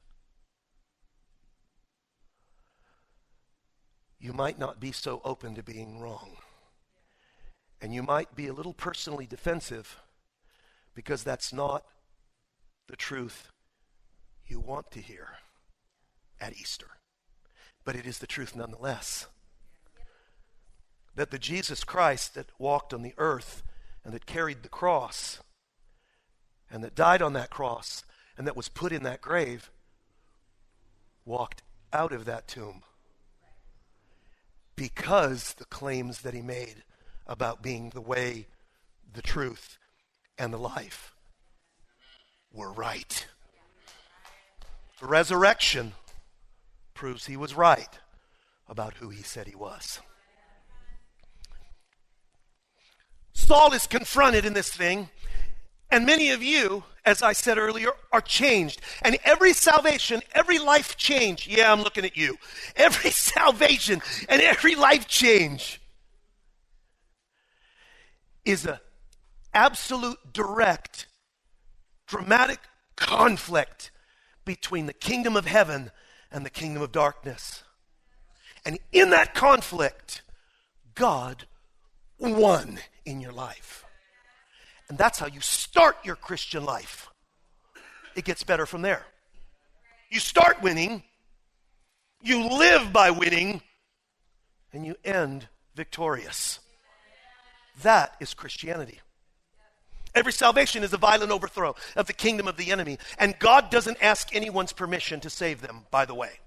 you 4.26 4.34
might 4.34 4.58
not 4.58 4.80
be 4.80 4.92
so 4.92 5.22
open 5.24 5.54
to 5.54 5.62
being 5.62 6.00
wrong. 6.00 6.32
And 7.80 7.94
you 7.94 8.02
might 8.02 8.36
be 8.36 8.48
a 8.48 8.54
little 8.54 8.74
personally 8.74 9.28
defensive 9.28 10.02
because 10.96 11.24
that's 11.24 11.54
not 11.54 11.86
the 12.88 12.96
truth 12.96 13.50
you 14.48 14.60
want 14.60 14.90
to 14.92 15.00
hear 15.00 15.28
at 16.42 16.54
Easter. 16.54 16.88
But 17.84 17.96
it 17.96 18.08
is 18.08 18.18
the 18.18 18.26
truth 18.26 18.56
nonetheless. 18.56 19.28
That 21.14 21.30
the 21.30 21.38
Jesus 21.38 21.84
Christ 21.84 22.34
that 22.34 22.50
walked 22.58 22.96
on 22.96 23.04
the 23.04 23.14
earth 23.20 23.62
and 24.04 24.12
that 24.12 24.26
carried 24.26 24.64
the 24.64 24.70
cross 24.70 25.40
and 26.72 26.84
that 26.84 26.96
died 26.96 27.22
on 27.22 27.34
that 27.34 27.52
cross 27.52 28.04
and 28.40 28.48
that 28.48 28.58
was 28.58 28.70
put 28.70 28.92
in 28.92 29.04
that 29.04 29.22
grave 29.22 29.70
walked 31.26 31.62
out 31.94 32.12
of 32.12 32.26
that 32.26 32.48
tomb 32.48 32.82
because 34.76 35.54
the 35.54 35.66
claims 35.66 36.22
that 36.22 36.34
he 36.34 36.42
made 36.42 36.84
about 37.28 37.62
being 37.62 37.90
the 37.90 38.02
way, 38.02 38.48
the 39.14 39.22
truth, 39.22 39.78
and 40.38 40.54
the 40.54 40.58
life 40.58 41.14
were 42.54 42.72
right. 42.72 43.28
The 45.00 45.08
resurrection 45.08 45.94
proves 46.94 47.26
he 47.26 47.38
was 47.38 47.56
right 47.56 48.00
about 48.68 48.96
who 48.96 49.10
he 49.10 49.22
said 49.22 49.48
he 49.48 49.56
was. 49.56 50.00
Saul 53.34 53.74
is 53.74 53.86
confronted 53.86 54.46
in 54.46 54.54
this 54.54 54.70
thing, 54.70 55.10
and 55.96 56.06
many 56.06 56.32
of 56.32 56.44
you, 56.44 56.84
as 57.06 57.22
I 57.22 57.32
said 57.32 57.58
earlier, 57.58 57.92
are 58.12 58.20
changed. 58.20 58.82
And 59.02 59.18
every 59.24 59.54
salvation, 59.54 60.22
every 60.34 60.60
life 60.60 60.98
change, 60.98 61.48
yeah, 61.48 61.72
I'm 61.72 61.84
looking 61.84 62.04
at 62.04 62.18
you. 62.18 62.38
Every 62.76 63.12
salvation 63.12 64.02
and 64.28 64.42
every 64.42 64.76
life 64.76 65.08
change 65.08 65.80
is 68.44 68.66
a 68.66 68.82
absolute 69.54 70.18
direct 70.34 71.08
dramatic 72.08 72.60
conflict 72.98 73.90
between 74.44 74.86
the 74.86 74.94
kingdom 74.94 75.38
of 75.38 75.46
heaven 75.46 75.92
and 76.30 76.46
the 76.46 76.50
kingdom 76.50 76.84
of 76.84 76.92
darkness. 76.92 77.64
And 78.66 78.80
in 78.92 79.12
that 79.12 79.34
conflict, 79.34 80.24
God 80.94 81.48
won 82.20 82.80
in 83.06 83.22
your 83.22 83.32
life. 83.32 83.85
And 84.90 84.98
that's 84.98 85.20
how 85.20 85.28
you 85.28 85.42
start 85.42 85.98
your 86.04 86.16
Christian 86.16 86.64
life. 86.64 87.10
It 88.16 88.26
gets 88.26 88.44
better 88.44 88.66
from 88.66 88.82
there. 88.82 89.06
You 90.10 90.20
start 90.20 90.62
winning, 90.62 91.04
you 92.22 92.48
live 92.48 92.94
by 92.94 93.12
winning, 93.12 93.62
and 94.72 94.86
you 94.86 94.96
end 95.04 95.48
victorious. 95.76 96.60
That 97.82 98.16
is 98.20 98.34
Christianity. 98.34 99.00
Every 100.14 100.32
salvation 100.32 100.84
is 100.84 100.94
a 100.94 100.98
violent 100.98 101.32
overthrow 101.32 101.76
of 101.98 102.08
the 102.08 102.14
kingdom 102.14 102.48
of 102.48 102.56
the 102.56 102.72
enemy. 102.72 102.98
And 103.20 103.38
God 103.38 103.70
doesn't 103.70 104.02
ask 104.02 104.34
anyone's 104.34 104.72
permission 104.72 105.20
to 105.22 105.30
save 105.30 105.62
them, 105.62 105.82
by 105.92 106.06
the 106.06 106.16
way. 106.16 106.40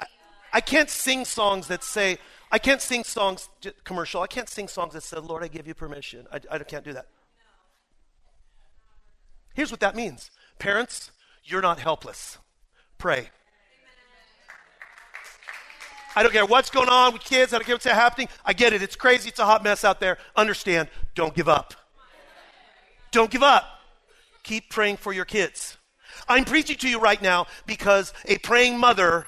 I, 0.00 0.06
I 0.54 0.60
can't 0.62 0.88
sing 0.88 1.26
songs 1.26 1.68
that 1.68 1.84
say, 1.84 2.16
I 2.50 2.58
can't 2.58 2.80
sing 2.80 3.04
songs, 3.04 3.48
commercial, 3.84 4.22
I 4.22 4.26
can't 4.26 4.48
sing 4.48 4.68
songs 4.68 4.94
that 4.94 5.02
said, 5.02 5.24
Lord, 5.24 5.42
I 5.42 5.48
give 5.48 5.66
you 5.66 5.74
permission. 5.74 6.26
I, 6.32 6.40
I 6.50 6.58
can't 6.60 6.84
do 6.84 6.92
that. 6.92 7.06
Here's 9.54 9.70
what 9.70 9.80
that 9.80 9.96
means 9.96 10.30
Parents, 10.58 11.10
you're 11.44 11.62
not 11.62 11.78
helpless. 11.78 12.38
Pray. 12.98 13.28
I 16.14 16.22
don't 16.22 16.32
care 16.32 16.46
what's 16.46 16.70
going 16.70 16.88
on 16.88 17.12
with 17.12 17.22
kids. 17.22 17.52
I 17.52 17.58
don't 17.58 17.66
care 17.66 17.74
what's 17.74 17.84
happening. 17.84 18.28
I 18.42 18.54
get 18.54 18.72
it. 18.72 18.80
It's 18.80 18.96
crazy. 18.96 19.28
It's 19.28 19.38
a 19.38 19.44
hot 19.44 19.62
mess 19.62 19.84
out 19.84 20.00
there. 20.00 20.16
Understand. 20.34 20.88
Don't 21.14 21.34
give 21.34 21.46
up. 21.46 21.74
Don't 23.10 23.30
give 23.30 23.42
up. 23.42 23.64
Keep 24.42 24.70
praying 24.70 24.96
for 24.96 25.12
your 25.12 25.26
kids. 25.26 25.76
I'm 26.26 26.46
preaching 26.46 26.78
to 26.78 26.88
you 26.88 27.00
right 27.00 27.20
now 27.20 27.46
because 27.66 28.14
a 28.24 28.38
praying 28.38 28.78
mother 28.78 29.26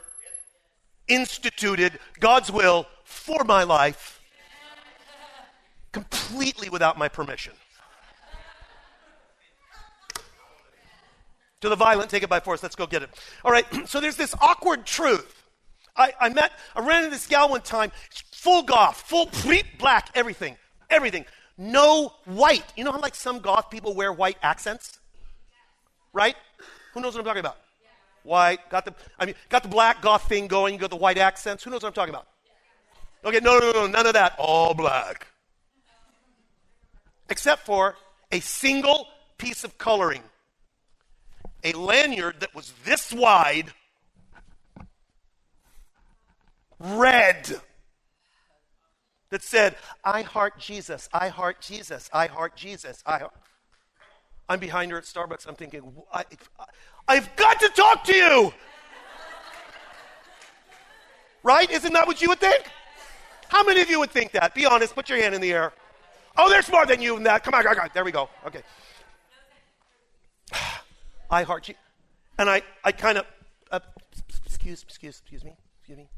instituted 1.09 1.99
God's 2.21 2.51
will 2.51 2.87
for 3.09 3.45
my 3.45 3.65
life 3.65 4.21
completely 5.93 6.69
without 6.69 6.99
my 6.99 7.09
permission. 7.09 7.55
To 11.63 11.69
the 11.69 11.77
violent, 11.77 12.09
take 12.11 12.23
it 12.23 12.29
by 12.29 12.39
force. 12.39 12.63
Let's 12.63 12.77
go 12.77 12.87
get 12.87 13.03
it. 13.03 13.11
All 13.45 13.51
right, 13.51 13.67
so 13.89 14.01
there's 14.01 14.17
this 14.17 14.35
awkward 14.41 14.87
truth 14.87 15.39
I, 15.99 16.13
I 16.21 16.29
met, 16.29 16.53
I 16.77 16.81
ran 16.81 16.99
into 16.99 17.11
this 17.11 17.27
gal 17.27 17.49
one 17.49 17.63
time, 17.63 17.91
full 18.31 18.63
goth, 18.63 19.01
full 19.01 19.27
pre 19.27 19.65
black, 19.79 20.11
everything, 20.15 20.57
everything. 20.89 21.27
No 21.59 22.15
white. 22.25 22.65
You 22.77 22.85
know 22.85 22.93
how 22.93 23.01
like 23.01 23.17
some 23.17 23.41
goth 23.41 23.69
people 23.69 23.95
wear 23.95 24.13
white 24.13 24.39
accents? 24.43 25.01
Right? 26.13 26.37
Who 26.95 27.01
knows 27.01 27.15
what 27.15 27.21
I'm 27.21 27.27
talking 27.27 27.41
about? 27.41 27.57
White, 28.23 28.61
got 28.71 28.85
the, 28.85 28.95
I 29.19 29.27
mean, 29.27 29.35
got 29.49 29.65
the 29.65 29.69
black 29.69 30.01
goth 30.01 30.29
thing 30.29 30.47
going, 30.47 30.75
you 30.75 30.81
got 30.81 30.91
the 30.91 30.97
white 30.97 31.19
accents. 31.19 31.65
Who 31.65 31.71
knows 31.71 31.83
what 31.83 31.89
I'm 31.89 31.95
talking 31.95 32.15
about? 32.15 32.29
Okay, 33.25 33.41
no, 33.41 33.59
no, 33.59 33.73
no, 33.73 33.87
none 33.87 34.07
of 34.07 34.15
that. 34.15 34.35
All 34.39 34.75
black. 34.75 35.27
Except 37.29 37.67
for 37.67 37.97
a 38.33 38.41
single 38.41 39.09
piece 39.37 39.65
of 39.65 39.79
coloring. 39.79 40.23
A 41.65 41.73
lanyard 41.73 42.41
that 42.41 42.55
was 42.55 42.73
this 42.85 43.13
wide 43.13 43.73
red 46.79 47.61
that 49.31 49.43
said, 49.43 49.77
I 50.05 50.23
heart 50.23 50.59
Jesus, 50.59 51.09
I 51.13 51.29
heart 51.29 51.61
Jesus, 51.61 52.09
I 52.13 52.27
heart 52.27 52.57
Jesus, 52.57 53.03
I 53.05 53.19
heart. 53.19 53.35
I'm 54.49 54.61
behind 54.61 54.91
her 54.93 54.99
at 54.99 55.05
Starbucks. 55.05 55.47
I'm 55.47 55.57
thinking, 55.57 55.93
I, 56.13 56.25
have 57.09 57.37
got 57.37 57.61
to 57.61 57.69
talk 57.69 58.05
to 58.05 58.17
you. 58.17 58.55
Right? 61.43 61.71
Isn't 61.71 61.93
that 61.93 62.07
what 62.07 62.23
you 62.23 62.29
would 62.29 62.41
think? 62.41 62.65
How 63.49 63.65
many 63.65 63.81
of 63.81 63.91
you 63.91 63.99
would 63.99 64.11
think 64.11 64.33
that? 64.33 64.55
Be 64.55 64.67
honest. 64.67 64.95
Put 64.95 65.09
your 65.09 65.19
hand 65.19 65.35
in 65.35 65.41
the 65.41 65.53
air. 65.53 65.73
Oh, 66.37 66.49
there's 66.49 66.71
more 66.71 66.87
than 66.87 67.03
you 67.03 67.17
in 67.17 67.25
that. 67.25 67.43
Come 67.43 67.55
on, 67.55 67.67
on. 67.67 67.91
There 67.93 68.05
we 68.05 68.13
go. 68.13 68.29
Okay. 68.47 68.63
I 71.31 71.43
heart 71.43 71.69
you. 71.69 71.75
And 72.39 72.49
I, 72.49 72.63
I 72.85 72.93
kind 72.93 73.19
of, 73.19 73.27
uh, 73.73 73.81
excuse, 74.47 74.85
excuse, 74.85 75.21
excuse 75.21 75.45
me, 75.45 75.57
excuse 75.81 75.99
me. 75.99 76.09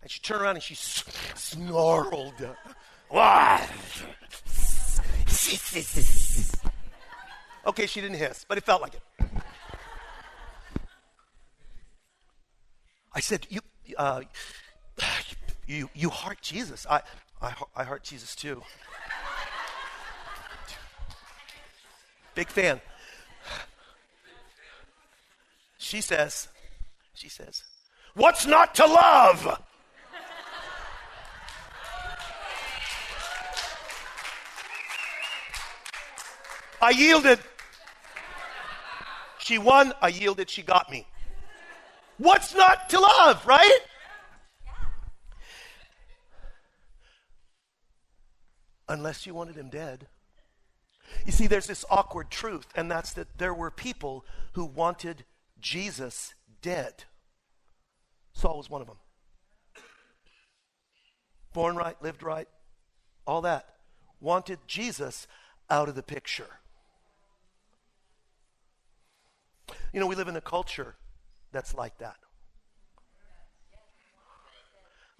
And 0.00 0.10
she 0.10 0.20
turned 0.20 0.42
around 0.42 0.56
and 0.56 0.62
she 0.62 0.74
snarled. 0.74 2.42
okay, 7.66 7.86
she 7.86 8.00
didn't 8.00 8.16
hiss, 8.16 8.46
but 8.48 8.56
it 8.56 8.64
felt 8.64 8.80
like 8.80 8.94
it. 8.94 9.02
I 13.14 13.20
said, 13.20 13.46
"You, 13.50 13.60
uh, 13.98 14.22
you, 15.66 15.88
you 15.94 16.10
heart 16.10 16.40
Jesus. 16.42 16.86
I, 16.88 17.02
I, 17.40 17.54
I 17.76 17.84
heart 17.84 18.02
Jesus 18.02 18.34
too. 18.34 18.62
Big 22.34 22.48
fan. 22.48 22.80
She 25.78 26.00
says, 26.00 26.48
she 27.14 27.28
says, 27.28 27.62
what's 28.14 28.46
not 28.46 28.74
to 28.76 28.86
love? 28.86 29.60
I 36.80 36.90
yielded. 36.90 37.38
She 39.38 39.58
won. 39.58 39.92
I 40.02 40.08
yielded. 40.08 40.50
She 40.50 40.62
got 40.62 40.90
me. 40.90 41.06
What's 42.18 42.54
not 42.54 42.88
to 42.90 42.98
love, 42.98 43.46
right? 43.46 43.80
Unless 48.92 49.24
you 49.24 49.32
wanted 49.32 49.56
him 49.56 49.70
dead. 49.70 50.06
You 51.24 51.32
see, 51.32 51.46
there's 51.46 51.66
this 51.66 51.82
awkward 51.88 52.30
truth, 52.30 52.66
and 52.76 52.90
that's 52.90 53.14
that 53.14 53.38
there 53.38 53.54
were 53.54 53.70
people 53.70 54.22
who 54.52 54.66
wanted 54.66 55.24
Jesus 55.62 56.34
dead. 56.60 57.04
Saul 58.34 58.58
was 58.58 58.68
one 58.68 58.82
of 58.82 58.86
them. 58.86 58.98
Born 61.54 61.74
right, 61.74 61.96
lived 62.02 62.22
right, 62.22 62.48
all 63.26 63.40
that. 63.40 63.66
Wanted 64.20 64.58
Jesus 64.66 65.26
out 65.70 65.88
of 65.88 65.94
the 65.94 66.02
picture. 66.02 66.58
You 69.94 70.00
know, 70.00 70.06
we 70.06 70.16
live 70.16 70.28
in 70.28 70.36
a 70.36 70.42
culture 70.42 70.96
that's 71.50 71.74
like 71.74 71.96
that. 71.96 72.16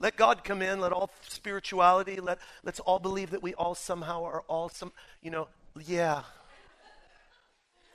Let 0.02 0.16
God 0.16 0.42
come 0.42 0.62
in, 0.62 0.80
let 0.80 0.90
all 0.90 1.10
spirituality, 1.28 2.18
let, 2.18 2.40
let's 2.64 2.80
all 2.80 2.98
believe 2.98 3.30
that 3.30 3.42
we 3.42 3.54
all 3.54 3.76
somehow 3.76 4.24
are 4.24 4.42
all 4.48 4.68
some, 4.68 4.92
you 5.22 5.30
know, 5.30 5.46
yeah. 5.80 6.24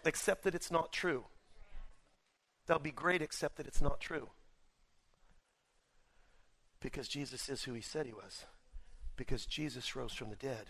Except 0.06 0.46
that 0.46 0.56
it's 0.56 0.72
not 0.72 0.94
true. 0.94 1.26
That'll 2.66 2.82
be 2.82 2.92
great, 2.92 3.22
except 3.22 3.58
that 3.58 3.68
it's 3.68 3.82
not 3.82 4.00
true. 4.00 4.30
Because 6.80 7.10
Jesus 7.10 7.50
is 7.50 7.64
who 7.64 7.74
he 7.74 7.82
said 7.82 8.06
he 8.06 8.14
was. 8.14 8.46
Because 9.18 9.46
Jesus 9.46 9.94
rose 9.94 10.14
from 10.14 10.30
the 10.30 10.38
dead. 10.38 10.68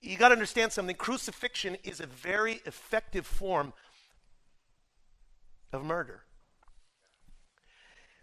You 0.00 0.16
got 0.16 0.28
to 0.28 0.34
understand 0.34 0.72
something. 0.72 0.96
Crucifixion 0.96 1.76
is 1.84 2.00
a 2.00 2.06
very 2.06 2.62
effective 2.64 3.26
form 3.26 3.74
of 5.74 5.84
murder. 5.84 6.22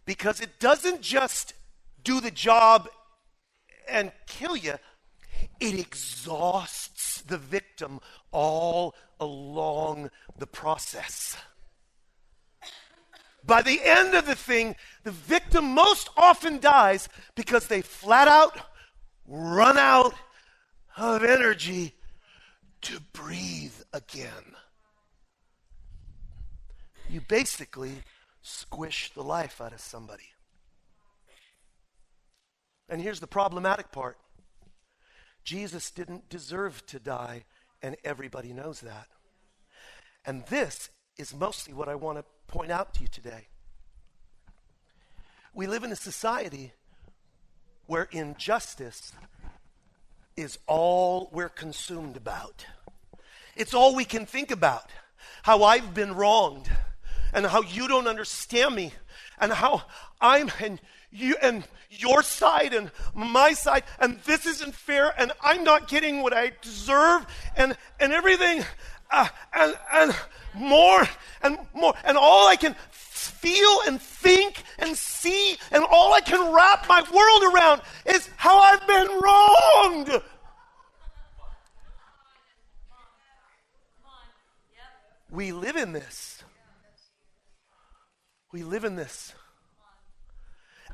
Because 0.05 0.41
it 0.41 0.59
doesn't 0.59 1.01
just 1.01 1.53
do 2.03 2.19
the 2.19 2.31
job 2.31 2.89
and 3.87 4.11
kill 4.27 4.55
you, 4.55 4.75
it 5.59 5.79
exhausts 5.79 7.21
the 7.21 7.37
victim 7.37 7.99
all 8.31 8.95
along 9.19 10.09
the 10.37 10.47
process. 10.47 11.37
By 13.45 13.61
the 13.61 13.81
end 13.83 14.13
of 14.13 14.25
the 14.25 14.35
thing, 14.35 14.75
the 15.03 15.11
victim 15.11 15.73
most 15.73 16.09
often 16.15 16.59
dies 16.59 17.09
because 17.35 17.67
they 17.67 17.81
flat 17.81 18.27
out 18.27 18.57
run 19.27 19.77
out 19.77 20.13
of 20.97 21.23
energy 21.23 21.93
to 22.81 22.99
breathe 23.13 23.73
again. 23.93 24.55
You 27.09 27.21
basically 27.21 28.03
squish 28.43 29.11
the 29.15 29.23
life 29.23 29.59
out 29.59 29.73
of 29.73 29.79
somebody. 29.79 30.29
And 32.87 33.01
here's 33.01 33.19
the 33.19 33.27
problematic 33.27 33.91
part 33.91 34.17
Jesus 35.43 35.89
didn't 35.89 36.29
deserve 36.29 36.85
to 36.87 36.99
die, 36.99 37.45
and 37.81 37.97
everybody 38.03 38.53
knows 38.53 38.81
that. 38.81 39.07
And 40.25 40.45
this 40.45 40.89
is 41.17 41.33
mostly 41.33 41.73
what 41.73 41.89
I 41.89 41.95
want 41.95 42.19
to 42.19 42.25
point 42.47 42.71
out 42.71 42.93
to 42.93 43.01
you 43.01 43.07
today. 43.07 43.47
We 45.53 45.67
live 45.67 45.83
in 45.83 45.91
a 45.91 45.95
society 45.95 46.73
where 47.87 48.07
injustice 48.11 49.13
is 50.35 50.57
all 50.67 51.29
we're 51.31 51.49
consumed 51.49 52.17
about. 52.17 52.65
It's 53.55 53.73
all 53.73 53.95
we 53.95 54.05
can 54.05 54.25
think 54.25 54.49
about. 54.49 54.89
How 55.43 55.63
I've 55.63 55.93
been 55.93 56.15
wronged, 56.15 56.69
and 57.33 57.45
how 57.45 57.61
you 57.61 57.87
don't 57.87 58.07
understand 58.07 58.75
me, 58.75 58.93
and 59.39 59.51
how 59.51 59.83
I'm 60.21 60.51
and 60.61 60.79
you 61.11 61.35
and 61.41 61.63
your 61.89 62.23
side 62.23 62.73
and 62.73 62.91
my 63.13 63.53
side, 63.53 63.83
and 63.99 64.19
this 64.25 64.45
isn't 64.45 64.73
fair, 64.73 65.13
and 65.17 65.31
I'm 65.41 65.63
not 65.63 65.87
getting 65.87 66.21
what 66.21 66.33
I 66.33 66.51
deserve, 66.61 67.25
and 67.55 67.77
and 67.99 68.13
everything, 68.13 68.63
uh, 69.11 69.27
and 69.53 69.77
and 69.93 70.15
more 70.53 71.07
and 71.41 71.57
more, 71.73 71.93
and 72.03 72.17
all 72.17 72.47
I 72.47 72.55
can 72.55 72.75
feel 72.91 73.79
and 73.87 74.01
think 74.01 74.63
and 74.79 74.97
see, 74.97 75.57
and 75.71 75.83
all 75.83 76.13
I 76.13 76.21
can 76.21 76.53
wrap 76.53 76.87
my 76.87 77.01
world 77.01 77.53
around 77.53 77.81
is 78.05 78.29
how 78.37 78.59
I've 78.59 78.87
been 78.87 79.07
wronged. 79.21 80.23
We 85.29 85.51
live 85.51 85.75
in 85.75 85.93
this. 85.93 86.42
We 88.53 88.61
live 88.61 88.85
in 88.85 88.95
this. 88.95 89.33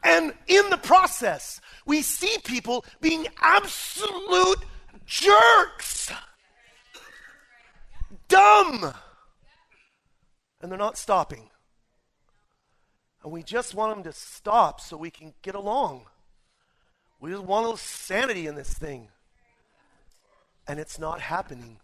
And 0.01 0.33
in 0.47 0.69
the 0.69 0.77
process, 0.77 1.59
we 1.85 2.01
see 2.01 2.37
people 2.45 2.85
being 3.01 3.27
absolute 3.41 4.59
jerks. 5.05 6.09
Dumb. 8.29 8.93
And 10.61 10.71
they're 10.71 10.79
not 10.79 10.97
stopping. 10.97 11.49
And 13.23 13.33
we 13.33 13.43
just 13.43 13.75
want 13.75 13.93
them 13.93 14.03
to 14.05 14.17
stop 14.17 14.79
so 14.79 14.95
we 14.95 15.11
can 15.11 15.33
get 15.41 15.53
along. 15.53 16.05
We 17.19 17.31
just 17.31 17.43
want 17.43 17.65
a 17.65 17.67
little 17.67 17.77
sanity 17.77 18.47
in 18.47 18.55
this 18.55 18.73
thing. 18.73 19.09
And 20.65 20.79
it's 20.79 20.97
not 20.97 21.19
happening. 21.19 21.79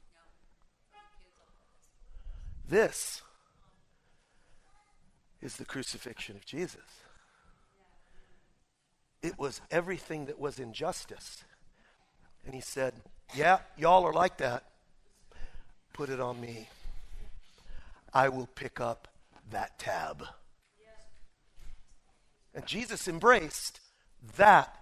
This 2.65 3.21
is 5.45 5.55
the 5.57 5.65
crucifixion 5.65 6.35
of 6.35 6.43
Jesus. 6.43 6.81
It 9.21 9.37
was 9.39 9.61
everything 9.71 10.25
that 10.25 10.39
was 10.39 10.59
injustice. 10.59 11.43
And 12.45 12.53
he 12.53 12.61
said, 12.61 12.93
Yeah, 13.33 13.59
y'all 13.77 14.03
are 14.05 14.13
like 14.13 14.37
that. 14.37 14.63
Put 15.93 16.09
it 16.09 16.19
on 16.19 16.41
me. 16.41 16.67
I 18.13 18.29
will 18.29 18.47
pick 18.55 18.79
up 18.79 19.07
that 19.51 19.77
tab. 19.79 20.23
And 22.53 22.65
Jesus 22.65 23.07
embraced 23.07 23.81
that 24.37 24.75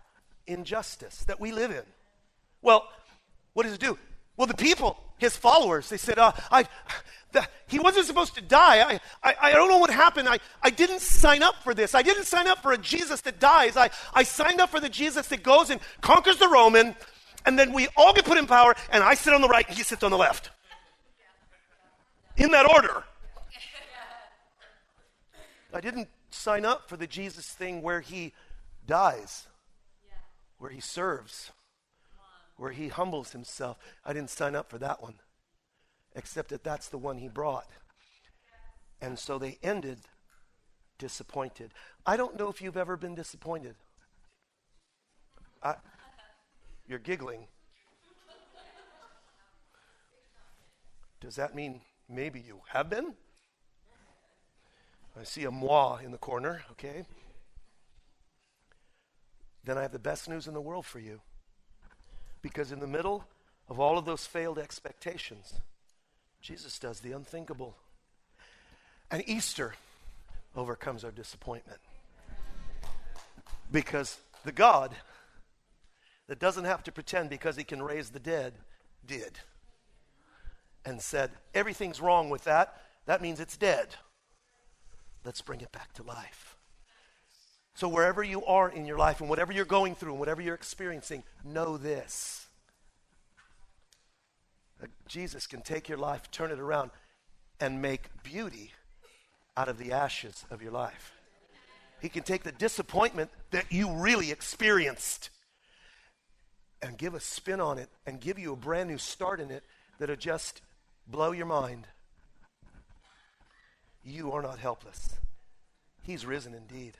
injustice 0.47 1.25
that 1.25 1.39
we 1.39 1.51
live 1.51 1.71
in. 1.71 1.83
Well, 2.61 2.87
what 3.53 3.63
does 3.63 3.73
it 3.73 3.79
do? 3.79 3.97
Well, 4.37 4.47
the 4.47 4.53
people, 4.53 4.97
his 5.17 5.35
followers, 5.35 5.89
they 5.89 5.97
said, 5.97 6.17
uh, 6.19 6.31
I, 6.51 6.65
the, 7.33 7.45
he 7.67 7.79
wasn't 7.79 8.05
supposed 8.05 8.35
to 8.35 8.41
die. 8.41 8.81
I, 8.81 8.99
I, 9.23 9.35
I 9.41 9.51
don't 9.51 9.69
know 9.69 9.79
what 9.79 9.89
happened. 9.89 10.29
I, 10.29 10.39
I 10.61 10.69
didn't 10.69 11.01
sign 11.01 11.43
up 11.43 11.55
for 11.63 11.73
this. 11.73 11.93
I 11.93 12.01
didn't 12.01 12.25
sign 12.25 12.47
up 12.47 12.61
for 12.61 12.71
a 12.71 12.77
Jesus 12.77 13.21
that 13.21 13.39
dies. 13.39 13.75
I, 13.75 13.89
I 14.13 14.23
signed 14.23 14.61
up 14.61 14.69
for 14.69 14.79
the 14.79 14.89
Jesus 14.89 15.27
that 15.27 15.43
goes 15.43 15.69
and 15.69 15.81
conquers 16.01 16.37
the 16.37 16.47
Roman, 16.47 16.95
and 17.45 17.59
then 17.59 17.73
we 17.73 17.87
all 17.97 18.13
get 18.13 18.25
put 18.25 18.37
in 18.37 18.47
power, 18.47 18.75
and 18.91 19.03
I 19.03 19.15
sit 19.15 19.33
on 19.33 19.41
the 19.41 19.49
right 19.49 19.67
and 19.67 19.75
he 19.75 19.83
sits 19.83 20.03
on 20.03 20.11
the 20.11 20.17
left. 20.17 20.51
In 22.37 22.51
that 22.51 22.69
order. 22.69 23.03
I 25.73 25.81
didn't 25.81 26.09
sign 26.29 26.65
up 26.65 26.87
for 26.87 26.97
the 26.97 27.07
Jesus 27.07 27.47
thing 27.47 27.81
where 27.81 28.01
he 28.01 28.33
dies, 28.85 29.47
where 30.59 30.69
he 30.69 30.79
serves, 30.79 31.51
where 32.57 32.71
he 32.71 32.87
humbles 32.89 33.31
himself. 33.31 33.77
I 34.05 34.13
didn't 34.13 34.29
sign 34.29 34.55
up 34.55 34.69
for 34.69 34.77
that 34.77 35.01
one 35.01 35.15
except 36.15 36.49
that 36.49 36.63
that's 36.63 36.89
the 36.89 36.97
one 36.97 37.17
he 37.17 37.27
brought. 37.27 37.67
And 39.01 39.17
so 39.19 39.37
they 39.37 39.57
ended 39.61 39.99
disappointed. 40.97 41.73
I 42.05 42.15
don't 42.17 42.37
know 42.37 42.49
if 42.49 42.61
you've 42.61 42.77
ever 42.77 42.95
been 42.95 43.15
disappointed. 43.15 43.75
I, 45.61 45.75
you're 46.87 46.99
giggling. 46.99 47.47
Does 51.19 51.35
that 51.35 51.55
mean 51.55 51.81
maybe 52.09 52.39
you 52.39 52.61
have 52.69 52.89
been? 52.89 53.13
I 55.19 55.23
see 55.23 55.43
a 55.43 55.51
moi 55.51 55.97
in 55.97 56.11
the 56.11 56.17
corner, 56.17 56.63
okay? 56.71 57.05
Then 59.63 59.77
I 59.77 59.83
have 59.83 59.91
the 59.91 59.99
best 59.99 60.27
news 60.27 60.47
in 60.47 60.53
the 60.53 60.61
world 60.61 60.85
for 60.85 60.99
you. 60.99 61.21
Because 62.41 62.71
in 62.71 62.79
the 62.79 62.87
middle 62.87 63.25
of 63.69 63.79
all 63.79 63.97
of 63.97 64.05
those 64.05 64.25
failed 64.25 64.59
expectations, 64.59 65.61
Jesus 66.43 66.77
does 66.77 66.99
the 66.99 67.13
unthinkable. 67.13 67.75
And 69.09 69.23
Easter 69.27 69.73
overcomes 70.55 71.03
our 71.03 71.11
disappointment. 71.11 71.79
Because 73.71 74.19
the 74.43 74.51
God 74.51 74.93
that 76.27 76.39
doesn't 76.39 76.65
have 76.65 76.83
to 76.83 76.91
pretend 76.91 77.29
because 77.29 77.55
he 77.55 77.63
can 77.63 77.81
raise 77.81 78.09
the 78.09 78.19
dead 78.19 78.53
did. 79.05 79.39
And 80.85 81.01
said, 81.01 81.31
everything's 81.53 82.01
wrong 82.01 82.29
with 82.29 82.43
that. 82.43 82.77
That 83.05 83.21
means 83.21 83.39
it's 83.39 83.55
dead. 83.55 83.95
Let's 85.23 85.41
bring 85.41 85.61
it 85.61 85.71
back 85.71 85.93
to 85.93 86.03
life. 86.03 86.57
So, 87.75 87.87
wherever 87.87 88.21
you 88.21 88.45
are 88.45 88.69
in 88.69 88.85
your 88.85 88.97
life 88.97 89.19
and 89.21 89.29
whatever 89.29 89.51
you're 89.51 89.65
going 89.65 89.95
through 89.95 90.11
and 90.11 90.19
whatever 90.19 90.41
you're 90.41 90.53
experiencing, 90.53 91.23
know 91.43 91.77
this. 91.77 92.42
Jesus 95.07 95.47
can 95.47 95.61
take 95.61 95.87
your 95.87 95.97
life, 95.97 96.29
turn 96.31 96.51
it 96.51 96.59
around, 96.59 96.91
and 97.59 97.81
make 97.81 98.09
beauty 98.23 98.71
out 99.55 99.69
of 99.69 99.77
the 99.77 99.91
ashes 99.91 100.45
of 100.49 100.61
your 100.61 100.71
life. 100.71 101.13
He 102.01 102.09
can 102.09 102.23
take 102.23 102.43
the 102.43 102.51
disappointment 102.51 103.29
that 103.51 103.71
you 103.71 103.91
really 103.91 104.31
experienced 104.31 105.29
and 106.81 106.97
give 106.97 107.13
a 107.13 107.19
spin 107.19 107.61
on 107.61 107.77
it 107.77 107.89
and 108.05 108.19
give 108.19 108.37
you 108.37 108.51
a 108.51 108.57
brand 108.57 108.89
new 108.89 108.97
start 108.97 109.39
in 109.39 109.51
it 109.51 109.63
that'll 109.99 110.17
just 110.17 110.61
blow 111.07 111.31
your 111.31 111.45
mind. 111.45 111.87
You 114.03 114.33
are 114.33 114.41
not 114.41 114.59
helpless. 114.59 115.15
He's 116.01 116.25
risen 116.25 116.53
indeed. 116.53 116.97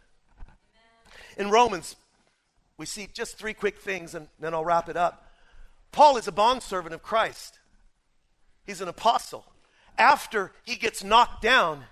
In 1.38 1.50
Romans, 1.50 1.98
we 2.78 2.86
see 2.86 3.10
just 3.14 3.38
three 3.38 3.54
quick 3.54 3.80
things 3.80 4.16
and 4.16 4.28
then 4.40 4.54
I'll 4.54 4.64
wrap 4.64 4.88
it 4.88 4.96
up. 4.96 5.28
Paul 5.92 6.16
is 6.18 6.28
a 6.28 6.32
bondservant 6.32 6.94
of 6.94 7.04
Christ, 7.04 7.60
he's 8.66 8.82
an 8.82 8.88
apostle. 8.88 9.45
After 9.97 10.51
he 10.64 10.76
gets 10.76 11.03
knocked 11.03 11.41
down, 11.41 11.84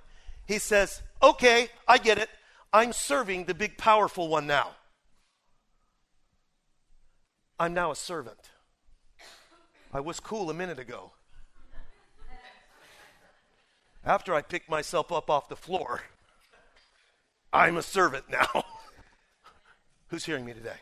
he 0.45 0.57
says, 0.57 1.01
Okay, 1.21 1.69
I 1.87 1.97
get 1.97 2.17
it. 2.17 2.29
I'm 2.73 2.93
serving 2.93 3.45
the 3.45 3.53
big, 3.53 3.77
powerful 3.77 4.27
one 4.27 4.47
now. 4.47 4.71
I'm 7.59 7.73
now 7.73 7.91
a 7.91 7.95
servant. 7.95 8.39
I 9.93 9.99
was 9.99 10.19
cool 10.19 10.49
a 10.49 10.53
minute 10.53 10.79
ago. 10.79 11.11
After 14.03 14.33
I 14.33 14.41
picked 14.41 14.69
myself 14.69 15.11
up 15.11 15.29
off 15.29 15.47
the 15.47 15.55
floor, 15.55 16.01
I'm 17.53 17.77
a 17.77 17.83
servant 17.83 18.25
now. 18.31 18.63
Who's 20.07 20.25
hearing 20.25 20.45
me 20.45 20.53
today? 20.53 20.77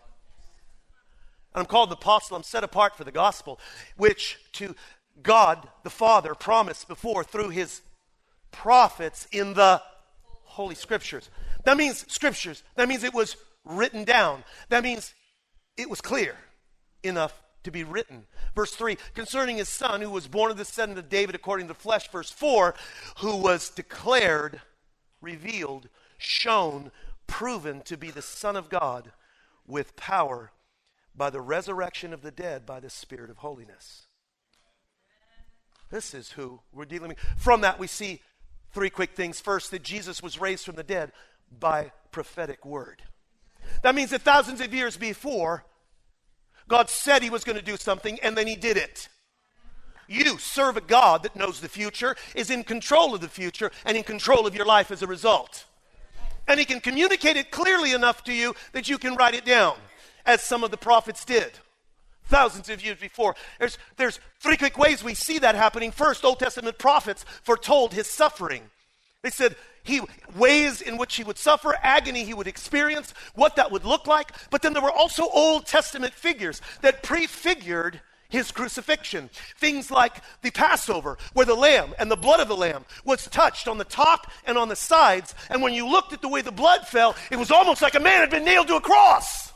I'm 1.53 1.65
called 1.65 1.89
the 1.89 1.95
apostle. 1.95 2.37
I'm 2.37 2.43
set 2.43 2.63
apart 2.63 2.95
for 2.95 3.03
the 3.03 3.11
gospel, 3.11 3.59
which 3.97 4.39
to 4.53 4.75
God 5.23 5.67
the 5.83 5.89
Father 5.89 6.35
promised 6.35 6.87
before 6.87 7.23
through 7.23 7.49
his 7.49 7.81
prophets 8.51 9.27
in 9.31 9.53
the 9.53 9.81
Holy 10.43 10.75
Scriptures. 10.75 11.29
That 11.65 11.77
means 11.77 12.05
scriptures. 12.11 12.63
That 12.75 12.87
means 12.87 13.03
it 13.03 13.13
was 13.13 13.35
written 13.65 14.03
down. 14.03 14.43
That 14.69 14.83
means 14.83 15.13
it 15.77 15.89
was 15.89 16.01
clear 16.01 16.35
enough 17.03 17.33
to 17.63 17.71
be 17.71 17.83
written. 17.83 18.25
Verse 18.55 18.73
3 18.73 18.97
concerning 19.13 19.57
his 19.57 19.69
son, 19.69 20.01
who 20.01 20.09
was 20.09 20.27
born 20.27 20.51
of 20.51 20.57
the 20.57 20.63
descendant 20.63 20.99
of 20.99 21.09
David 21.09 21.35
according 21.35 21.67
to 21.67 21.73
the 21.73 21.79
flesh. 21.79 22.09
Verse 22.09 22.31
4 22.31 22.75
who 23.19 23.37
was 23.37 23.69
declared, 23.69 24.61
revealed, 25.21 25.89
shown, 26.17 26.91
proven 27.27 27.81
to 27.81 27.97
be 27.97 28.11
the 28.11 28.21
Son 28.21 28.55
of 28.55 28.69
God 28.69 29.11
with 29.67 29.95
power 29.95 30.51
by 31.15 31.29
the 31.29 31.41
resurrection 31.41 32.13
of 32.13 32.21
the 32.21 32.31
dead 32.31 32.65
by 32.65 32.79
the 32.79 32.89
Spirit 32.89 33.29
of 33.29 33.37
holiness. 33.37 34.07
This 35.89 36.13
is 36.13 36.31
who 36.31 36.59
we're 36.71 36.85
dealing 36.85 37.09
with. 37.09 37.19
From 37.37 37.61
that, 37.61 37.79
we 37.79 37.87
see 37.87 38.21
three 38.73 38.89
quick 38.89 39.15
things. 39.15 39.39
First, 39.39 39.71
that 39.71 39.83
Jesus 39.83 40.21
was 40.21 40.39
raised 40.39 40.65
from 40.65 40.75
the 40.75 40.83
dead 40.83 41.11
by 41.59 41.91
prophetic 42.11 42.65
word. 42.65 43.01
That 43.81 43.95
means 43.95 44.11
that 44.11 44.21
thousands 44.21 44.61
of 44.61 44.73
years 44.73 44.97
before, 44.97 45.65
God 46.67 46.89
said 46.89 47.23
he 47.23 47.29
was 47.29 47.43
going 47.43 47.57
to 47.57 47.63
do 47.63 47.77
something, 47.77 48.19
and 48.21 48.37
then 48.37 48.45
he 48.45 48.55
did 48.55 48.77
it. 48.77 49.09
You 50.07 50.37
serve 50.37 50.77
a 50.77 50.81
God 50.81 51.23
that 51.23 51.35
knows 51.35 51.59
the 51.59 51.69
future, 51.69 52.15
is 52.35 52.49
in 52.49 52.63
control 52.63 53.13
of 53.15 53.21
the 53.21 53.27
future, 53.27 53.71
and 53.85 53.97
in 53.97 54.03
control 54.03 54.45
of 54.45 54.55
your 54.55 54.65
life 54.65 54.91
as 54.91 55.01
a 55.01 55.07
result. 55.07 55.65
And 56.47 56.59
he 56.59 56.65
can 56.65 56.79
communicate 56.79 57.37
it 57.37 57.51
clearly 57.51 57.93
enough 57.93 58.23
to 58.23 58.33
you 58.33 58.55
that 58.73 58.89
you 58.89 58.97
can 58.97 59.15
write 59.15 59.35
it 59.35 59.45
down, 59.45 59.77
as 60.25 60.41
some 60.41 60.63
of 60.63 60.71
the 60.71 60.77
prophets 60.77 61.25
did 61.25 61.51
thousands 62.29 62.69
of 62.69 62.83
years 62.83 62.97
before. 62.97 63.35
There's, 63.59 63.77
there's 63.97 64.19
three 64.39 64.55
quick 64.55 64.77
ways 64.77 65.03
we 65.03 65.15
see 65.15 65.39
that 65.39 65.55
happening. 65.55 65.91
First, 65.91 66.23
Old 66.23 66.39
Testament 66.39 66.77
prophets 66.77 67.25
foretold 67.43 67.93
his 67.93 68.07
suffering. 68.07 68.63
They 69.21 69.31
said 69.31 69.55
he 69.83 70.01
ways 70.37 70.81
in 70.81 70.97
which 70.97 71.15
he 71.15 71.23
would 71.23 71.37
suffer, 71.37 71.75
agony 71.81 72.23
he 72.23 72.33
would 72.33 72.47
experience, 72.47 73.13
what 73.35 73.55
that 73.57 73.71
would 73.71 73.83
look 73.83 74.07
like. 74.07 74.31
But 74.49 74.61
then 74.61 74.73
there 74.73 74.81
were 74.81 74.91
also 74.91 75.23
Old 75.23 75.65
Testament 75.65 76.13
figures 76.13 76.61
that 76.81 77.03
prefigured 77.03 77.99
his 78.29 78.51
crucifixion. 78.51 79.29
Things 79.57 79.89
like 79.89 80.21
the 80.43 80.51
Passover, 80.51 81.17
where 81.33 81.47
the 81.47 81.55
lamb 81.55 81.95
and 81.97 82.11
the 82.11 82.15
blood 82.15 82.39
of 82.39 82.47
the 82.47 82.55
lamb 82.55 82.85
was 83.03 83.25
touched 83.27 83.67
on 83.67 83.79
the 83.79 83.83
top 83.83 84.31
and 84.45 84.57
on 84.57 84.69
the 84.69 84.75
sides. 84.75 85.33
And 85.49 85.63
when 85.63 85.73
you 85.73 85.89
looked 85.89 86.13
at 86.13 86.21
the 86.21 86.29
way 86.29 86.41
the 86.41 86.51
blood 86.51 86.87
fell, 86.87 87.15
it 87.31 87.39
was 87.39 87.49
almost 87.49 87.81
like 87.81 87.95
a 87.95 87.99
man 87.99 88.19
had 88.19 88.29
been 88.29 88.45
nailed 88.45 88.67
to 88.67 88.75
a 88.75 88.81
cross 88.81 89.48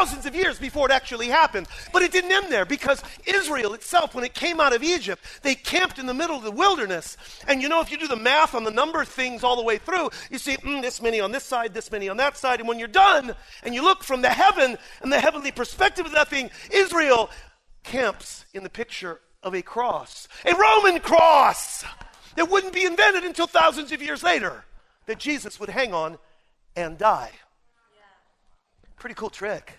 thousands 0.00 0.24
of 0.24 0.34
years 0.34 0.58
before 0.58 0.88
it 0.88 0.92
actually 0.92 1.28
happened. 1.28 1.68
But 1.92 2.00
it 2.00 2.10
didn't 2.10 2.32
end 2.32 2.50
there 2.50 2.64
because 2.64 3.02
Israel 3.26 3.74
itself, 3.74 4.14
when 4.14 4.24
it 4.24 4.32
came 4.32 4.58
out 4.58 4.74
of 4.74 4.82
Egypt, 4.82 5.22
they 5.42 5.54
camped 5.54 5.98
in 5.98 6.06
the 6.06 6.14
middle 6.14 6.36
of 6.36 6.42
the 6.42 6.50
wilderness. 6.50 7.18
And 7.46 7.60
you 7.60 7.68
know, 7.68 7.82
if 7.82 7.90
you 7.90 7.98
do 7.98 8.08
the 8.08 8.16
math 8.16 8.54
on 8.54 8.64
the 8.64 8.70
number 8.70 9.02
of 9.02 9.08
things 9.08 9.44
all 9.44 9.56
the 9.56 9.62
way 9.62 9.76
through, 9.76 10.08
you 10.30 10.38
see 10.38 10.56
mm, 10.56 10.80
this 10.80 11.02
many 11.02 11.20
on 11.20 11.32
this 11.32 11.44
side, 11.44 11.74
this 11.74 11.92
many 11.92 12.08
on 12.08 12.16
that 12.16 12.38
side. 12.38 12.60
And 12.60 12.68
when 12.68 12.78
you're 12.78 12.88
done 12.88 13.34
and 13.62 13.74
you 13.74 13.82
look 13.82 14.02
from 14.02 14.22
the 14.22 14.30
heaven 14.30 14.78
and 15.02 15.12
the 15.12 15.20
heavenly 15.20 15.52
perspective 15.52 16.06
of 16.06 16.12
that 16.12 16.28
thing, 16.28 16.50
Israel 16.72 17.28
camps 17.84 18.46
in 18.54 18.62
the 18.62 18.70
picture 18.70 19.20
of 19.42 19.54
a 19.54 19.60
cross, 19.60 20.28
a 20.46 20.54
Roman 20.54 21.00
cross 21.00 21.84
that 22.36 22.48
wouldn't 22.48 22.72
be 22.72 22.86
invented 22.86 23.24
until 23.24 23.46
thousands 23.46 23.92
of 23.92 24.00
years 24.00 24.22
later, 24.22 24.64
that 25.04 25.18
Jesus 25.18 25.60
would 25.60 25.68
hang 25.68 25.92
on 25.92 26.16
and 26.74 26.96
die. 26.96 27.32
Pretty 28.96 29.14
cool 29.14 29.30
trick. 29.30 29.78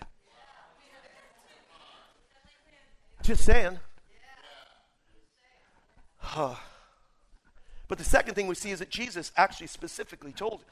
Just 3.22 3.44
saying. 3.44 3.78
Huh. 6.18 6.54
But 7.86 7.98
the 7.98 8.04
second 8.04 8.34
thing 8.34 8.46
we 8.46 8.54
see 8.54 8.70
is 8.70 8.80
that 8.80 8.90
Jesus 8.90 9.32
actually 9.36 9.68
specifically 9.68 10.32
told 10.32 10.64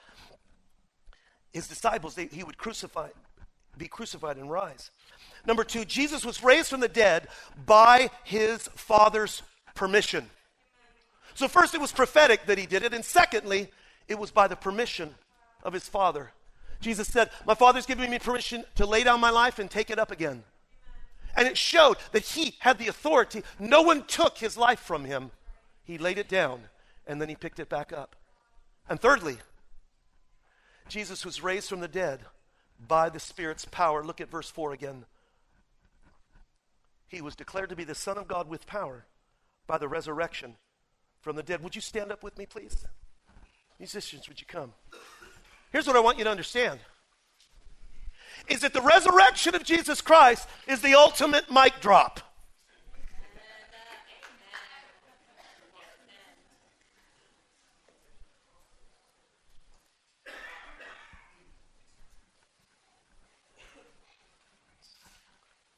his 1.53 1.68
disciples 1.68 2.14
that 2.14 2.32
he 2.32 2.42
would 2.42 2.59
crucify, 2.59 3.09
be 3.76 3.86
crucified 3.86 4.36
and 4.36 4.51
rise. 4.51 4.90
Number 5.46 5.64
two, 5.64 5.84
Jesus 5.84 6.24
was 6.24 6.42
raised 6.42 6.70
from 6.70 6.80
the 6.80 6.88
dead 6.88 7.28
by 7.66 8.11
his 8.24 8.68
Father's 8.68 9.42
permission. 9.74 10.28
So, 11.34 11.46
first, 11.46 11.74
it 11.74 11.80
was 11.80 11.92
prophetic 11.92 12.46
that 12.46 12.59
he 12.59 12.66
did 12.66 12.82
it, 12.82 12.92
and 12.92 13.05
secondly, 13.05 13.68
it 14.09 14.18
was 14.18 14.30
by 14.30 14.48
the 14.48 14.57
permission 14.57 15.14
of 15.62 15.72
his 15.72 15.88
Father. 15.88 16.32
Jesus 16.80 17.09
said, 17.09 17.30
My 17.46 17.55
Father's 17.55 17.86
given 17.86 18.11
me 18.11 18.18
permission 18.18 18.64
to 18.76 18.86
lay 18.86 19.05
down 19.05 19.20
my 19.20 19.30
life 19.30 19.59
and 19.59 19.70
take 19.70 19.90
it 19.90 19.98
up 19.98 20.11
again. 20.11 20.42
And 21.36 21.46
it 21.46 21.56
showed 21.56 21.96
that 22.12 22.22
he 22.22 22.56
had 22.60 22.78
the 22.78 22.88
authority. 22.88 23.42
No 23.58 23.82
one 23.82 24.04
took 24.04 24.38
his 24.38 24.56
life 24.56 24.80
from 24.80 25.04
him. 25.04 25.30
He 25.84 25.98
laid 25.98 26.18
it 26.18 26.28
down 26.28 26.62
and 27.06 27.20
then 27.20 27.28
he 27.28 27.34
picked 27.34 27.60
it 27.60 27.68
back 27.68 27.92
up. 27.92 28.16
And 28.88 29.00
thirdly, 29.00 29.38
Jesus 30.88 31.24
was 31.24 31.42
raised 31.42 31.68
from 31.68 31.80
the 31.80 31.88
dead 31.88 32.20
by 32.86 33.08
the 33.08 33.20
Spirit's 33.20 33.64
power. 33.64 34.04
Look 34.04 34.20
at 34.20 34.30
verse 34.30 34.50
4 34.50 34.72
again. 34.72 35.04
He 37.08 37.20
was 37.20 37.36
declared 37.36 37.70
to 37.70 37.76
be 37.76 37.84
the 37.84 37.94
Son 37.94 38.18
of 38.18 38.28
God 38.28 38.48
with 38.48 38.66
power 38.66 39.06
by 39.66 39.78
the 39.78 39.88
resurrection 39.88 40.56
from 41.20 41.36
the 41.36 41.42
dead. 41.42 41.62
Would 41.62 41.74
you 41.74 41.80
stand 41.80 42.12
up 42.12 42.22
with 42.22 42.38
me, 42.38 42.46
please? 42.46 42.86
Musicians, 43.78 44.28
would 44.28 44.40
you 44.40 44.46
come? 44.46 44.72
Here's 45.72 45.86
what 45.86 45.96
I 45.96 46.00
want 46.00 46.18
you 46.18 46.24
to 46.24 46.30
understand 46.30 46.80
is 48.49 48.61
that 48.61 48.72
the 48.72 48.80
resurrection 48.80 49.55
of 49.55 49.64
Jesus 49.64 50.01
Christ 50.01 50.49
is 50.66 50.80
the 50.80 50.95
ultimate 50.95 51.51
mic 51.51 51.80
drop. 51.80 52.20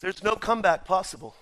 There's 0.00 0.24
no 0.24 0.34
comeback 0.34 0.84
possible. 0.84 1.36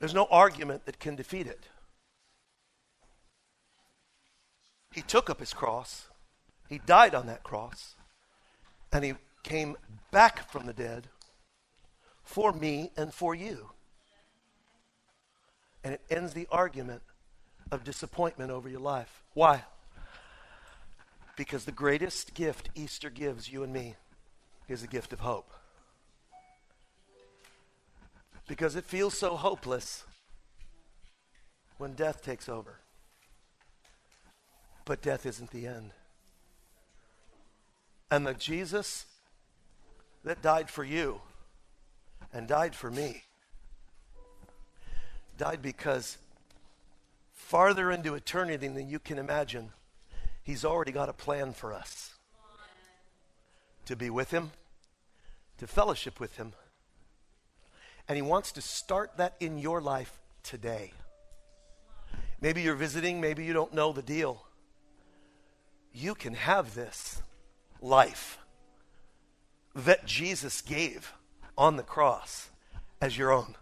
There's 0.00 0.12
no 0.12 0.26
argument 0.28 0.86
that 0.86 0.98
can 0.98 1.14
defeat 1.14 1.46
it. 1.46 1.68
He 4.92 5.02
took 5.02 5.30
up 5.30 5.38
his 5.38 5.54
cross 5.54 6.08
he 6.68 6.78
died 6.78 7.14
on 7.14 7.26
that 7.26 7.42
cross, 7.42 7.94
and 8.92 9.04
he 9.04 9.14
came 9.42 9.76
back 10.10 10.50
from 10.50 10.66
the 10.66 10.72
dead 10.72 11.08
for 12.22 12.52
me 12.52 12.90
and 12.96 13.12
for 13.12 13.34
you. 13.34 13.70
And 15.84 15.94
it 15.94 16.00
ends 16.08 16.32
the 16.32 16.48
argument 16.50 17.02
of 17.70 17.84
disappointment 17.84 18.50
over 18.50 18.68
your 18.68 18.80
life. 18.80 19.22
Why? 19.34 19.64
Because 21.36 21.64
the 21.64 21.72
greatest 21.72 22.32
gift 22.34 22.70
Easter 22.74 23.10
gives 23.10 23.52
you 23.52 23.62
and 23.62 23.72
me 23.72 23.96
is 24.68 24.80
the 24.80 24.86
gift 24.86 25.12
of 25.12 25.20
hope. 25.20 25.50
Because 28.46 28.76
it 28.76 28.84
feels 28.84 29.16
so 29.16 29.36
hopeless 29.36 30.04
when 31.76 31.94
death 31.94 32.22
takes 32.22 32.48
over. 32.48 32.78
But 34.84 35.02
death 35.02 35.26
isn't 35.26 35.50
the 35.50 35.66
end. 35.66 35.92
And 38.14 38.24
the 38.24 38.32
Jesus 38.32 39.06
that 40.22 40.40
died 40.40 40.70
for 40.70 40.84
you 40.84 41.20
and 42.32 42.46
died 42.46 42.76
for 42.76 42.88
me 42.88 43.24
died 45.36 45.60
because 45.60 46.16
farther 47.32 47.90
into 47.90 48.14
eternity 48.14 48.68
than 48.68 48.88
you 48.88 49.00
can 49.00 49.18
imagine, 49.18 49.70
He's 50.44 50.64
already 50.64 50.92
got 50.92 51.08
a 51.08 51.12
plan 51.12 51.54
for 51.54 51.72
us 51.72 52.14
to 53.86 53.96
be 53.96 54.10
with 54.10 54.30
Him, 54.30 54.52
to 55.58 55.66
fellowship 55.66 56.20
with 56.20 56.36
Him. 56.36 56.52
And 58.06 58.14
He 58.14 58.22
wants 58.22 58.52
to 58.52 58.62
start 58.62 59.16
that 59.16 59.34
in 59.40 59.58
your 59.58 59.80
life 59.80 60.20
today. 60.44 60.92
Maybe 62.40 62.62
you're 62.62 62.76
visiting, 62.76 63.20
maybe 63.20 63.44
you 63.44 63.52
don't 63.52 63.74
know 63.74 63.92
the 63.92 64.02
deal 64.02 64.44
you 65.92 66.14
can 66.14 66.34
have 66.34 66.74
this 66.74 67.22
life 67.84 68.38
that 69.74 70.06
Jesus 70.06 70.62
gave 70.62 71.12
on 71.56 71.76
the 71.76 71.82
cross 71.82 72.50
as 73.00 73.18
your 73.18 73.30
own. 73.30 73.56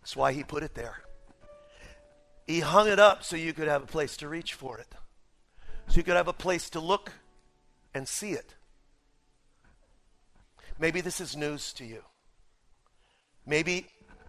That's 0.00 0.14
why 0.14 0.32
he 0.32 0.44
put 0.44 0.62
it 0.62 0.74
there. 0.74 1.02
He 2.46 2.60
hung 2.60 2.86
it 2.88 2.98
up 2.98 3.24
so 3.24 3.34
you 3.34 3.52
could 3.52 3.66
have 3.66 3.82
a 3.82 3.86
place 3.86 4.16
to 4.18 4.28
reach 4.28 4.54
for 4.54 4.78
it, 4.78 4.94
so 5.88 5.96
you 5.96 6.02
could 6.02 6.16
have 6.16 6.28
a 6.28 6.32
place 6.32 6.70
to 6.70 6.80
look 6.80 7.12
and 7.94 8.06
see 8.06 8.32
it. 8.32 8.54
Maybe 10.78 11.00
this 11.00 11.20
is 11.20 11.36
news 11.36 11.72
to 11.74 11.84
you. 11.84 12.02
Maybe, 13.46 13.86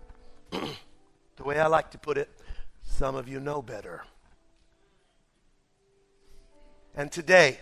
the 0.51 1.43
way 1.43 1.59
I 1.59 1.67
like 1.67 1.91
to 1.91 1.97
put 1.97 2.17
it, 2.17 2.29
some 2.81 3.15
of 3.15 3.27
you 3.27 3.39
know 3.39 3.61
better. 3.61 4.03
And 6.95 7.11
today, 7.11 7.59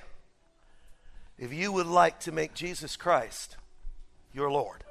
if 1.38 1.54
you 1.54 1.72
would 1.72 1.88
like 1.88 2.20
to 2.22 2.32
make 2.32 2.54
Jesus 2.54 2.96
Christ 2.96 3.58
your 4.34 4.52
Lord, 4.52 4.84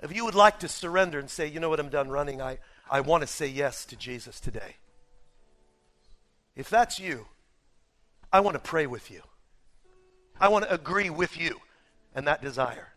if 0.00 0.14
you 0.14 0.24
would 0.24 0.34
like 0.34 0.60
to 0.60 0.68
surrender 0.68 1.18
and 1.18 1.28
say, 1.28 1.46
you 1.46 1.58
know 1.60 1.68
what, 1.68 1.80
I'm 1.80 1.88
done 1.88 2.08
running, 2.08 2.40
I, 2.40 2.58
I 2.90 3.00
want 3.00 3.22
to 3.22 3.26
say 3.26 3.46
yes 3.46 3.84
to 3.86 3.96
Jesus 3.96 4.40
today. 4.40 4.76
If 6.54 6.70
that's 6.70 6.98
you, 6.98 7.26
I 8.32 8.40
want 8.40 8.54
to 8.54 8.60
pray 8.60 8.86
with 8.86 9.10
you. 9.10 9.22
I 10.40 10.48
want 10.48 10.64
to 10.64 10.72
agree 10.72 11.10
with 11.10 11.38
you 11.38 11.56
and 12.14 12.26
that 12.26 12.42
desire. 12.42 12.88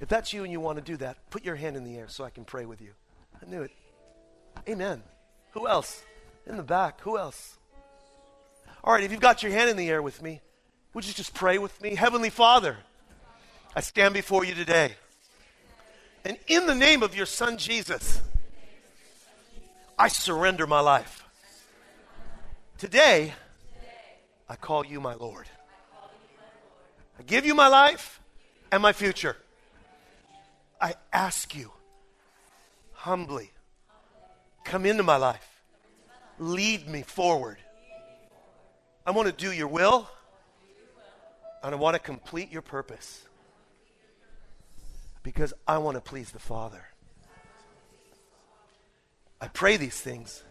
If 0.00 0.08
that's 0.08 0.32
you 0.32 0.42
and 0.42 0.52
you 0.52 0.60
want 0.60 0.78
to 0.78 0.84
do 0.84 0.96
that, 0.98 1.30
put 1.30 1.44
your 1.44 1.54
hand 1.56 1.76
in 1.76 1.84
the 1.84 1.96
air 1.96 2.08
so 2.08 2.24
I 2.24 2.30
can 2.30 2.44
pray 2.44 2.64
with 2.64 2.80
you. 2.80 2.90
I 3.40 3.48
knew 3.48 3.62
it. 3.62 3.70
Amen. 4.68 5.02
Who 5.52 5.68
else? 5.68 6.02
In 6.46 6.56
the 6.56 6.62
back. 6.62 7.00
Who 7.02 7.16
else? 7.16 7.58
All 8.84 8.92
right, 8.92 9.02
if 9.02 9.10
you've 9.10 9.20
got 9.20 9.42
your 9.42 9.50
hand 9.50 9.70
in 9.70 9.78
the 9.78 9.88
air 9.88 10.02
with 10.02 10.20
me, 10.20 10.42
would 10.92 11.06
you 11.06 11.14
just 11.14 11.32
pray 11.32 11.56
with 11.56 11.80
me? 11.80 11.94
Heavenly 11.94 12.28
Father, 12.28 12.76
I 13.74 13.80
stand 13.80 14.12
before 14.12 14.44
you 14.44 14.54
today. 14.54 14.92
And 16.22 16.36
in 16.48 16.66
the 16.66 16.74
name 16.74 17.02
of 17.02 17.16
your 17.16 17.24
Son 17.24 17.56
Jesus, 17.56 18.20
I 19.98 20.08
surrender 20.08 20.66
my 20.66 20.80
life. 20.80 21.24
Today, 22.76 23.32
I 24.50 24.56
call 24.56 24.84
you 24.84 25.00
my 25.00 25.14
Lord. 25.14 25.46
I 27.18 27.22
give 27.22 27.46
you 27.46 27.54
my 27.54 27.68
life 27.68 28.20
and 28.70 28.82
my 28.82 28.92
future. 28.92 29.38
I 30.78 30.94
ask 31.10 31.56
you 31.56 31.70
humbly, 32.92 33.50
come 34.62 34.84
into 34.84 35.02
my 35.02 35.16
life, 35.16 35.62
lead 36.38 36.86
me 36.86 37.00
forward 37.00 37.56
I 39.06 39.10
want 39.10 39.26
to 39.26 39.34
do 39.34 39.52
your 39.52 39.68
will, 39.68 40.08
and 41.62 41.74
I 41.74 41.78
want 41.78 41.94
to 41.94 42.00
complete 42.00 42.50
your 42.50 42.62
purpose 42.62 43.22
because 45.22 45.52
I 45.66 45.78
want 45.78 45.96
to 45.96 46.00
please 46.00 46.30
the 46.30 46.38
Father. 46.38 46.86
I 49.40 49.48
pray 49.48 49.76
these 49.76 50.00
things 50.00 50.42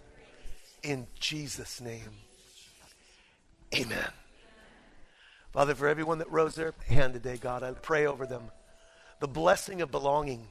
in 0.84 1.08
Jesus' 1.20 1.82
name. 1.82 2.12
Amen. 3.76 4.10
Father, 5.52 5.74
for 5.74 5.88
everyone 5.88 6.20
that 6.20 6.32
rose 6.32 6.54
their 6.54 6.74
hand 6.88 7.14
today, 7.14 7.38
God, 7.38 7.64
I 7.64 7.72
pray 7.72 8.06
over 8.06 8.28
them 8.28 8.52
the 9.20 9.28
blessing 9.28 9.82
of 9.82 9.90
belonging. 9.90 10.48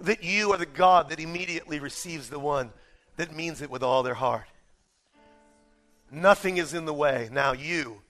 That 0.00 0.22
you 0.22 0.52
are 0.52 0.58
the 0.58 0.66
God 0.66 1.08
that 1.08 1.18
immediately 1.18 1.80
receives 1.80 2.28
the 2.28 2.38
one 2.38 2.70
that 3.16 3.34
means 3.34 3.62
it 3.62 3.70
with 3.70 3.82
all 3.82 4.02
their 4.02 4.14
heart. 4.14 4.44
Nothing 6.10 6.56
is 6.56 6.74
in 6.74 6.84
the 6.84 6.94
way. 6.94 7.28
Now 7.30 7.52
you 7.52 8.00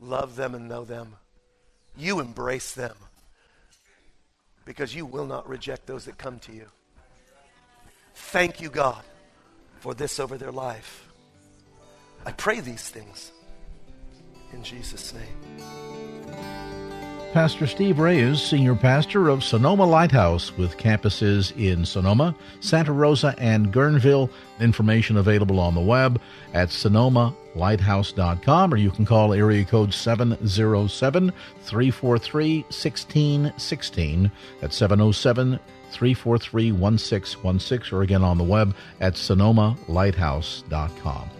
love 0.00 0.36
them 0.36 0.54
and 0.54 0.68
know 0.68 0.84
them. 0.84 1.16
You 1.96 2.20
embrace 2.20 2.72
them 2.72 2.96
because 4.64 4.94
you 4.94 5.06
will 5.06 5.26
not 5.26 5.48
reject 5.48 5.86
those 5.86 6.04
that 6.06 6.18
come 6.18 6.38
to 6.40 6.52
you. 6.52 6.66
Thank 8.14 8.60
you, 8.60 8.70
God, 8.70 9.02
for 9.80 9.94
this 9.94 10.20
over 10.20 10.36
their 10.36 10.52
life. 10.52 11.08
I 12.24 12.32
pray 12.32 12.60
these 12.60 12.88
things 12.88 13.32
in 14.52 14.62
Jesus' 14.62 15.14
name. 15.14 16.69
Pastor 17.32 17.66
Steve 17.68 18.00
Reyes, 18.00 18.42
Senior 18.42 18.74
Pastor 18.74 19.28
of 19.28 19.44
Sonoma 19.44 19.86
Lighthouse 19.86 20.56
with 20.56 20.76
campuses 20.76 21.56
in 21.56 21.84
Sonoma, 21.84 22.34
Santa 22.58 22.92
Rosa, 22.92 23.36
and 23.38 23.72
Guerneville. 23.72 24.28
Information 24.58 25.16
available 25.16 25.60
on 25.60 25.76
the 25.76 25.80
web 25.80 26.20
at 26.54 26.70
sonomalighthouse.com 26.70 28.74
or 28.74 28.76
you 28.76 28.90
can 28.90 29.04
call 29.04 29.32
area 29.32 29.64
code 29.64 29.94
707 29.94 31.32
343 31.62 32.62
1616 32.62 34.32
at 34.60 34.72
707 34.72 35.60
343 35.90 36.72
1616 36.72 37.96
or 37.96 38.02
again 38.02 38.24
on 38.24 38.38
the 38.38 38.44
web 38.44 38.74
at 39.00 39.14
sonomalighthouse.com. 39.14 41.30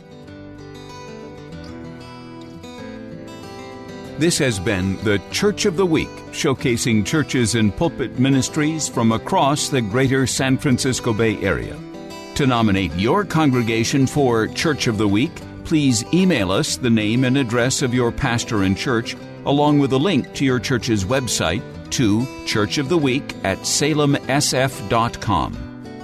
This 4.20 4.36
has 4.36 4.58
been 4.60 4.96
the 5.02 5.18
Church 5.30 5.64
of 5.64 5.78
the 5.78 5.86
Week, 5.86 6.10
showcasing 6.32 7.06
churches 7.06 7.54
and 7.54 7.74
pulpit 7.74 8.18
ministries 8.18 8.86
from 8.86 9.12
across 9.12 9.70
the 9.70 9.80
greater 9.80 10.26
San 10.26 10.58
Francisco 10.58 11.14
Bay 11.14 11.38
Area. 11.38 11.74
To 12.34 12.46
nominate 12.46 12.92
your 12.96 13.24
congregation 13.24 14.06
for 14.06 14.46
Church 14.48 14.88
of 14.88 14.98
the 14.98 15.08
Week, 15.08 15.32
please 15.64 16.04
email 16.12 16.52
us 16.52 16.76
the 16.76 16.90
name 16.90 17.24
and 17.24 17.38
address 17.38 17.80
of 17.80 17.94
your 17.94 18.12
pastor 18.12 18.64
and 18.64 18.76
church, 18.76 19.16
along 19.46 19.78
with 19.78 19.94
a 19.94 19.96
link 19.98 20.34
to 20.34 20.44
your 20.44 20.60
church's 20.60 21.06
website 21.06 21.62
to 21.92 22.26
Church 22.44 22.76
of 22.76 22.90
the 22.90 22.98
Week 22.98 23.34
at 23.42 23.56
salemsf.com. 23.60 24.26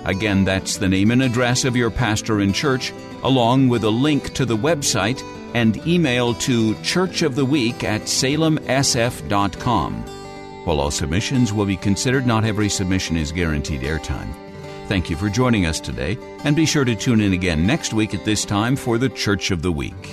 Again, 0.06 0.42
that's 0.46 0.78
the 0.78 0.88
name 0.88 1.10
and 1.10 1.22
address 1.22 1.66
of 1.66 1.76
your 1.76 1.90
pastor 1.90 2.40
and 2.40 2.54
church, 2.54 2.94
along 3.24 3.68
with 3.68 3.84
a 3.84 3.90
link 3.90 4.32
to 4.32 4.46
the 4.46 4.56
website 4.56 5.22
and 5.54 5.76
email 5.86 6.34
to 6.34 6.74
churchoftheweek 6.76 7.84
at 7.84 8.02
salemsf.com. 8.02 9.94
While 10.64 10.80
all 10.80 10.90
submissions 10.90 11.52
will 11.52 11.66
be 11.66 11.76
considered, 11.76 12.26
not 12.26 12.44
every 12.44 12.68
submission 12.68 13.16
is 13.16 13.30
guaranteed 13.30 13.82
airtime. 13.82 14.34
Thank 14.88 15.10
you 15.10 15.16
for 15.16 15.28
joining 15.28 15.66
us 15.66 15.80
today, 15.80 16.18
and 16.44 16.54
be 16.54 16.66
sure 16.66 16.84
to 16.84 16.94
tune 16.94 17.20
in 17.20 17.32
again 17.32 17.66
next 17.66 17.92
week 17.92 18.14
at 18.14 18.24
this 18.24 18.44
time 18.44 18.76
for 18.76 18.98
the 18.98 19.08
Church 19.08 19.50
of 19.50 19.62
the 19.62 19.72
Week. 19.72 20.12